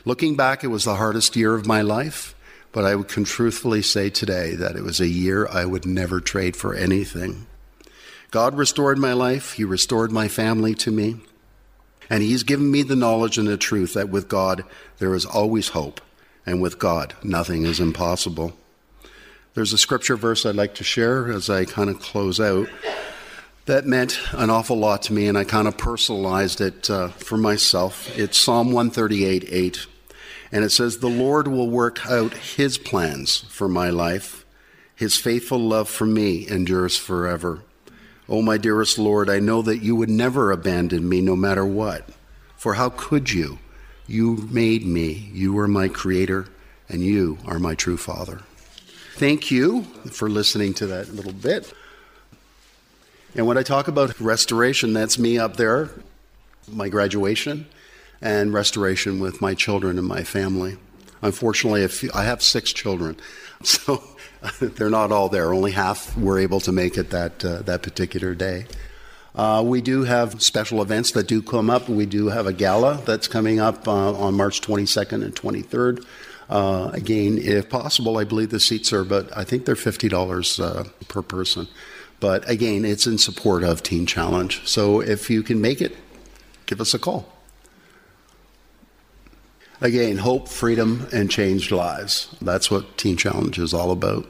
Looking 0.05 0.35
back, 0.35 0.63
it 0.63 0.67
was 0.67 0.83
the 0.83 0.95
hardest 0.95 1.35
year 1.35 1.55
of 1.55 1.65
my 1.65 1.81
life. 1.81 2.35
But 2.77 2.85
I 2.85 3.01
can 3.01 3.23
truthfully 3.23 3.81
say 3.81 4.11
today 4.11 4.53
that 4.53 4.75
it 4.75 4.83
was 4.83 4.99
a 4.99 5.07
year 5.07 5.47
I 5.51 5.65
would 5.65 5.87
never 5.87 6.19
trade 6.19 6.55
for 6.55 6.75
anything. 6.75 7.47
God 8.29 8.55
restored 8.55 8.99
my 8.99 9.13
life, 9.13 9.53
He 9.53 9.63
restored 9.63 10.11
my 10.11 10.27
family 10.27 10.75
to 10.75 10.91
me, 10.91 11.15
and 12.07 12.21
He's 12.21 12.43
given 12.43 12.69
me 12.69 12.83
the 12.83 12.95
knowledge 12.95 13.39
and 13.39 13.47
the 13.47 13.57
truth 13.57 13.95
that 13.95 14.09
with 14.09 14.29
God 14.29 14.63
there 14.99 15.15
is 15.15 15.25
always 15.25 15.69
hope, 15.69 16.01
and 16.45 16.61
with 16.61 16.77
God 16.77 17.15
nothing 17.23 17.65
is 17.65 17.79
impossible. 17.79 18.55
There's 19.55 19.73
a 19.73 19.77
scripture 19.79 20.15
verse 20.15 20.45
I'd 20.45 20.53
like 20.53 20.75
to 20.75 20.83
share 20.83 21.31
as 21.31 21.49
I 21.49 21.65
kind 21.65 21.89
of 21.89 21.99
close 21.99 22.39
out 22.39 22.69
that 23.65 23.87
meant 23.87 24.19
an 24.33 24.51
awful 24.51 24.77
lot 24.77 25.01
to 25.01 25.13
me, 25.13 25.27
and 25.27 25.35
I 25.35 25.45
kind 25.45 25.67
of 25.67 25.79
personalized 25.79 26.61
it 26.61 26.91
uh, 26.91 27.07
for 27.07 27.37
myself. 27.37 28.15
It's 28.19 28.37
Psalm 28.37 28.67
138 28.71 29.45
8. 29.49 29.87
And 30.51 30.63
it 30.63 30.71
says, 30.71 30.97
The 30.97 31.07
Lord 31.09 31.47
will 31.47 31.69
work 31.69 32.05
out 32.09 32.33
his 32.33 32.77
plans 32.77 33.39
for 33.49 33.67
my 33.67 33.89
life. 33.89 34.45
His 34.95 35.15
faithful 35.15 35.59
love 35.59 35.89
for 35.89 36.05
me 36.05 36.47
endures 36.47 36.97
forever. 36.97 37.61
Oh, 38.29 38.41
my 38.41 38.57
dearest 38.57 38.97
Lord, 38.97 39.29
I 39.29 39.39
know 39.39 39.61
that 39.61 39.83
you 39.83 39.95
would 39.95 40.09
never 40.09 40.51
abandon 40.51 41.07
me 41.07 41.21
no 41.21 41.35
matter 41.35 41.65
what. 41.65 42.09
For 42.57 42.73
how 42.73 42.89
could 42.89 43.31
you? 43.31 43.59
You 44.07 44.47
made 44.49 44.85
me. 44.85 45.29
You 45.33 45.57
are 45.59 45.67
my 45.67 45.87
creator, 45.87 46.47
and 46.89 47.03
you 47.03 47.37
are 47.45 47.59
my 47.59 47.75
true 47.75 47.97
father. 47.97 48.41
Thank 49.15 49.51
you 49.51 49.83
for 50.11 50.29
listening 50.29 50.73
to 50.75 50.87
that 50.87 51.13
little 51.13 51.33
bit. 51.33 51.73
And 53.35 53.45
when 53.45 53.57
I 53.57 53.63
talk 53.63 53.87
about 53.87 54.19
restoration, 54.19 54.93
that's 54.93 55.19
me 55.19 55.37
up 55.37 55.57
there, 55.57 55.89
my 56.67 56.89
graduation 56.89 57.67
and 58.21 58.53
restoration 58.53 59.19
with 59.19 59.41
my 59.41 59.53
children 59.53 59.97
and 59.97 60.07
my 60.07 60.23
family. 60.23 60.77
Unfortunately, 61.21 61.87
I 62.13 62.23
have 62.23 62.43
six 62.43 62.71
children, 62.71 63.17
so 63.63 64.03
they're 64.59 64.89
not 64.89 65.11
all 65.11 65.29
there. 65.29 65.53
Only 65.53 65.71
half 65.71 66.15
were 66.17 66.39
able 66.39 66.59
to 66.61 66.71
make 66.71 66.97
it 66.97 67.09
that 67.11 67.43
uh, 67.43 67.61
that 67.63 67.81
particular 67.81 68.35
day. 68.35 68.65
Uh, 69.35 69.63
we 69.63 69.81
do 69.81 70.03
have 70.03 70.41
special 70.41 70.81
events 70.81 71.11
that 71.11 71.27
do 71.27 71.43
come 71.43 71.69
up. 71.69 71.87
We 71.87 72.07
do 72.07 72.29
have 72.29 72.47
a 72.47 72.53
gala 72.53 73.01
that's 73.05 73.27
coming 73.27 73.59
up 73.59 73.87
uh, 73.87 74.13
on 74.13 74.33
March 74.33 74.61
22nd 74.61 75.23
and 75.23 75.35
23rd. 75.35 76.03
Uh, 76.49 76.89
again, 76.93 77.37
if 77.37 77.69
possible, 77.69 78.17
I 78.17 78.23
believe 78.23 78.49
the 78.49 78.59
seats 78.59 78.91
are, 78.93 79.03
but 79.03 79.35
I 79.37 79.43
think 79.43 79.65
they're 79.65 79.75
fifty 79.75 80.07
dollars 80.07 80.59
uh, 80.59 80.85
per 81.07 81.21
person. 81.21 81.67
But 82.19 82.49
again, 82.49 82.85
it's 82.85 83.05
in 83.05 83.17
support 83.17 83.63
of 83.63 83.83
Teen 83.83 84.05
Challenge. 84.05 84.67
So 84.67 85.01
if 85.01 85.29
you 85.29 85.43
can 85.43 85.61
make 85.61 85.81
it, 85.81 85.95
give 86.65 86.81
us 86.81 86.93
a 86.93 86.99
call. 86.99 87.36
Again, 89.79 90.17
hope, 90.17 90.47
freedom, 90.47 91.07
and 91.13 91.29
changed 91.29 91.71
lives. 91.71 92.35
That's 92.41 92.71
what 92.71 92.97
Teen 92.97 93.15
Challenge 93.15 93.59
is 93.59 93.75
all 93.75 93.91
about. 93.91 94.25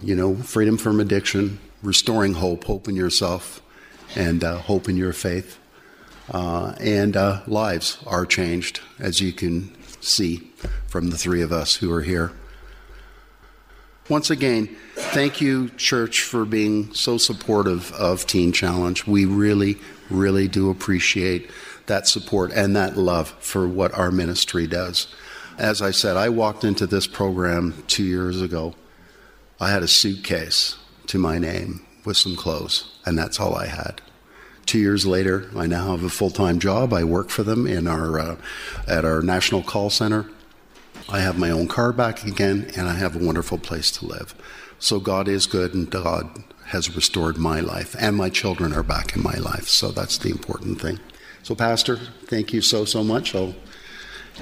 You 0.00 0.16
know, 0.16 0.34
freedom 0.34 0.76
from 0.76 0.98
addiction, 0.98 1.60
restoring 1.84 2.34
hope, 2.34 2.64
hope 2.64 2.88
in 2.88 2.96
yourself, 2.96 3.62
and 4.16 4.42
uh, 4.42 4.58
hope 4.58 4.88
in 4.88 4.96
your 4.96 5.12
faith. 5.12 5.60
Uh, 6.32 6.74
and 6.80 7.16
uh, 7.16 7.42
lives 7.46 7.98
are 8.08 8.26
changed, 8.26 8.80
as 8.98 9.20
you 9.20 9.32
can 9.32 9.72
see 10.00 10.50
from 10.88 11.10
the 11.10 11.18
three 11.18 11.42
of 11.42 11.52
us 11.52 11.76
who 11.76 11.92
are 11.92 12.02
here. 12.02 12.32
Once 14.08 14.30
again, 14.30 14.68
thank 14.96 15.40
you, 15.40 15.68
church, 15.70 16.22
for 16.22 16.44
being 16.44 16.92
so 16.92 17.16
supportive 17.18 17.92
of 17.92 18.26
Teen 18.26 18.50
Challenge. 18.50 19.06
We 19.06 19.26
really, 19.26 19.78
really 20.10 20.48
do 20.48 20.70
appreciate 20.70 21.48
that 21.86 22.06
support 22.06 22.52
and 22.52 22.74
that 22.76 22.96
love 22.96 23.30
for 23.40 23.66
what 23.66 23.92
our 23.94 24.10
ministry 24.10 24.66
does. 24.66 25.06
As 25.58 25.82
I 25.82 25.90
said, 25.90 26.16
I 26.16 26.28
walked 26.28 26.64
into 26.64 26.86
this 26.86 27.06
program 27.06 27.84
two 27.86 28.04
years 28.04 28.40
ago. 28.40 28.74
I 29.60 29.70
had 29.70 29.82
a 29.82 29.88
suitcase 29.88 30.76
to 31.08 31.18
my 31.18 31.38
name 31.38 31.84
with 32.04 32.16
some 32.16 32.36
clothes, 32.36 32.98
and 33.04 33.18
that's 33.18 33.38
all 33.38 33.54
I 33.54 33.66
had. 33.66 34.00
Two 34.66 34.78
years 34.78 35.06
later, 35.06 35.50
I 35.56 35.66
now 35.66 35.90
have 35.90 36.04
a 36.04 36.08
full 36.08 36.30
time 36.30 36.58
job. 36.58 36.92
I 36.92 37.04
work 37.04 37.30
for 37.30 37.42
them 37.42 37.66
in 37.66 37.86
our, 37.86 38.18
uh, 38.18 38.36
at 38.88 39.04
our 39.04 39.22
national 39.22 39.62
call 39.62 39.90
center. 39.90 40.30
I 41.08 41.20
have 41.20 41.38
my 41.38 41.50
own 41.50 41.68
car 41.68 41.92
back 41.92 42.24
again, 42.24 42.70
and 42.76 42.88
I 42.88 42.94
have 42.94 43.16
a 43.16 43.24
wonderful 43.24 43.58
place 43.58 43.90
to 43.92 44.06
live. 44.06 44.34
So 44.78 45.00
God 45.00 45.28
is 45.28 45.46
good, 45.46 45.74
and 45.74 45.90
God 45.90 46.44
has 46.66 46.94
restored 46.94 47.36
my 47.36 47.60
life, 47.60 47.94
and 47.98 48.16
my 48.16 48.30
children 48.30 48.72
are 48.72 48.82
back 48.82 49.14
in 49.14 49.22
my 49.22 49.34
life. 49.34 49.68
So 49.68 49.90
that's 49.90 50.16
the 50.18 50.30
important 50.30 50.80
thing. 50.80 51.00
So, 51.44 51.56
Pastor, 51.56 51.96
thank 51.96 52.52
you 52.52 52.62
so, 52.62 52.84
so 52.84 53.02
much. 53.02 53.34
I'll 53.34 53.54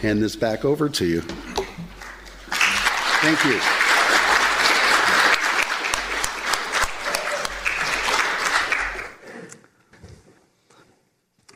hand 0.03 0.23
this 0.23 0.37
back 0.37 0.67
over 0.67 0.87
to 0.91 1.07
you. 1.07 1.23
Thank 3.23 3.43
you. 3.47 3.59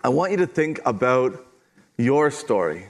I 0.03 0.09
want 0.09 0.30
you 0.30 0.38
to 0.38 0.47
think 0.47 0.80
about 0.86 1.47
your 1.99 2.30
story. 2.30 2.86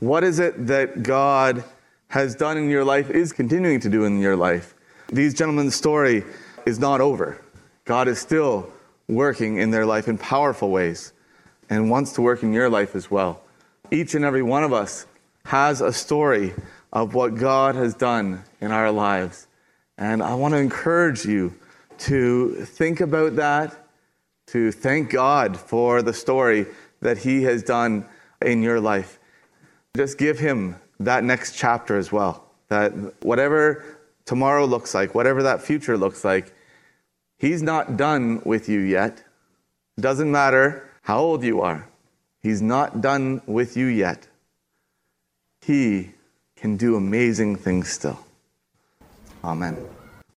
What 0.00 0.24
is 0.24 0.38
it 0.38 0.68
that 0.68 1.02
God 1.02 1.62
has 2.08 2.34
done 2.34 2.56
in 2.56 2.70
your 2.70 2.84
life, 2.84 3.10
is 3.10 3.34
continuing 3.34 3.80
to 3.80 3.90
do 3.90 4.04
in 4.04 4.18
your 4.18 4.36
life? 4.36 4.74
These 5.08 5.34
gentlemen's 5.34 5.74
story 5.74 6.24
is 6.64 6.78
not 6.78 7.02
over. 7.02 7.42
God 7.84 8.08
is 8.08 8.18
still 8.18 8.72
working 9.08 9.58
in 9.58 9.70
their 9.70 9.84
life 9.84 10.08
in 10.08 10.16
powerful 10.16 10.70
ways 10.70 11.12
and 11.68 11.90
wants 11.90 12.12
to 12.12 12.22
work 12.22 12.42
in 12.42 12.52
your 12.52 12.68
life 12.68 12.94
as 12.94 13.10
well. 13.10 13.42
Each 13.90 14.14
and 14.14 14.24
every 14.24 14.42
one 14.42 14.64
of 14.64 14.72
us 14.72 15.06
has 15.44 15.80
a 15.80 15.92
story 15.92 16.54
of 16.92 17.14
what 17.14 17.34
God 17.34 17.74
has 17.74 17.94
done 17.94 18.42
in 18.60 18.72
our 18.72 18.90
lives. 18.90 19.46
And 19.98 20.22
I 20.22 20.34
want 20.34 20.54
to 20.54 20.58
encourage 20.58 21.24
you 21.24 21.54
to 21.98 22.64
think 22.64 23.00
about 23.00 23.36
that, 23.36 23.76
to 24.48 24.72
thank 24.72 25.10
God 25.10 25.56
for 25.56 26.02
the 26.02 26.12
story 26.12 26.66
that 27.00 27.18
He 27.18 27.42
has 27.44 27.62
done 27.62 28.06
in 28.42 28.62
your 28.62 28.80
life. 28.80 29.18
Just 29.96 30.18
give 30.18 30.38
Him 30.38 30.76
that 31.00 31.24
next 31.24 31.56
chapter 31.56 31.96
as 31.96 32.12
well. 32.12 32.44
That 32.68 32.92
whatever 33.24 33.84
tomorrow 34.24 34.64
looks 34.64 34.94
like, 34.94 35.14
whatever 35.14 35.42
that 35.44 35.62
future 35.62 35.96
looks 35.96 36.24
like, 36.24 36.52
He's 37.38 37.62
not 37.62 37.96
done 37.96 38.42
with 38.44 38.68
you 38.68 38.80
yet. 38.80 39.22
Doesn't 39.98 40.30
matter 40.30 40.85
how 41.06 41.20
old 41.20 41.44
you 41.44 41.60
are. 41.60 41.86
He's 42.42 42.60
not 42.60 43.00
done 43.00 43.40
with 43.46 43.76
you 43.76 43.86
yet. 43.86 44.26
He 45.64 46.10
can 46.56 46.76
do 46.76 46.96
amazing 46.96 47.54
things 47.56 47.88
still. 47.90 48.18
Amen. 49.44 49.76